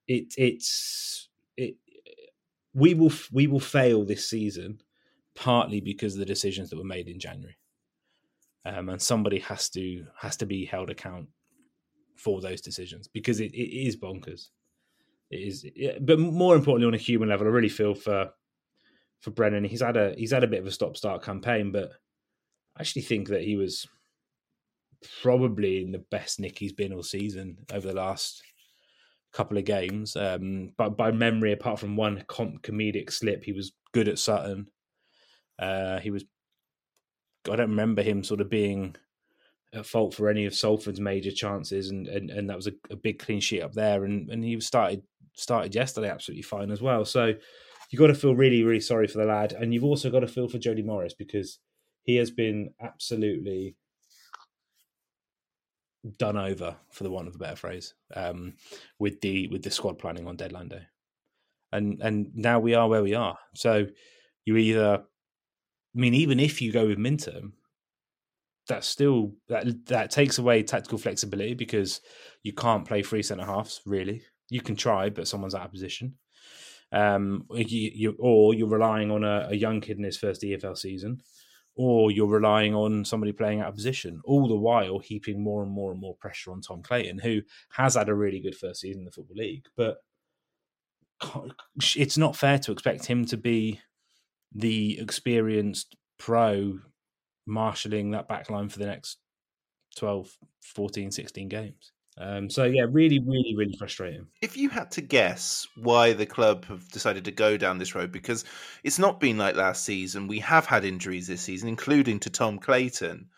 it 0.07 0.33
it's 0.37 1.29
it. 1.57 1.75
We 2.73 2.93
will 2.93 3.11
we 3.31 3.47
will 3.47 3.59
fail 3.59 4.05
this 4.05 4.29
season 4.29 4.81
partly 5.35 5.81
because 5.81 6.13
of 6.13 6.19
the 6.19 6.25
decisions 6.25 6.69
that 6.69 6.77
were 6.77 6.83
made 6.83 7.07
in 7.07 7.19
January, 7.19 7.57
um, 8.65 8.89
and 8.89 9.01
somebody 9.01 9.39
has 9.39 9.69
to 9.71 10.05
has 10.17 10.37
to 10.37 10.45
be 10.45 10.65
held 10.65 10.89
account 10.89 11.27
for 12.15 12.41
those 12.41 12.61
decisions 12.61 13.07
because 13.07 13.39
it, 13.39 13.53
it 13.53 13.87
is 13.87 13.97
bonkers. 13.97 14.49
It 15.31 15.37
is, 15.37 15.65
but 16.01 16.17
more 16.19 16.55
importantly, 16.55 16.87
on 16.87 16.93
a 16.93 16.97
human 16.97 17.29
level, 17.29 17.47
I 17.47 17.51
really 17.51 17.69
feel 17.69 17.93
for 17.93 18.31
for 19.21 19.31
Brennan. 19.31 19.63
He's 19.63 19.81
had 19.81 19.97
a 19.97 20.13
he's 20.17 20.31
had 20.31 20.43
a 20.43 20.47
bit 20.47 20.61
of 20.61 20.67
a 20.67 20.71
stop 20.71 20.97
start 20.97 21.23
campaign, 21.23 21.71
but 21.71 21.91
I 22.77 22.81
actually 22.81 23.03
think 23.03 23.29
that 23.29 23.43
he 23.43 23.55
was 23.55 23.87
probably 25.21 25.83
in 25.83 25.91
the 25.91 26.03
best 26.11 26.39
nick 26.39 26.59
he's 26.59 26.73
been 26.73 26.93
all 26.93 27.03
season 27.03 27.57
over 27.71 27.87
the 27.87 27.93
last 27.93 28.41
couple 29.33 29.57
of 29.57 29.65
games. 29.65 30.15
Um, 30.15 30.71
but 30.77 30.97
by 30.97 31.11
memory, 31.11 31.53
apart 31.53 31.79
from 31.79 31.95
one 31.95 32.23
comedic 32.27 33.11
slip, 33.11 33.43
he 33.43 33.53
was 33.53 33.73
good 33.93 34.07
at 34.07 34.19
Sutton. 34.19 34.67
Uh, 35.57 35.99
he 35.99 36.11
was. 36.11 36.25
I 37.49 37.55
don't 37.55 37.69
remember 37.69 38.01
him 38.01 38.23
sort 38.23 38.41
of 38.41 38.49
being 38.49 38.95
at 39.73 39.85
fault 39.85 40.13
for 40.13 40.29
any 40.29 40.45
of 40.45 40.53
Salford's 40.53 40.99
major 40.99 41.31
chances, 41.31 41.89
and 41.89 42.07
and, 42.07 42.29
and 42.29 42.49
that 42.49 42.55
was 42.55 42.67
a, 42.67 42.73
a 42.89 42.95
big 42.95 43.19
clean 43.19 43.39
sheet 43.39 43.61
up 43.61 43.73
there. 43.73 44.05
And 44.05 44.29
and 44.29 44.43
he 44.43 44.59
started 44.59 45.03
started 45.35 45.73
yesterday 45.73 46.09
absolutely 46.09 46.41
fine 46.41 46.71
as 46.71 46.81
well. 46.81 47.05
So 47.05 47.33
you've 47.89 47.99
got 47.99 48.07
to 48.07 48.15
feel 48.15 48.35
really 48.35 48.63
really 48.63 48.79
sorry 48.79 49.07
for 49.07 49.17
the 49.17 49.25
lad, 49.25 49.53
and 49.53 49.73
you've 49.73 49.83
also 49.83 50.09
got 50.09 50.21
to 50.21 50.27
feel 50.27 50.47
for 50.47 50.57
Jody 50.57 50.83
Morris 50.83 51.13
because 51.13 51.59
he 52.03 52.15
has 52.15 52.31
been 52.31 52.73
absolutely 52.81 53.75
done 56.17 56.37
over, 56.37 56.75
for 56.91 57.03
the 57.03 57.11
want 57.11 57.27
of 57.27 57.35
a 57.35 57.37
better 57.37 57.55
phrase, 57.55 57.93
um, 58.15 58.53
with 58.99 59.21
the 59.21 59.47
with 59.47 59.63
the 59.63 59.71
squad 59.71 59.99
planning 59.99 60.27
on 60.27 60.35
deadline 60.35 60.69
day, 60.69 60.83
and 61.71 62.01
and 62.01 62.31
now 62.35 62.59
we 62.59 62.73
are 62.73 62.87
where 62.87 63.03
we 63.03 63.13
are. 63.13 63.37
So 63.55 63.87
you 64.45 64.57
either, 64.57 65.03
I 65.95 65.99
mean, 65.99 66.13
even 66.13 66.39
if 66.39 66.61
you 66.61 66.71
go 66.71 66.87
with 66.87 66.97
Minturn, 66.97 67.53
that's 68.67 68.87
still 68.87 69.33
that 69.49 69.85
that 69.87 70.11
takes 70.11 70.37
away 70.37 70.63
tactical 70.63 70.97
flexibility 70.97 71.53
because 71.53 72.01
you 72.43 72.53
can't 72.53 72.87
play 72.87 73.03
three 73.03 73.23
centre 73.23 73.45
halves 73.45 73.81
really. 73.85 74.23
You 74.49 74.61
can 74.61 74.75
try, 74.75 75.09
but 75.09 75.27
someone's 75.27 75.53
out 75.53 75.65
of 75.65 75.71
position. 75.71 76.15
Um, 76.91 77.45
you, 77.51 77.91
you, 77.93 78.15
or 78.19 78.53
you're 78.53 78.67
relying 78.67 79.11
on 79.11 79.23
a, 79.23 79.49
a 79.51 79.55
young 79.55 79.79
kid 79.79 79.97
in 79.97 80.03
his 80.03 80.17
first 80.17 80.41
EFL 80.41 80.77
season 80.77 81.21
or 81.81 82.11
you're 82.11 82.27
relying 82.27 82.75
on 82.75 83.05
somebody 83.05 83.31
playing 83.31 83.61
out 83.61 83.69
of 83.69 83.75
position, 83.75 84.19
all 84.25 84.49
the 84.49 84.55
while 84.55 84.99
heaping 84.99 85.41
more 85.41 85.63
and 85.63 85.71
more 85.71 85.93
and 85.93 86.01
more 86.01 86.13
pressure 86.15 86.51
on 86.51 86.59
Tom 86.59 86.81
Clayton, 86.81 87.19
who 87.19 87.41
has 87.71 87.95
had 87.95 88.09
a 88.09 88.13
really 88.13 88.41
good 88.41 88.53
first 88.53 88.81
season 88.81 88.99
in 88.99 89.05
the 89.05 89.11
Football 89.11 89.37
League. 89.37 89.65
But 89.77 90.03
it's 91.95 92.17
not 92.17 92.35
fair 92.35 92.59
to 92.59 92.73
expect 92.73 93.05
him 93.05 93.23
to 93.27 93.37
be 93.37 93.79
the 94.53 94.99
experienced 94.99 95.95
pro 96.17 96.79
marshalling 97.45 98.11
that 98.11 98.27
back 98.27 98.49
line 98.49 98.67
for 98.67 98.79
the 98.79 98.85
next 98.85 99.19
12, 99.95 100.37
14, 100.61 101.11
16 101.11 101.47
games. 101.47 101.93
Um, 102.17 102.49
so 102.49 102.65
yeah, 102.65 102.85
really, 102.89 103.19
really, 103.19 103.55
really 103.55 103.75
frustrating. 103.77 104.27
If 104.41 104.57
you 104.57 104.69
had 104.69 104.91
to 104.91 105.01
guess 105.01 105.65
why 105.75 106.13
the 106.13 106.25
club 106.25 106.65
have 106.65 106.89
decided 106.89 107.25
to 107.25 107.31
go 107.31 107.55
down 107.55 107.77
this 107.77 107.95
road, 107.95 108.11
because 108.11 108.43
it's 108.83 108.99
not 108.99 109.19
been 109.19 109.37
like 109.37 109.55
last 109.55 109.85
season. 109.85 110.27
We 110.27 110.39
have 110.39 110.65
had 110.65 110.83
injuries 110.83 111.27
this 111.27 111.41
season, 111.41 111.69
including 111.69 112.19
to 112.21 112.29
Tom 112.29 112.59
Clayton. 112.59 113.29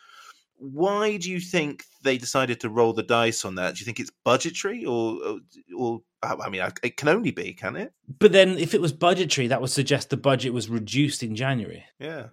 Why 0.58 1.18
do 1.18 1.30
you 1.30 1.40
think 1.40 1.84
they 2.04 2.18
decided 2.18 2.60
to 2.62 2.70
roll 2.70 2.94
the 2.94 3.04
dice 3.04 3.46
on 3.46 3.56
that? 3.56 3.76
Do 3.76 3.80
you 3.80 3.86
think 3.86 4.00
it's 4.00 4.12
budgetary, 4.24 4.86
or, 4.86 5.40
or, 5.76 6.02
I 6.22 6.50
mean, 6.50 6.64
it 6.84 6.98
can 6.98 7.08
only 7.08 7.32
be, 7.32 7.54
can 7.54 7.76
it? 7.76 7.94
But 8.20 8.32
then, 8.32 8.58
if 8.58 8.74
it 8.76 8.82
was 8.82 8.94
budgetary, 8.94 9.48
that 9.48 9.62
would 9.62 9.72
suggest 9.72 10.10
the 10.10 10.18
budget 10.18 10.54
was 10.54 10.70
reduced 10.70 11.24
in 11.24 11.36
January. 11.36 11.86
Yeah, 12.00 12.28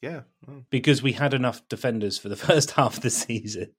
yeah, 0.00 0.22
oh. 0.48 0.64
because 0.70 1.02
we 1.02 1.12
had 1.12 1.34
enough 1.34 1.66
defenders 1.68 2.18
for 2.18 2.28
the 2.28 2.36
first 2.48 2.72
half 2.72 2.96
of 2.96 3.02
the 3.02 3.10
season 3.10 3.72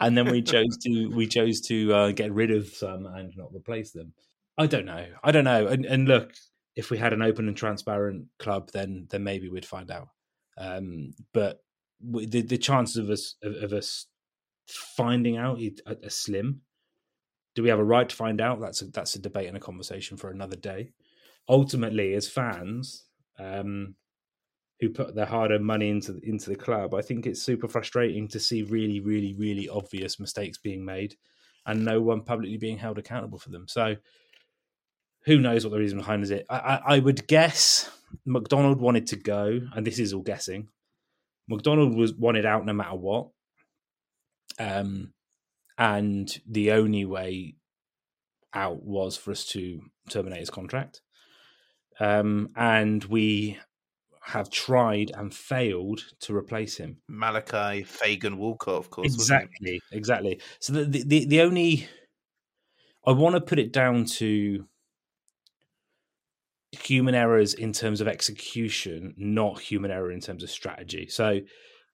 and 0.00 0.16
then 0.16 0.30
we 0.30 0.42
chose 0.54 0.76
to 0.78 1.08
we 1.08 1.26
chose 1.26 1.60
to 1.62 1.92
uh, 1.92 2.12
get 2.12 2.32
rid 2.32 2.50
of 2.50 2.68
some 2.68 3.06
and 3.06 3.32
not 3.36 3.54
replace 3.54 3.92
them. 3.92 4.12
I 4.58 4.66
don't 4.66 4.86
know. 4.86 5.06
I 5.22 5.32
don't 5.32 5.44
know. 5.44 5.66
And, 5.66 5.86
and 5.86 6.06
look, 6.06 6.34
if 6.76 6.90
we 6.90 6.98
had 6.98 7.12
an 7.12 7.22
open 7.22 7.48
and 7.48 7.56
transparent 7.56 8.26
club, 8.38 8.70
then 8.72 9.06
then 9.10 9.24
maybe 9.24 9.48
we'd 9.48 9.66
find 9.66 9.90
out. 9.90 10.08
Um, 10.58 11.12
but 11.32 11.60
the 12.00 12.42
the 12.42 12.58
chances 12.58 12.96
of 12.96 13.10
us 13.10 13.36
of, 13.42 13.54
of 13.54 13.72
us 13.72 14.06
finding 14.68 15.36
out 15.36 15.60
are, 15.86 15.96
are 16.04 16.10
slim. 16.10 16.60
Do 17.54 17.62
we 17.62 17.68
have 17.68 17.78
a 17.78 17.84
right 17.84 18.08
to 18.08 18.16
find 18.16 18.40
out? 18.40 18.60
That's 18.60 18.80
a, 18.80 18.86
that's 18.86 19.14
a 19.14 19.20
debate 19.20 19.48
and 19.48 19.56
a 19.56 19.60
conversation 19.60 20.16
for 20.16 20.30
another 20.30 20.56
day. 20.56 20.92
Ultimately, 21.48 22.14
as 22.14 22.28
fans, 22.28 23.04
um, 23.38 23.94
who 24.82 24.90
put 24.90 25.14
their 25.14 25.26
hard-earned 25.26 25.64
money 25.64 25.90
into 25.90 26.18
into 26.24 26.50
the 26.50 26.56
club. 26.56 26.92
I 26.92 27.02
think 27.02 27.24
it's 27.24 27.40
super 27.40 27.68
frustrating 27.68 28.26
to 28.26 28.40
see 28.40 28.64
really, 28.64 28.98
really, 28.98 29.32
really 29.32 29.68
obvious 29.68 30.18
mistakes 30.18 30.58
being 30.58 30.84
made, 30.84 31.14
and 31.64 31.84
no 31.84 32.00
one 32.02 32.22
publicly 32.22 32.56
being 32.56 32.78
held 32.78 32.98
accountable 32.98 33.38
for 33.38 33.50
them. 33.50 33.68
So, 33.68 33.94
who 35.24 35.38
knows 35.38 35.64
what 35.64 35.70
the 35.70 35.78
reason 35.78 35.98
behind 35.98 36.24
is? 36.24 36.32
It 36.32 36.46
I, 36.50 36.56
I, 36.56 36.80
I 36.96 36.98
would 36.98 37.28
guess 37.28 37.92
McDonald 38.26 38.80
wanted 38.80 39.06
to 39.06 39.16
go, 39.16 39.60
and 39.72 39.86
this 39.86 40.00
is 40.00 40.12
all 40.12 40.22
guessing. 40.22 40.66
McDonald 41.48 41.96
was 41.96 42.12
wanted 42.12 42.44
out 42.44 42.66
no 42.66 42.72
matter 42.72 42.96
what, 42.96 43.28
um, 44.58 45.12
and 45.78 46.40
the 46.44 46.72
only 46.72 47.04
way 47.04 47.54
out 48.52 48.82
was 48.82 49.16
for 49.16 49.30
us 49.30 49.44
to 49.46 49.80
terminate 50.10 50.40
his 50.40 50.50
contract. 50.50 51.02
Um, 52.00 52.48
and 52.56 53.04
we 53.04 53.60
have 54.24 54.50
tried 54.50 55.10
and 55.14 55.34
failed 55.34 56.00
to 56.20 56.34
replace 56.34 56.76
him. 56.76 56.96
Malachi 57.08 57.82
Fagan 57.82 58.38
Walcott, 58.38 58.74
of 58.74 58.90
course. 58.90 59.12
Exactly, 59.12 59.80
exactly. 59.90 60.40
So 60.60 60.72
the, 60.72 60.84
the 60.84 61.24
the 61.26 61.40
only 61.40 61.88
I 63.04 63.12
want 63.12 63.34
to 63.34 63.40
put 63.40 63.58
it 63.58 63.72
down 63.72 64.04
to 64.04 64.66
human 66.70 67.14
errors 67.14 67.52
in 67.52 67.72
terms 67.72 68.00
of 68.00 68.08
execution, 68.08 69.14
not 69.16 69.60
human 69.60 69.90
error 69.90 70.12
in 70.12 70.20
terms 70.20 70.42
of 70.42 70.50
strategy. 70.50 71.08
So 71.08 71.40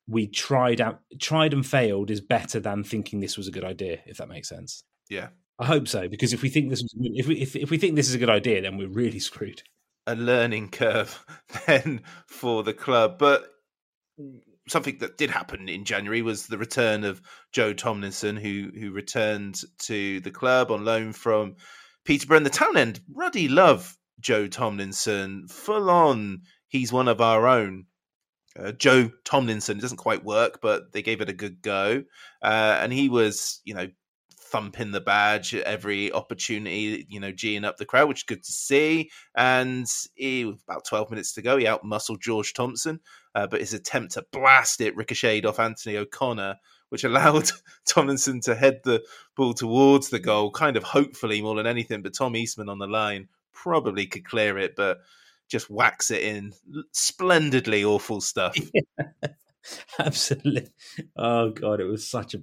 we 0.07 0.27
tried 0.27 0.81
out 0.83 1.01
tried 1.21 1.55
and 1.55 1.67
failed 1.67 2.11
is 2.11 2.21
better 2.21 2.61
than 2.61 2.85
thinking 2.85 3.21
this 3.21 3.39
was 3.39 3.49
a 3.49 3.53
good 3.53 3.65
idea, 3.65 4.01
if 4.07 4.19
that 4.19 4.29
makes 4.29 4.51
sense. 4.51 4.85
Yeah. 5.09 5.29
I 5.59 5.65
hope 5.65 5.89
so, 5.89 6.09
because 6.09 6.33
if 6.33 6.43
we 6.43 6.51
think 6.51 6.69
this 6.69 6.83
was 6.83 6.95
if 6.95 7.27
we 7.27 7.41
if, 7.41 7.57
if 7.57 7.71
we 7.71 7.79
think 7.79 7.97
this 7.97 8.09
is 8.09 8.15
a 8.15 8.19
good 8.19 8.31
idea, 8.31 8.61
then 8.61 8.77
we're 8.77 8.89
really 8.89 9.19
screwed 9.31 9.63
a 10.09 10.17
learning 10.17 10.71
curve 10.71 11.25
then 11.67 12.03
for 12.27 12.63
the 12.63 12.75
club. 12.75 13.19
But 13.19 13.47
something 14.67 14.99
that 14.99 15.19
did 15.19 15.31
happen 15.31 15.69
in 15.69 15.85
January 15.85 16.23
was 16.23 16.47
the 16.47 16.59
return 16.59 17.05
of 17.05 17.21
Joe 17.53 17.73
Tomlinson, 17.73 18.37
who 18.37 18.71
who 18.75 18.91
returned 18.91 19.61
to 19.81 20.21
the 20.21 20.31
club 20.31 20.71
on 20.71 20.85
loan 20.85 21.13
from 21.13 21.57
Peterborough 22.05 22.39
and 22.39 22.47
the 22.47 22.51
town 22.51 22.77
end. 22.77 23.01
Ruddy 23.15 23.49
love 23.49 23.97
Joe 24.19 24.47
Tomlinson, 24.47 25.47
full 25.49 25.91
on. 25.91 26.43
He's 26.69 26.93
one 26.93 27.09
of 27.09 27.21
our 27.21 27.47
own. 27.47 27.85
Uh, 28.59 28.73
Joe 28.73 29.11
Tomlinson 29.25 29.79
it 29.79 29.83
doesn't 29.83 29.99
quite 29.99 30.25
work, 30.25 30.61
but 30.61 30.93
they 30.93 31.03
gave 31.03 31.21
it 31.21 31.29
a 31.29 31.35
good 31.35 31.63
go, 31.63 32.03
uh, 32.43 32.79
and 32.81 32.93
he 32.93 33.09
was, 33.09 33.61
you 33.65 33.75
know, 33.75 33.89
thumping 34.51 34.93
the 34.93 35.01
badge 35.01 35.55
at 35.55 35.65
every 35.65 36.13
opportunity, 36.13 37.07
you 37.09 37.21
know, 37.21 37.33
geeing 37.33 37.65
up 37.65 37.77
the 37.77 37.85
crowd, 37.85 38.09
which 38.09 38.21
is 38.21 38.25
good 38.25 38.43
to 38.43 38.53
see. 38.53 39.11
And 39.35 39.87
he, 40.15 40.43
about 40.69 40.87
12 40.87 41.11
minutes 41.11 41.33
to 41.35 41.43
go, 41.43 41.57
he 41.57 41.67
outmuscled 41.67 42.21
George 42.21 42.55
Thompson, 42.55 43.01
uh, 43.35 43.47
but 43.47 43.61
his 43.61 43.75
attempt 43.75 44.15
to 44.15 44.25
blast 44.33 44.81
it 44.81 44.97
ricocheted 44.97 45.47
off 45.47 45.61
Anthony 45.61 45.97
O'Connor, 45.97 46.57
which 46.89 47.05
allowed 47.05 47.51
Tomlinson 47.87 48.41
to 48.43 48.55
head 48.55 48.81
the 48.85 49.03
ball 49.37 49.55
towards 49.55 50.09
the 50.09 50.19
goal, 50.19 50.51
kind 50.51 50.77
of 50.77 50.83
hopefully 50.83 51.43
more 51.43 51.57
than 51.57 51.67
anything. 51.67 52.03
But 52.03 52.15
Tom 52.15 52.37
Eastman 52.37 52.69
on 52.69 52.79
the 52.79 52.87
line 52.87 53.29
probably 53.53 54.07
could 54.07 54.25
clear 54.25 54.59
it, 54.59 54.75
but 54.77 54.99
just 55.49 55.71
whacks 55.71 56.11
it 56.11 56.23
in. 56.23 56.53
Splendidly 56.93 57.85
awful 57.85 58.21
stuff. 58.21 58.57
Yeah, 58.75 59.29
absolutely. 59.99 60.69
Oh, 61.17 61.51
God, 61.51 61.81
it 61.81 61.85
was 61.85 62.09
such 62.09 62.35
a 62.35 62.39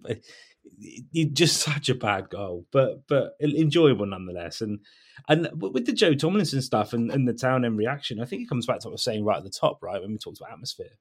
just 1.34 1.58
such 1.62 1.90
a 1.90 1.96
bad 1.96 2.30
goal, 2.30 2.66
but 2.72 3.08
but 3.08 3.34
enjoyable 3.42 4.06
nonetheless. 4.06 4.62
And 4.62 4.80
and 5.28 5.50
with 5.56 5.86
the 5.86 5.94
Joe 5.94 6.14
Tomlinson 6.14 6.62
stuff 6.62 6.94
and, 6.94 7.12
and 7.12 7.28
the 7.28 7.34
town 7.34 7.66
end 7.66 7.78
reaction, 7.78 8.22
I 8.22 8.26
think 8.26 8.44
it 8.44 8.50
comes 8.50 8.66
back 8.66 8.80
to 8.80 8.88
what 8.88 8.92
I 8.92 8.94
was 8.94 9.04
saying 9.04 9.26
right 9.26 9.38
at 9.38 9.44
the 9.44 9.50
top, 9.50 9.82
right 9.82 10.02
when 10.02 10.12
we 10.12 10.18
talked 10.18 10.40
about 10.40 10.52
atmosphere. 10.52 10.98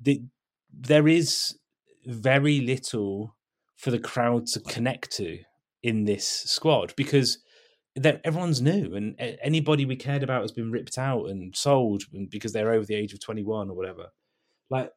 The, 0.00 0.22
there 0.72 1.06
is 1.06 1.56
very 2.04 2.60
little 2.60 3.36
for 3.76 3.90
the 3.90 3.98
crowd 3.98 4.46
to 4.48 4.60
connect 4.60 5.12
to 5.12 5.38
in 5.82 6.04
this 6.04 6.26
squad 6.26 6.94
because 6.96 7.38
everyone's 8.24 8.60
new 8.60 8.94
and 8.94 9.14
anybody 9.40 9.84
we 9.84 9.94
cared 9.94 10.22
about 10.22 10.42
has 10.42 10.50
been 10.50 10.72
ripped 10.72 10.98
out 10.98 11.26
and 11.26 11.54
sold 11.56 12.02
because 12.28 12.52
they're 12.52 12.72
over 12.72 12.84
the 12.84 12.94
age 12.94 13.12
of 13.12 13.20
21 13.20 13.70
or 13.70 13.76
whatever 13.76 14.06
like 14.68 14.90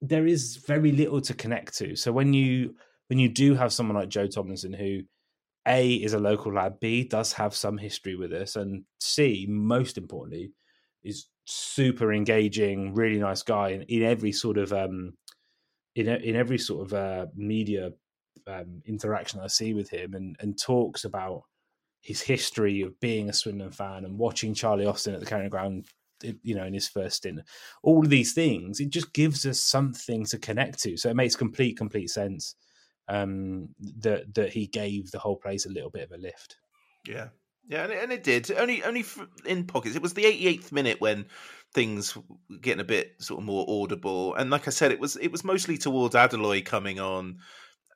there 0.00 0.26
is 0.26 0.56
very 0.56 0.92
little 0.92 1.20
to 1.20 1.34
connect 1.34 1.76
to. 1.78 1.96
So 1.96 2.12
when 2.12 2.32
you 2.32 2.74
when 3.08 3.18
you 3.18 3.28
do 3.28 3.54
have 3.54 3.72
someone 3.72 3.96
like 3.96 4.08
Joe 4.08 4.26
Tomlinson 4.26 4.72
who 4.72 5.00
A 5.66 5.94
is 5.94 6.12
a 6.12 6.18
local 6.18 6.52
lad, 6.52 6.80
B 6.80 7.04
does 7.04 7.32
have 7.34 7.54
some 7.54 7.78
history 7.78 8.16
with 8.16 8.32
us, 8.32 8.56
and 8.56 8.84
C, 9.00 9.46
most 9.48 9.98
importantly, 9.98 10.52
is 11.02 11.26
super 11.44 12.12
engaging, 12.12 12.94
really 12.94 13.18
nice 13.18 13.42
guy 13.42 13.70
in, 13.70 13.82
in 13.82 14.02
every 14.02 14.32
sort 14.32 14.58
of 14.58 14.72
um 14.72 15.14
in 15.94 16.08
in 16.08 16.36
every 16.36 16.58
sort 16.58 16.86
of 16.86 16.94
uh, 16.94 17.26
media 17.34 17.90
um, 18.46 18.82
interaction 18.86 19.40
I 19.40 19.48
see 19.48 19.74
with 19.74 19.90
him, 19.90 20.14
and 20.14 20.36
and 20.40 20.58
talks 20.60 21.04
about 21.04 21.42
his 22.00 22.20
history 22.20 22.82
of 22.82 22.98
being 23.00 23.28
a 23.28 23.32
Swindon 23.32 23.72
fan 23.72 24.04
and 24.04 24.18
watching 24.18 24.54
Charlie 24.54 24.86
Austin 24.86 25.14
at 25.14 25.20
the 25.20 25.26
Carrying 25.26 25.50
Ground 25.50 25.88
you 26.42 26.54
know, 26.54 26.64
in 26.64 26.74
his 26.74 26.88
first 26.88 27.18
stint. 27.18 27.40
All 27.82 28.02
of 28.02 28.10
these 28.10 28.32
things, 28.32 28.80
it 28.80 28.90
just 28.90 29.12
gives 29.12 29.46
us 29.46 29.60
something 29.62 30.24
to 30.26 30.38
connect 30.38 30.80
to. 30.82 30.96
So 30.96 31.08
it 31.10 31.16
makes 31.16 31.36
complete, 31.36 31.76
complete 31.76 32.10
sense 32.10 32.56
um, 33.08 33.70
that 34.00 34.34
that 34.34 34.52
he 34.52 34.66
gave 34.66 35.10
the 35.10 35.18
whole 35.18 35.36
place 35.36 35.66
a 35.66 35.70
little 35.70 35.90
bit 35.90 36.04
of 36.04 36.12
a 36.12 36.18
lift. 36.18 36.56
Yeah, 37.06 37.28
yeah, 37.68 37.84
and 37.84 37.92
it, 37.92 38.02
and 38.02 38.12
it 38.12 38.22
did. 38.22 38.50
Only, 38.50 38.82
only 38.82 39.04
in 39.44 39.64
pockets. 39.64 39.94
It 39.94 40.02
was 40.02 40.14
the 40.14 40.24
88th 40.24 40.72
minute 40.72 41.00
when 41.00 41.26
things 41.74 42.16
getting 42.60 42.80
a 42.80 42.84
bit 42.84 43.16
sort 43.20 43.40
of 43.40 43.46
more 43.46 43.66
audible, 43.68 44.34
and 44.34 44.50
like 44.50 44.66
I 44.66 44.70
said, 44.70 44.90
it 44.90 45.00
was 45.00 45.16
it 45.16 45.30
was 45.30 45.44
mostly 45.44 45.76
towards 45.78 46.14
Adeloye 46.14 46.64
coming 46.64 46.98
on. 46.98 47.38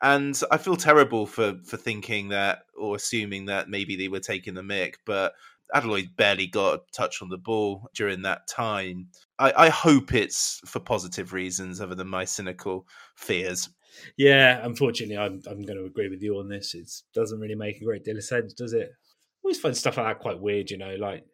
And 0.05 0.39
I 0.51 0.59
feel 0.59 0.77
terrible 0.77 1.27
for 1.27 1.55
for 1.65 1.77
thinking 1.77 2.29
that 2.29 2.65
or 2.77 2.97
assuming 2.97 3.47
that 3.47 3.71
maybe 3.71 3.97
they 3.97 4.09
were 4.09 4.21
taking 4.21 4.55
the 4.55 4.63
mick, 4.63 4.95
but 5.07 5.33
Adeloye 5.75 6.15
barely 6.17 6.49
got 6.49 6.75
a 6.75 6.81
touch 6.93 7.23
on 7.23 7.31
the 7.31 7.39
ball 7.39 7.89
during 7.95 8.23
that 8.23 8.47
time. 8.47 9.09
I, 9.39 9.53
I 9.57 9.69
hope 9.71 10.13
it's 10.13 10.61
for 10.67 10.81
positive 10.81 11.33
reasons 11.33 11.81
other 11.81 11.95
than 11.95 12.09
my 12.09 12.25
cynical 12.25 12.87
fears. 13.17 13.71
Yeah, 14.17 14.61
unfortunately, 14.65 15.19
I'm 15.19 15.43
I'm 15.47 15.63
going 15.63 15.79
to 15.79 15.85
agree 15.85 16.09
with 16.09 16.23
you 16.23 16.39
on 16.39 16.49
this. 16.49 16.75
It 16.75 16.91
doesn't 17.15 17.41
really 17.41 17.55
make 17.55 17.81
a 17.81 17.85
great 17.85 18.05
deal 18.05 18.17
of 18.17 18.25
sense, 18.25 18.53
does 18.53 18.73
it? 18.73 18.89
I 18.91 19.41
always 19.45 19.61
find 19.61 19.77
stuff 19.77 19.97
like 19.97 20.07
that 20.07 20.21
quite 20.23 20.41
weird. 20.41 20.71
You 20.71 20.79
know, 20.79 20.97
like 20.97 21.25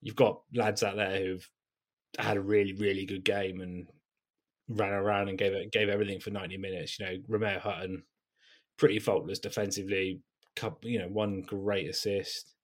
you've 0.00 0.16
got 0.16 0.42
lads 0.54 0.82
out 0.82 0.96
there 0.96 1.18
who've 1.18 1.48
had 2.18 2.36
a 2.36 2.40
really 2.42 2.72
really 2.74 3.06
good 3.06 3.24
game 3.24 3.60
and 3.60 3.88
ran 4.68 4.92
around 4.92 5.28
and 5.28 5.38
gave 5.38 5.52
it 5.52 5.72
gave 5.72 5.88
everything 5.88 6.20
for 6.20 6.30
90 6.30 6.56
minutes. 6.58 6.98
You 6.98 7.06
know, 7.06 7.16
Remeao 7.30 7.60
Hutton, 7.60 8.04
pretty 8.78 8.98
faultless 8.98 9.38
defensively. 9.38 10.20
Couple, 10.56 10.88
you 10.88 11.00
know, 11.00 11.08
one 11.08 11.42
great 11.42 11.88
assist. 11.90 12.54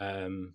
Um, 0.00 0.54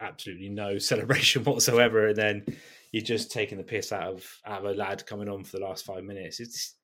absolutely 0.00 0.48
no 0.48 0.78
celebration 0.78 1.44
whatsoever, 1.44 2.08
and 2.08 2.16
then 2.16 2.46
you're 2.92 3.02
just 3.02 3.30
taking 3.30 3.58
the 3.58 3.64
piss 3.64 3.92
out 3.92 4.14
of 4.14 4.38
out 4.46 4.64
of 4.64 4.70
a 4.70 4.74
lad 4.74 5.06
coming 5.06 5.28
on 5.28 5.44
for 5.44 5.58
the 5.58 5.64
last 5.64 5.84
five 5.84 6.04
minutes. 6.04 6.40
It's 6.40 6.74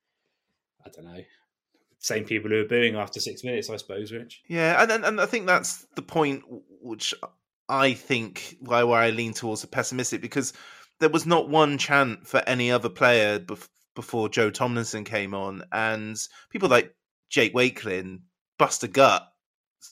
I 0.84 0.90
don't 0.90 1.06
know. 1.06 1.22
Same 1.98 2.24
people 2.24 2.50
who 2.50 2.60
are 2.60 2.68
booing 2.68 2.96
after 2.96 3.18
six 3.18 3.42
minutes, 3.44 3.70
I 3.70 3.76
suppose, 3.76 4.12
Rich. 4.12 4.42
Yeah, 4.46 4.82
and 4.82 4.90
and, 4.92 5.04
and 5.04 5.20
I 5.20 5.26
think 5.26 5.46
that's 5.46 5.86
the 5.96 6.02
point 6.02 6.42
which 6.82 7.14
I 7.68 7.94
think 7.94 8.56
why 8.60 8.82
why 8.84 9.06
I 9.06 9.10
lean 9.10 9.32
towards 9.32 9.62
the 9.62 9.66
pessimistic 9.66 10.20
because 10.20 10.52
there 11.00 11.08
was 11.08 11.26
not 11.26 11.48
one 11.48 11.78
chant 11.78 12.26
for 12.26 12.42
any 12.46 12.70
other 12.70 12.88
player 12.88 13.38
bef- 13.38 13.68
before 13.94 14.28
Joe 14.28 14.50
Tomlinson 14.50 15.04
came 15.04 15.34
on, 15.34 15.62
and 15.72 16.16
people 16.50 16.68
like 16.68 16.94
Jake 17.30 17.54
Wakeling 17.54 18.20
bust 18.58 18.84
a 18.84 18.88
gut 18.88 19.26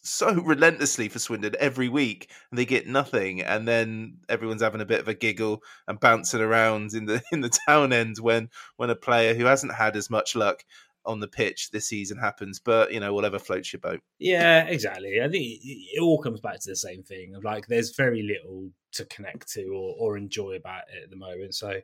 so 0.03 0.35
relentlessly 0.35 1.09
for 1.09 1.19
Swindon 1.19 1.55
every 1.59 1.89
week, 1.89 2.31
and 2.51 2.59
they 2.59 2.65
get 2.65 2.87
nothing, 2.87 3.43
and 3.43 3.67
then 3.67 4.19
everyone's 4.29 4.63
having 4.63 4.81
a 4.81 4.87
bit 4.87 5.01
of 5.01 5.09
a 5.09 5.15
giggle 5.15 5.63
and 5.89 6.01
bouncing 6.01 6.41
around 6.41 6.95
in 6.95 7.07
the 7.07 7.23
in 7.33 7.41
the 7.41 7.59
town 7.69 7.93
end 7.93 8.19
when 8.19 8.51
when 8.77 8.91
a 8.91 8.97
player 8.97 9.35
who 9.35 9.45
hasn't 9.45 9.75
had 9.75 9.97
as 9.97 10.11
much 10.11 10.35
luck 10.35 10.65
on 11.05 11.21
the 11.21 11.29
pitch 11.29 11.71
this 11.71 11.89
season 11.89 12.19
happens. 12.19 12.59
But 12.59 12.93
you 12.93 13.01
know, 13.01 13.15
whatever 13.15 13.39
floats 13.39 13.73
your 13.73 13.81
boat. 13.81 14.01
Yeah, 14.19 14.65
exactly. 14.65 15.21
I 15.23 15.29
think 15.29 15.61
it 15.63 16.01
all 16.01 16.19
comes 16.23 16.41
back 16.41 16.61
to 16.61 16.71
the 16.71 16.77
same 16.77 17.03
thing 17.03 17.35
of 17.35 17.45
like 17.45 17.67
there's 17.67 17.95
very 17.97 18.23
little 18.23 18.71
to 18.93 19.05
connect 19.07 19.49
to 19.53 19.65
or, 19.69 19.95
or 19.99 20.17
enjoy 20.17 20.53
about 20.53 20.85
it 20.95 21.05
at 21.05 21.11
the 21.11 21.17
moment. 21.17 21.55
So 21.55 21.81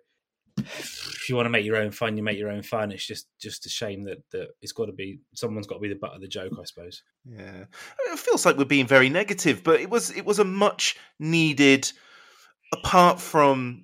if 0.58 1.28
you 1.28 1.36
want 1.36 1.46
to 1.46 1.50
make 1.50 1.64
your 1.64 1.76
own 1.76 1.90
fun, 1.90 2.16
you 2.16 2.22
make 2.22 2.38
your 2.38 2.50
own 2.50 2.62
fun. 2.62 2.92
It's 2.92 3.06
just 3.06 3.26
just 3.38 3.66
a 3.66 3.68
shame 3.68 4.04
that 4.04 4.18
that 4.30 4.48
it's 4.62 4.72
got 4.72 4.86
to 4.86 4.92
be 4.92 5.20
someone's 5.34 5.66
got 5.66 5.76
to 5.76 5.80
be 5.80 5.88
the 5.88 5.94
butt 5.94 6.14
of 6.14 6.20
the 6.20 6.28
joke, 6.28 6.52
I 6.58 6.64
suppose. 6.64 7.02
Yeah, 7.24 7.64
it 8.10 8.18
feels 8.18 8.44
like 8.44 8.56
we're 8.56 8.64
being 8.64 8.86
very 8.86 9.08
negative, 9.08 9.62
but 9.62 9.80
it 9.80 9.90
was 9.90 10.10
it 10.10 10.24
was 10.24 10.38
a 10.38 10.44
much 10.44 10.96
needed. 11.18 11.90
Apart 12.70 13.18
from 13.18 13.82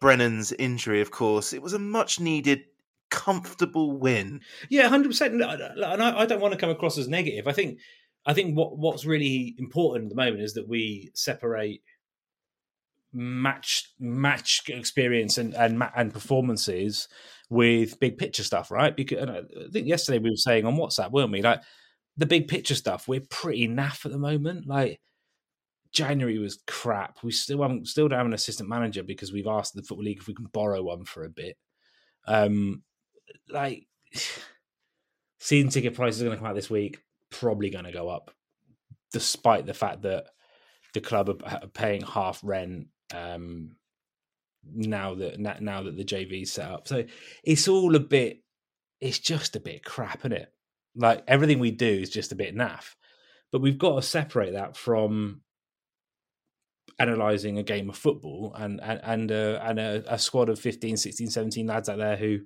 Brennan's 0.00 0.52
injury, 0.52 1.02
of 1.02 1.10
course, 1.10 1.52
it 1.52 1.60
was 1.60 1.74
a 1.74 1.78
much 1.78 2.18
needed 2.18 2.64
comfortable 3.10 3.92
win. 3.92 4.40
Yeah, 4.70 4.88
hundred 4.88 5.08
percent. 5.10 5.34
And 5.34 5.44
I, 5.44 6.20
I 6.20 6.26
don't 6.26 6.40
want 6.40 6.52
to 6.52 6.58
come 6.58 6.70
across 6.70 6.96
as 6.96 7.08
negative. 7.08 7.46
I 7.46 7.52
think 7.52 7.78
I 8.24 8.32
think 8.32 8.56
what 8.56 8.78
what's 8.78 9.04
really 9.04 9.54
important 9.58 10.04
at 10.04 10.08
the 10.10 10.22
moment 10.22 10.42
is 10.42 10.54
that 10.54 10.68
we 10.68 11.10
separate 11.14 11.82
match 13.12 13.92
match 13.98 14.62
experience 14.68 15.38
and 15.38 15.54
and 15.54 15.82
and 15.96 16.12
performances 16.12 17.08
with 17.50 18.00
big 18.00 18.16
picture 18.16 18.42
stuff, 18.42 18.70
right? 18.70 18.96
Because 18.96 19.28
I 19.28 19.42
think 19.70 19.86
yesterday 19.86 20.18
we 20.18 20.30
were 20.30 20.36
saying 20.36 20.64
on 20.64 20.76
WhatsApp, 20.76 21.10
weren't 21.10 21.32
we? 21.32 21.42
Like 21.42 21.62
the 22.16 22.26
big 22.26 22.48
picture 22.48 22.74
stuff, 22.74 23.08
we're 23.08 23.20
pretty 23.28 23.68
naff 23.68 24.06
at 24.06 24.12
the 24.12 24.18
moment. 24.18 24.66
Like 24.66 25.00
January 25.92 26.38
was 26.38 26.62
crap. 26.66 27.18
We 27.22 27.32
still 27.32 27.60
haven't 27.60 27.88
still 27.88 28.08
don't 28.08 28.18
have 28.18 28.26
an 28.26 28.32
assistant 28.32 28.68
manager 28.68 29.02
because 29.02 29.32
we've 29.32 29.46
asked 29.46 29.74
the 29.74 29.82
football 29.82 30.04
league 30.04 30.18
if 30.18 30.26
we 30.26 30.34
can 30.34 30.46
borrow 30.46 30.82
one 30.82 31.04
for 31.04 31.24
a 31.24 31.30
bit. 31.30 31.56
Um, 32.26 32.82
like 33.48 33.86
season 35.38 35.70
ticket 35.70 35.94
prices 35.94 36.22
are 36.22 36.24
going 36.24 36.36
to 36.36 36.40
come 36.40 36.48
out 36.48 36.54
this 36.54 36.70
week, 36.70 37.02
probably 37.30 37.68
going 37.68 37.84
to 37.84 37.92
go 37.92 38.08
up, 38.08 38.30
despite 39.12 39.66
the 39.66 39.74
fact 39.74 40.02
that 40.02 40.26
the 40.94 41.00
club 41.00 41.42
are 41.44 41.66
paying 41.68 42.02
half 42.02 42.40
rent 42.42 42.88
um, 43.12 43.76
now 44.64 45.14
that 45.14 45.40
now 45.60 45.82
that 45.82 45.96
the 45.96 46.04
JV's 46.04 46.52
set 46.52 46.70
up. 46.70 46.88
So 46.88 47.04
it's 47.44 47.68
all 47.68 47.94
a 47.96 48.00
bit. 48.00 48.42
It's 49.00 49.18
just 49.18 49.56
a 49.56 49.60
bit 49.60 49.84
crap, 49.84 50.20
isn't 50.20 50.32
it? 50.32 50.52
Like 50.94 51.24
everything 51.26 51.58
we 51.58 51.70
do 51.70 51.86
is 51.86 52.10
just 52.10 52.32
a 52.32 52.36
bit 52.36 52.56
naff. 52.56 52.94
But 53.50 53.60
we've 53.60 53.78
got 53.78 53.96
to 53.96 54.02
separate 54.02 54.52
that 54.52 54.76
from 54.76 55.42
analyzing 56.98 57.58
a 57.58 57.62
game 57.62 57.88
of 57.88 57.96
football 57.96 58.54
and 58.56 58.80
and 58.82 59.00
and, 59.02 59.32
uh, 59.32 59.60
and 59.62 59.78
a, 59.78 60.14
a, 60.14 60.18
squad 60.18 60.48
of 60.48 60.58
15 60.58 60.96
16 60.96 61.30
17 61.30 61.66
lads 61.66 61.88
out 61.88 61.98
there 61.98 62.16
who 62.16 62.40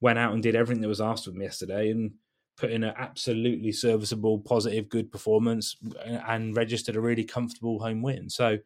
went 0.00 0.18
out 0.18 0.32
and 0.32 0.42
did 0.42 0.54
everything 0.54 0.82
that 0.82 0.88
was 0.88 1.00
asked 1.00 1.26
of 1.26 1.32
them 1.32 1.42
yesterday 1.42 1.90
and 1.90 2.12
put 2.56 2.70
in 2.70 2.84
an 2.84 2.94
absolutely 2.96 3.72
serviceable 3.72 4.38
positive 4.40 4.88
good 4.88 5.10
performance 5.10 5.76
and 6.26 6.56
registered 6.56 6.96
a 6.96 7.00
really 7.00 7.24
comfortable 7.24 7.78
home 7.80 8.02
win 8.02 8.28
so 8.28 8.58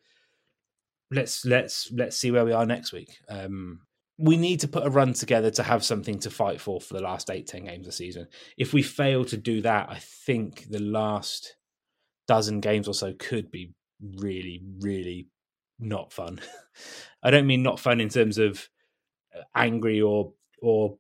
let's 1.13 1.45
let's 1.45 1.91
let's 1.93 2.17
see 2.17 2.31
where 2.31 2.45
we 2.45 2.53
are 2.53 2.67
next 2.67 2.93
week 2.93 3.19
um, 3.29 3.81
we 4.19 4.37
need 4.37 4.61
to 4.61 4.69
put 4.69 4.87
a 4.87 4.91
run 4.91 5.13
together 5.13 5.51
to 5.51 5.63
have 5.63 5.85
something 5.85 6.19
to 6.19 6.31
fight 6.31 6.61
for 6.61 6.81
for 6.81 6.95
the 6.95 7.03
last 7.03 7.31
eight 7.31 7.47
ten 7.47 7.65
games 7.65 7.87
of 7.87 7.87
the 7.87 7.93
season 7.93 8.27
if 8.57 8.73
we 8.73 8.83
fail 8.83 9.25
to 9.25 9.37
do 9.37 9.61
that 9.63 9.89
i 9.91 9.99
think 9.99 10.67
the 10.71 10.81
last 10.81 11.57
dozen 12.27 12.61
games 12.61 12.89
or 12.89 12.95
so 12.95 13.13
could 13.19 13.51
be 13.51 13.73
really, 14.17 14.63
really 14.81 15.29
not 15.79 16.13
fun. 16.13 16.41
I 17.23 17.31
don't 17.31 17.47
mean 17.47 17.63
not 17.63 17.81
fun 17.81 18.01
in 18.01 18.09
terms 18.09 18.39
of 18.39 18.69
uh, 19.37 19.43
angry 19.55 20.01
or 20.01 20.33
or 20.63 20.99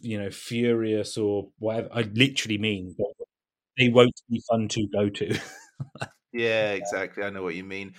you 0.00 0.18
know 0.18 0.30
furious 0.30 1.16
or 1.16 1.48
whatever. 1.58 1.88
I 1.92 2.02
literally 2.02 2.58
mean 2.58 2.96
they 3.78 3.88
won't 3.88 4.20
be 4.30 4.42
fun 4.50 4.68
to 4.68 4.86
go 4.92 5.08
to. 5.10 5.38
yeah, 6.32 6.72
exactly. 6.72 7.24
I 7.24 7.30
know 7.30 7.42
what 7.42 7.54
you 7.54 7.64
mean. 7.64 7.94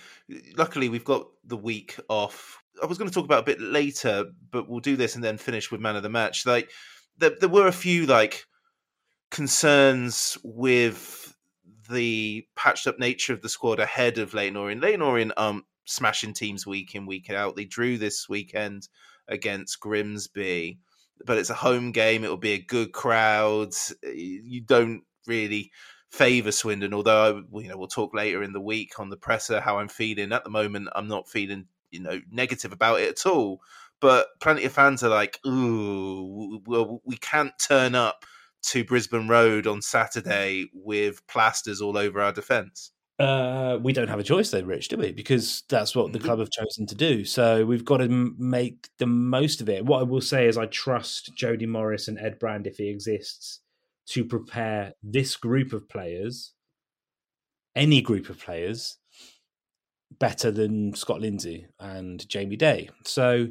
Luckily, 0.56 0.88
we've 0.88 1.04
got 1.04 1.26
the 1.44 1.56
week 1.56 1.98
off. 2.08 2.62
I 2.82 2.86
was 2.86 2.98
going 2.98 3.08
to 3.08 3.14
talk 3.14 3.24
about 3.24 3.42
a 3.42 3.46
bit 3.46 3.60
later, 3.60 4.26
but 4.50 4.68
we'll 4.68 4.80
do 4.80 4.96
this 4.96 5.14
and 5.14 5.22
then 5.22 5.36
finish 5.36 5.70
with 5.70 5.80
man 5.80 5.96
of 5.96 6.02
the 6.02 6.08
match. 6.08 6.46
Like 6.46 6.70
there, 7.18 7.32
there 7.38 7.48
were 7.48 7.66
a 7.66 7.72
few 7.72 8.06
like 8.06 8.46
concerns 9.30 10.38
with 10.42 11.34
the 11.90 12.46
patched 12.56 12.86
up 12.86 12.98
nature 12.98 13.32
of 13.32 13.42
the 13.42 13.48
squad 13.48 13.80
ahead 13.80 14.18
of 14.18 14.34
Leyton 14.34 14.56
Orient. 14.56 14.82
Leyton 14.82 15.02
Orient 15.02 15.32
um 15.36 15.64
smashing 15.84 16.32
teams 16.32 16.66
week 16.66 16.94
in 16.94 17.06
week 17.06 17.28
out. 17.30 17.56
They 17.56 17.64
drew 17.64 17.98
this 17.98 18.28
weekend 18.28 18.88
against 19.28 19.80
Grimsby, 19.80 20.78
but 21.26 21.38
it's 21.38 21.50
a 21.50 21.54
home 21.54 21.92
game. 21.92 22.24
It'll 22.24 22.36
be 22.36 22.54
a 22.54 22.64
good 22.64 22.92
crowd. 22.92 23.72
You 24.02 24.62
don't 24.62 25.02
really 25.26 25.70
favour 26.12 26.52
Swindon, 26.52 26.94
although 26.94 27.42
you 27.54 27.68
know 27.68 27.76
we'll 27.76 27.88
talk 27.88 28.14
later 28.14 28.42
in 28.42 28.52
the 28.52 28.60
week 28.60 29.00
on 29.00 29.08
the 29.08 29.16
presser 29.16 29.60
how 29.60 29.78
I'm 29.78 29.88
feeling. 29.88 30.32
At 30.32 30.44
the 30.44 30.50
moment, 30.50 30.88
I'm 30.94 31.08
not 31.08 31.28
feeling 31.28 31.66
you 31.90 32.00
know 32.00 32.20
negative 32.30 32.72
about 32.72 33.00
it 33.00 33.10
at 33.10 33.26
all. 33.26 33.60
But 34.00 34.28
plenty 34.40 34.64
of 34.64 34.72
fans 34.72 35.02
are 35.02 35.08
like, 35.08 35.38
"Ooh, 35.46 36.60
well, 36.66 37.00
we 37.04 37.16
can't 37.16 37.52
turn 37.58 37.94
up 37.94 38.24
to 38.62 38.84
Brisbane 38.84 39.28
Road 39.28 39.66
on 39.66 39.82
Saturday 39.82 40.66
with 40.72 41.26
plasters 41.26 41.80
all 41.80 41.96
over 41.96 42.20
our 42.20 42.32
defence? 42.32 42.92
Uh, 43.18 43.78
we 43.80 43.92
don't 43.92 44.08
have 44.08 44.18
a 44.18 44.24
choice 44.24 44.50
though, 44.50 44.62
Rich, 44.62 44.88
do 44.88 44.96
we? 44.96 45.12
Because 45.12 45.62
that's 45.68 45.94
what 45.94 46.12
the 46.12 46.18
mm-hmm. 46.18 46.26
club 46.26 46.38
have 46.40 46.50
chosen 46.50 46.86
to 46.86 46.94
do. 46.94 47.24
So 47.24 47.64
we've 47.64 47.84
got 47.84 47.98
to 47.98 48.08
make 48.08 48.88
the 48.98 49.06
most 49.06 49.60
of 49.60 49.68
it. 49.68 49.84
What 49.84 50.00
I 50.00 50.02
will 50.02 50.20
say 50.20 50.46
is, 50.46 50.58
I 50.58 50.66
trust 50.66 51.34
Jody 51.36 51.66
Morris 51.66 52.08
and 52.08 52.18
Ed 52.18 52.38
Brand, 52.38 52.66
if 52.66 52.78
he 52.78 52.88
exists, 52.88 53.60
to 54.08 54.24
prepare 54.24 54.92
this 55.02 55.36
group 55.36 55.72
of 55.72 55.88
players, 55.88 56.52
any 57.74 58.02
group 58.02 58.28
of 58.28 58.38
players, 58.38 58.98
better 60.18 60.50
than 60.50 60.94
Scott 60.94 61.20
Lindsay 61.20 61.66
and 61.80 62.28
Jamie 62.28 62.56
Day. 62.56 62.90
So 63.04 63.48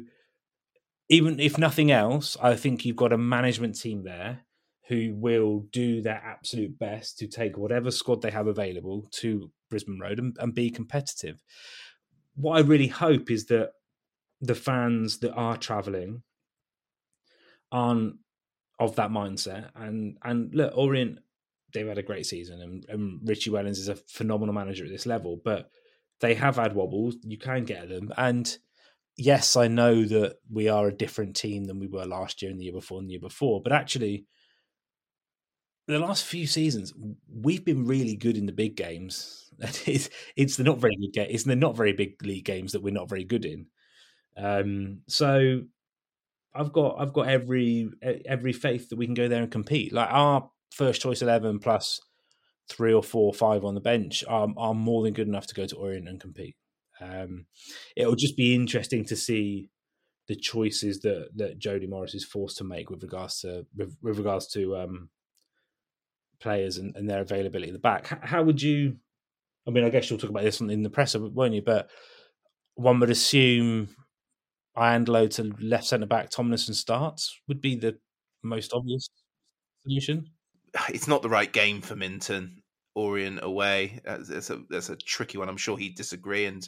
even 1.08 1.40
if 1.40 1.58
nothing 1.58 1.90
else, 1.90 2.36
I 2.40 2.54
think 2.54 2.84
you've 2.84 2.96
got 2.96 3.12
a 3.12 3.18
management 3.18 3.78
team 3.78 4.04
there 4.04 4.40
who 4.88 5.14
will 5.14 5.66
do 5.72 6.02
their 6.02 6.22
absolute 6.24 6.78
best 6.78 7.18
to 7.18 7.26
take 7.26 7.56
whatever 7.56 7.90
squad 7.90 8.20
they 8.20 8.30
have 8.30 8.46
available 8.46 9.08
to 9.12 9.50
Brisbane 9.70 9.98
Road 10.00 10.18
and, 10.18 10.36
and 10.38 10.54
be 10.54 10.70
competitive. 10.70 11.42
what 12.34 12.56
I 12.56 12.60
really 12.60 12.88
hope 12.88 13.30
is 13.30 13.46
that 13.46 13.72
the 14.40 14.54
fans 14.54 15.18
that 15.18 15.32
are 15.32 15.56
travelling 15.56 16.22
aren't 17.70 18.16
of 18.84 18.96
that 18.96 19.10
mindset. 19.10 19.70
And 19.74 20.18
and 20.22 20.54
look, 20.54 20.76
Orient, 20.76 21.18
they've 21.72 21.86
had 21.86 21.98
a 21.98 22.02
great 22.02 22.26
season, 22.26 22.60
and, 22.60 22.86
and 22.88 23.20
Richie 23.24 23.50
Wellens 23.50 23.78
is 23.78 23.88
a 23.88 23.96
phenomenal 23.96 24.54
manager 24.54 24.84
at 24.84 24.90
this 24.90 25.06
level, 25.06 25.40
but 25.44 25.70
they 26.20 26.34
have 26.34 26.56
had 26.56 26.74
wobbles. 26.74 27.16
You 27.22 27.38
can 27.38 27.64
get 27.64 27.88
them, 27.88 28.12
and 28.16 28.56
yes, 29.16 29.56
I 29.56 29.68
know 29.68 30.04
that 30.04 30.36
we 30.50 30.68
are 30.68 30.88
a 30.88 30.96
different 30.96 31.36
team 31.36 31.64
than 31.64 31.78
we 31.78 31.88
were 31.88 32.06
last 32.06 32.42
year 32.42 32.50
and 32.50 32.60
the 32.60 32.64
year 32.64 32.72
before 32.72 32.98
and 32.98 33.08
the 33.08 33.12
year 33.12 33.20
before, 33.20 33.60
but 33.62 33.72
actually, 33.72 34.26
the 35.88 35.98
last 35.98 36.24
few 36.24 36.46
seasons 36.46 36.92
we've 37.28 37.64
been 37.64 37.86
really 37.86 38.16
good 38.16 38.36
in 38.36 38.46
the 38.46 38.52
big 38.52 38.76
games. 38.76 39.38
It's, 39.86 40.08
it's 40.34 40.56
the 40.56 40.64
not 40.64 40.80
very 40.80 40.96
good. 40.96 41.28
It's 41.30 41.44
the 41.44 41.54
not 41.54 41.76
very 41.76 41.92
big 41.92 42.20
league 42.24 42.44
games 42.44 42.72
that 42.72 42.82
we're 42.82 42.92
not 42.92 43.08
very 43.08 43.22
good 43.22 43.44
in. 43.44 43.66
Um, 44.36 45.02
so 45.06 45.62
I've 46.54 46.72
got 46.72 46.96
I've 46.98 47.12
got 47.12 47.28
every 47.28 47.90
every 48.02 48.52
faith 48.52 48.90
that 48.90 48.96
we 48.96 49.06
can 49.06 49.14
go 49.14 49.28
there 49.28 49.42
and 49.42 49.50
compete. 49.50 49.92
Like 49.92 50.08
our 50.10 50.50
first 50.70 51.00
choice 51.00 51.22
eleven 51.22 51.58
plus 51.58 52.00
three 52.68 52.92
or 52.92 53.02
four 53.02 53.26
or 53.26 53.34
five 53.34 53.64
on 53.64 53.74
the 53.74 53.80
bench 53.80 54.24
are, 54.28 54.48
are 54.56 54.74
more 54.74 55.02
than 55.02 55.12
good 55.12 55.28
enough 55.28 55.46
to 55.46 55.54
go 55.54 55.66
to 55.66 55.76
Orient 55.76 56.08
and 56.08 56.20
compete. 56.20 56.56
Um, 57.00 57.46
it'll 57.96 58.14
just 58.14 58.36
be 58.36 58.54
interesting 58.54 59.04
to 59.06 59.16
see 59.16 59.70
the 60.28 60.36
choices 60.36 61.00
that 61.00 61.28
that 61.36 61.58
Jody 61.58 61.86
Morris 61.86 62.14
is 62.14 62.24
forced 62.24 62.58
to 62.58 62.64
make 62.64 62.90
with 62.90 63.02
regards 63.02 63.40
to 63.40 63.66
with, 63.76 63.96
with 64.02 64.18
regards 64.18 64.46
to 64.48 64.76
um, 64.76 65.10
players 66.40 66.76
and, 66.76 66.94
and, 66.96 67.08
their 67.08 67.20
availability 67.20 67.70
at 67.70 67.72
the 67.72 67.78
back. 67.78 68.06
How, 68.24 68.42
would 68.42 68.60
you? 68.60 68.96
I 69.66 69.70
mean, 69.70 69.84
I 69.84 69.90
guess 69.90 70.10
you'll 70.10 70.18
talk 70.18 70.30
about 70.30 70.42
this 70.42 70.60
in 70.60 70.82
the 70.82 70.90
presser, 70.90 71.20
won't 71.20 71.54
you? 71.54 71.62
But 71.62 71.88
one 72.74 73.00
would 73.00 73.10
assume 73.10 73.88
Iandolo 74.76 75.28
to 75.36 75.54
left 75.60 75.84
centre 75.84 76.06
back, 76.06 76.30
Tomlinson 76.30 76.74
starts 76.74 77.40
would 77.48 77.60
be 77.60 77.76
the 77.76 77.98
most 78.42 78.72
obvious 78.72 79.08
solution. 79.82 80.30
It's 80.88 81.08
not 81.08 81.22
the 81.22 81.28
right 81.28 81.52
game 81.52 81.80
for 81.80 81.96
Minturn. 81.96 82.58
Orient 82.94 83.40
away. 83.42 84.00
That's 84.04 84.50
a 84.50 84.60
that's 84.68 84.90
a 84.90 84.96
tricky 84.96 85.38
one. 85.38 85.48
I'm 85.48 85.56
sure 85.56 85.78
he'd 85.78 85.96
disagree 85.96 86.44
and 86.44 86.66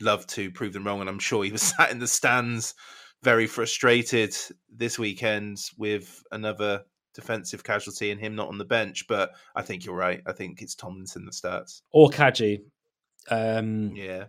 love 0.00 0.24
to 0.28 0.50
prove 0.52 0.72
them 0.72 0.86
wrong. 0.86 1.00
And 1.00 1.10
I'm 1.10 1.18
sure 1.18 1.42
he 1.42 1.50
was 1.50 1.62
sat 1.76 1.90
in 1.90 1.98
the 1.98 2.06
stands, 2.06 2.74
very 3.22 3.48
frustrated 3.48 4.36
this 4.72 5.00
weekend 5.00 5.58
with 5.76 6.22
another 6.30 6.82
defensive 7.12 7.64
casualty 7.64 8.12
and 8.12 8.20
him 8.20 8.36
not 8.36 8.48
on 8.48 8.58
the 8.58 8.64
bench. 8.64 9.06
But 9.08 9.32
I 9.56 9.62
think 9.62 9.84
you're 9.84 9.96
right. 9.96 10.22
I 10.26 10.32
think 10.32 10.62
it's 10.62 10.76
Tomlinson 10.76 11.24
that 11.24 11.34
starts 11.34 11.82
or 11.92 12.08
Kadji. 12.08 12.60
Um, 13.30 13.96
yeah, 13.96 14.26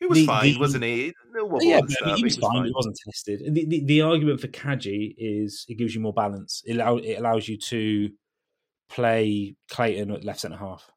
he 0.00 0.06
was 0.06 0.18
the, 0.18 0.26
fine, 0.26 0.54
the, 0.54 0.58
wasn't 0.58 0.84
he? 0.84 1.12
yeah, 1.60 1.80
start, 1.88 1.90
he, 1.90 2.10
was 2.10 2.18
he, 2.18 2.24
was 2.24 2.36
fine. 2.38 2.64
He 2.64 2.72
wasn't 2.74 2.98
tested. 3.04 3.54
The, 3.54 3.66
the, 3.66 3.84
the 3.84 4.00
argument 4.00 4.40
for 4.40 4.48
Kadji 4.48 5.14
is 5.18 5.66
it 5.68 5.74
gives 5.74 5.94
you 5.94 6.00
more 6.00 6.14
balance. 6.14 6.62
It, 6.66 6.76
allow, 6.76 6.96
it 6.96 7.18
allows 7.18 7.48
you 7.48 7.58
to 7.58 8.10
play 8.88 9.56
Clayton 9.70 10.10
at 10.10 10.24
left 10.24 10.40
centre 10.40 10.56
half 10.56 10.90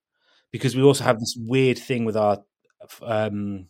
because 0.52 0.76
we 0.76 0.82
also 0.82 1.04
have 1.04 1.20
this 1.20 1.36
weird 1.38 1.78
thing 1.78 2.06
with 2.06 2.16
our 2.16 2.40
um, 3.02 3.68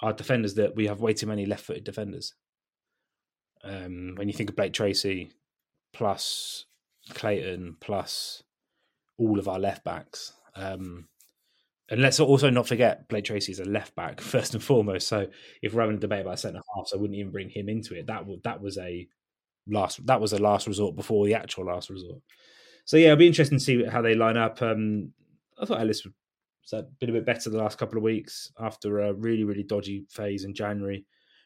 our 0.00 0.12
defenders 0.12 0.54
that 0.54 0.74
we 0.74 0.86
have 0.86 1.00
way 1.00 1.12
too 1.12 1.26
many 1.26 1.46
left-footed 1.46 1.84
defenders. 1.84 2.34
Um, 3.64 4.14
when 4.16 4.28
you 4.28 4.34
think 4.34 4.50
of 4.50 4.56
Blake 4.56 4.72
Tracy 4.72 5.32
plus 5.92 6.66
Clayton 7.10 7.76
plus 7.80 8.42
all 9.18 9.38
of 9.38 9.48
our 9.48 9.58
left 9.58 9.84
backs, 9.84 10.32
um, 10.54 11.08
and 11.88 12.02
let's 12.02 12.18
also 12.18 12.50
not 12.50 12.66
forget 12.66 13.08
Blake 13.08 13.24
Tracy 13.24 13.52
is 13.52 13.60
a 13.60 13.64
left 13.64 13.94
back 13.94 14.20
first 14.32 14.54
and 14.54 14.62
foremost. 14.62 15.06
So 15.06 15.26
if 15.62 15.72
we're 15.72 15.82
having 15.82 15.96
a 15.96 16.00
debate 16.00 16.22
about 16.22 16.40
centre 16.40 16.60
half, 16.76 16.90
I 16.92 16.96
wouldn't 16.96 17.18
even 17.18 17.32
bring 17.32 17.50
him 17.50 17.68
into 17.68 17.94
it. 17.94 18.06
That 18.06 18.26
would 18.26 18.42
that 18.42 18.60
was 18.60 18.78
a 18.78 19.06
last 19.68 20.04
that 20.06 20.20
was 20.20 20.32
a 20.32 20.38
last 20.38 20.66
resort 20.66 20.96
before 20.96 21.26
the 21.26 21.34
actual 21.34 21.66
last 21.66 21.90
resort. 21.90 22.20
So 22.84 22.96
yeah, 22.96 23.06
it'll 23.06 23.18
be 23.18 23.26
interesting 23.26 23.58
to 23.58 23.64
see 23.64 23.84
how 23.84 24.02
they 24.02 24.14
line 24.14 24.36
up. 24.36 24.62
Um, 24.62 25.12
I 25.60 25.64
thought 25.64 25.80
Ellis 25.80 26.04
was 26.04 26.12
been 26.98 27.10
a 27.10 27.12
bit 27.12 27.24
better 27.24 27.48
the 27.48 27.58
last 27.58 27.78
couple 27.78 27.96
of 27.96 28.02
weeks 28.02 28.50
after 28.58 29.00
a 29.00 29.12
really 29.12 29.44
really 29.44 29.62
dodgy 29.62 30.06
phase 30.10 30.44
in 30.44 30.54
January. 30.54 31.04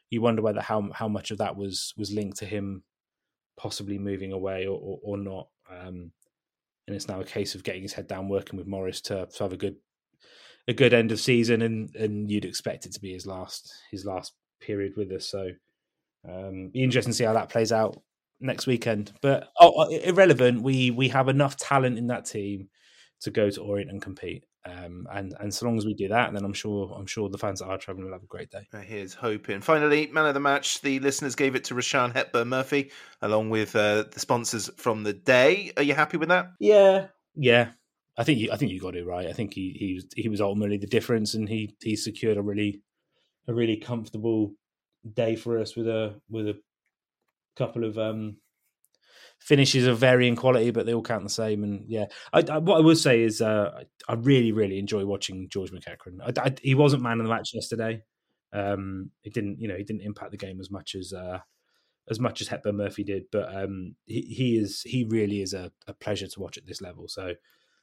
You 0.09 0.21
wonder 0.21 0.41
whether 0.41 0.61
how 0.61 0.89
how 0.93 1.07
much 1.07 1.29
of 1.29 1.37
that 1.37 1.55
was 1.55 1.93
was 1.97 2.11
linked 2.11 2.37
to 2.37 2.45
him 2.45 2.83
possibly 3.57 3.99
moving 3.99 4.33
away 4.33 4.65
or 4.65 4.79
or, 4.79 4.99
or 5.03 5.17
not. 5.17 5.47
Um, 5.69 6.11
and 6.87 6.95
it's 6.95 7.07
now 7.07 7.21
a 7.21 7.25
case 7.25 7.53
of 7.53 7.63
getting 7.63 7.83
his 7.83 7.93
head 7.93 8.07
down, 8.07 8.27
working 8.27 8.57
with 8.57 8.67
Morris 8.67 9.01
to, 9.01 9.27
to 9.27 9.43
have 9.43 9.53
a 9.53 9.57
good 9.57 9.75
a 10.67 10.73
good 10.73 10.93
end 10.93 11.11
of 11.11 11.19
season, 11.19 11.61
and 11.61 11.95
and 11.95 12.29
you'd 12.29 12.45
expect 12.45 12.85
it 12.85 12.93
to 12.93 12.99
be 12.99 13.13
his 13.13 13.25
last 13.25 13.73
his 13.91 14.05
last 14.05 14.33
period 14.59 14.93
with 14.95 15.11
us. 15.11 15.27
So 15.27 15.49
um, 16.27 16.69
be 16.73 16.83
interesting 16.83 17.11
to 17.11 17.17
see 17.17 17.23
how 17.23 17.33
that 17.33 17.49
plays 17.49 17.71
out 17.71 18.01
next 18.39 18.67
weekend. 18.67 19.11
But 19.21 19.49
oh, 19.59 19.89
irrelevant. 19.89 20.61
We 20.63 20.91
we 20.91 21.09
have 21.09 21.29
enough 21.29 21.57
talent 21.57 21.97
in 21.97 22.07
that 22.07 22.25
team 22.25 22.69
to 23.21 23.31
go 23.31 23.49
to 23.49 23.61
Orient 23.61 23.91
and 23.91 24.01
compete. 24.01 24.45
Um, 24.63 25.07
and 25.11 25.33
and 25.39 25.53
so 25.53 25.65
long 25.65 25.77
as 25.77 25.85
we 25.85 25.95
do 25.95 26.09
that, 26.09 26.33
then 26.33 26.45
I'm 26.45 26.53
sure 26.53 26.93
I'm 26.95 27.07
sure 27.07 27.29
the 27.29 27.37
fans 27.37 27.59
that 27.59 27.65
are 27.65 27.79
traveling 27.79 28.05
will 28.05 28.13
have 28.13 28.23
a 28.23 28.27
great 28.27 28.51
day. 28.51 28.67
Here's 28.83 29.13
hoping. 29.13 29.61
Finally, 29.61 30.07
man 30.07 30.27
of 30.27 30.35
the 30.35 30.39
match. 30.39 30.81
The 30.81 30.99
listeners 30.99 31.35
gave 31.35 31.55
it 31.55 31.63
to 31.65 31.73
Rushian 31.73 32.13
Hepburn 32.13 32.49
Murphy, 32.49 32.91
along 33.21 33.49
with 33.49 33.75
uh, 33.75 34.03
the 34.11 34.19
sponsors 34.19 34.69
from 34.77 35.03
the 35.03 35.13
day. 35.13 35.71
Are 35.77 35.83
you 35.83 35.95
happy 35.95 36.17
with 36.17 36.29
that? 36.29 36.51
Yeah, 36.59 37.07
yeah. 37.35 37.71
I 38.17 38.23
think 38.23 38.39
you, 38.39 38.51
I 38.51 38.57
think 38.57 38.71
you 38.71 38.79
got 38.79 38.95
it 38.95 39.05
right. 39.05 39.27
I 39.27 39.33
think 39.33 39.53
he 39.53 39.75
he 39.77 39.93
was 39.95 40.05
he 40.15 40.29
was 40.29 40.41
ultimately 40.41 40.77
the 40.77 40.87
difference, 40.87 41.33
and 41.33 41.47
he 41.47 41.75
he 41.81 41.95
secured 41.95 42.37
a 42.37 42.41
really 42.41 42.81
a 43.47 43.53
really 43.53 43.77
comfortable 43.77 44.53
day 45.13 45.35
for 45.35 45.59
us 45.59 45.75
with 45.75 45.87
a 45.87 46.19
with 46.29 46.47
a 46.47 46.59
couple 47.55 47.83
of 47.83 47.97
um 47.97 48.37
finishes 49.39 49.87
of 49.87 49.97
varying 49.97 50.35
quality, 50.35 50.71
but 50.71 50.85
they 50.85 50.93
all 50.93 51.01
count 51.01 51.23
the 51.23 51.29
same. 51.29 51.63
And 51.63 51.85
yeah, 51.87 52.05
I, 52.31 52.43
I, 52.49 52.57
what 52.59 52.77
I 52.77 52.81
would 52.81 52.97
say 52.97 53.21
is 53.21 53.41
uh, 53.41 53.83
I 54.07 54.13
really 54.13 54.51
really 54.51 54.77
enjoy 54.77 55.05
watching 55.05 55.49
George 55.49 55.71
McEachran. 55.71 56.59
he 56.61 56.75
wasn't 56.75 57.03
man 57.03 57.19
of 57.19 57.25
the 57.25 57.33
match 57.33 57.51
yesterday. 57.53 58.03
Um, 58.53 59.11
he 59.23 59.29
didn't 59.29 59.59
you 59.59 59.67
know 59.67 59.75
he 59.75 59.83
didn't 59.83 60.03
impact 60.03 60.31
the 60.31 60.37
game 60.37 60.59
as 60.59 60.69
much 60.69 60.95
as 60.95 61.13
uh, 61.13 61.39
as 62.09 62.19
much 62.19 62.41
as 62.41 62.49
Hepburn 62.49 62.77
Murphy 62.77 63.03
did, 63.03 63.23
but 63.31 63.55
um, 63.55 63.95
he, 64.05 64.21
he 64.21 64.57
is 64.57 64.81
he 64.81 65.05
really 65.05 65.41
is 65.41 65.53
a, 65.53 65.71
a 65.87 65.93
pleasure 65.93 66.27
to 66.27 66.39
watch 66.39 66.57
at 66.57 66.67
this 66.67 66.81
level. 66.81 67.07
So 67.07 67.35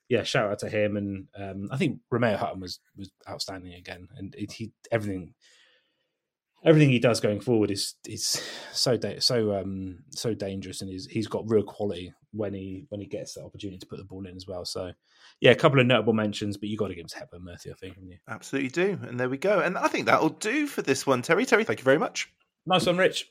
yeah, 0.09 0.23
shout 0.23 0.51
out 0.51 0.59
to 0.61 0.69
him. 0.69 0.97
And 0.97 1.29
um, 1.37 1.69
I 1.71 1.77
think 1.77 2.01
Remeao 2.13 2.37
Hutton 2.37 2.61
was 2.61 2.81
was 2.97 3.11
outstanding 3.29 3.75
again, 3.75 4.09
and 4.17 4.35
it, 4.37 4.53
he 4.53 4.73
everything 4.91 5.35
everything 6.65 6.91
he 6.91 6.99
does 6.99 7.21
going 7.21 7.41
forward 7.41 7.71
is 7.71 7.95
is 8.07 8.43
so 8.73 8.97
da- 8.97 9.21
so 9.21 9.55
um 9.57 9.99
so 10.11 10.35
dangerous, 10.35 10.81
and 10.81 10.91
he's 10.91 11.07
he's 11.07 11.29
got 11.29 11.49
real 11.49 11.63
quality 11.63 12.13
when 12.33 12.55
he 12.55 12.87
when 12.89 13.01
he 13.01 13.07
gets 13.07 13.35
the 13.35 13.43
opportunity 13.43 13.79
to 13.79 13.87
put 13.87 13.99
the 13.99 14.05
ball 14.05 14.27
in 14.27 14.37
as 14.37 14.47
well. 14.47 14.65
So 14.65 14.93
yeah, 15.41 15.51
a 15.51 15.57
couple 15.57 15.81
of 15.81 15.87
notable 15.87 16.15
mentions, 16.15 16.57
but 16.57 16.69
you 16.69 16.77
got 16.77 16.89
to 16.89 16.95
give 16.95 17.05
him 17.05 17.09
to 17.09 17.19
Hepburn 17.19 17.45
Murphy, 17.45 17.71
I 17.71 17.75
think, 17.75 17.95
haven't 17.95 18.11
you? 18.11 18.19
Absolutely 18.29 18.71
do, 18.71 18.99
and 19.07 19.21
there 19.21 19.29
we 19.29 19.39
go. 19.39 19.61
And 19.61 19.79
I 19.79 19.89
think 19.89 20.07
that'll 20.07 20.31
do 20.31 20.67
for 20.67 20.83
this 20.83 21.07
one, 21.07 21.23
Terry. 21.23 21.47
Terry, 21.47 21.65
thank 21.65 21.81
you 21.81 21.85
very 21.85 21.99
much. 21.99 22.33
Nice 22.67 22.87
one, 22.87 22.97
Rich. 22.99 23.31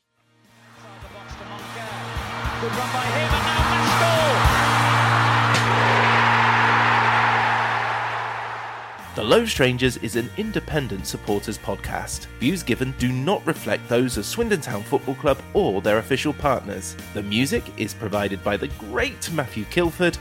The 9.27 9.35
Low 9.35 9.45
Strangers 9.45 9.97
is 9.97 10.15
an 10.15 10.29
independent 10.37 11.05
supporters 11.05 11.57
podcast. 11.57 12.27
Views 12.39 12.63
given 12.63 12.93
do 12.97 13.11
not 13.11 13.45
reflect 13.45 13.89
those 13.89 14.15
of 14.15 14.25
Swindon 14.25 14.61
Town 14.61 14.83
Football 14.83 15.15
Club 15.15 15.37
or 15.53 15.81
their 15.81 15.97
official 15.97 16.31
partners. 16.31 16.95
The 17.13 17.23
music 17.23 17.65
is 17.75 17.93
provided 17.93 18.41
by 18.41 18.55
the 18.55 18.69
great 18.79 19.29
Matthew 19.33 19.65
Kilford, 19.65 20.17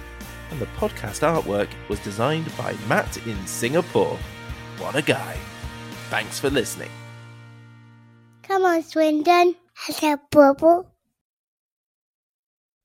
and 0.50 0.58
the 0.58 0.66
podcast 0.76 1.20
artwork 1.22 1.68
was 1.88 2.00
designed 2.00 2.50
by 2.56 2.74
Matt 2.88 3.24
in 3.28 3.46
Singapore. 3.46 4.18
What 4.78 4.96
a 4.96 5.02
guy. 5.02 5.36
Thanks 6.10 6.40
for 6.40 6.50
listening. 6.50 6.90
Come 8.42 8.64
on, 8.64 8.82
Swindon. 8.82 9.54
A 10.02 10.18
bubble? 10.32 10.90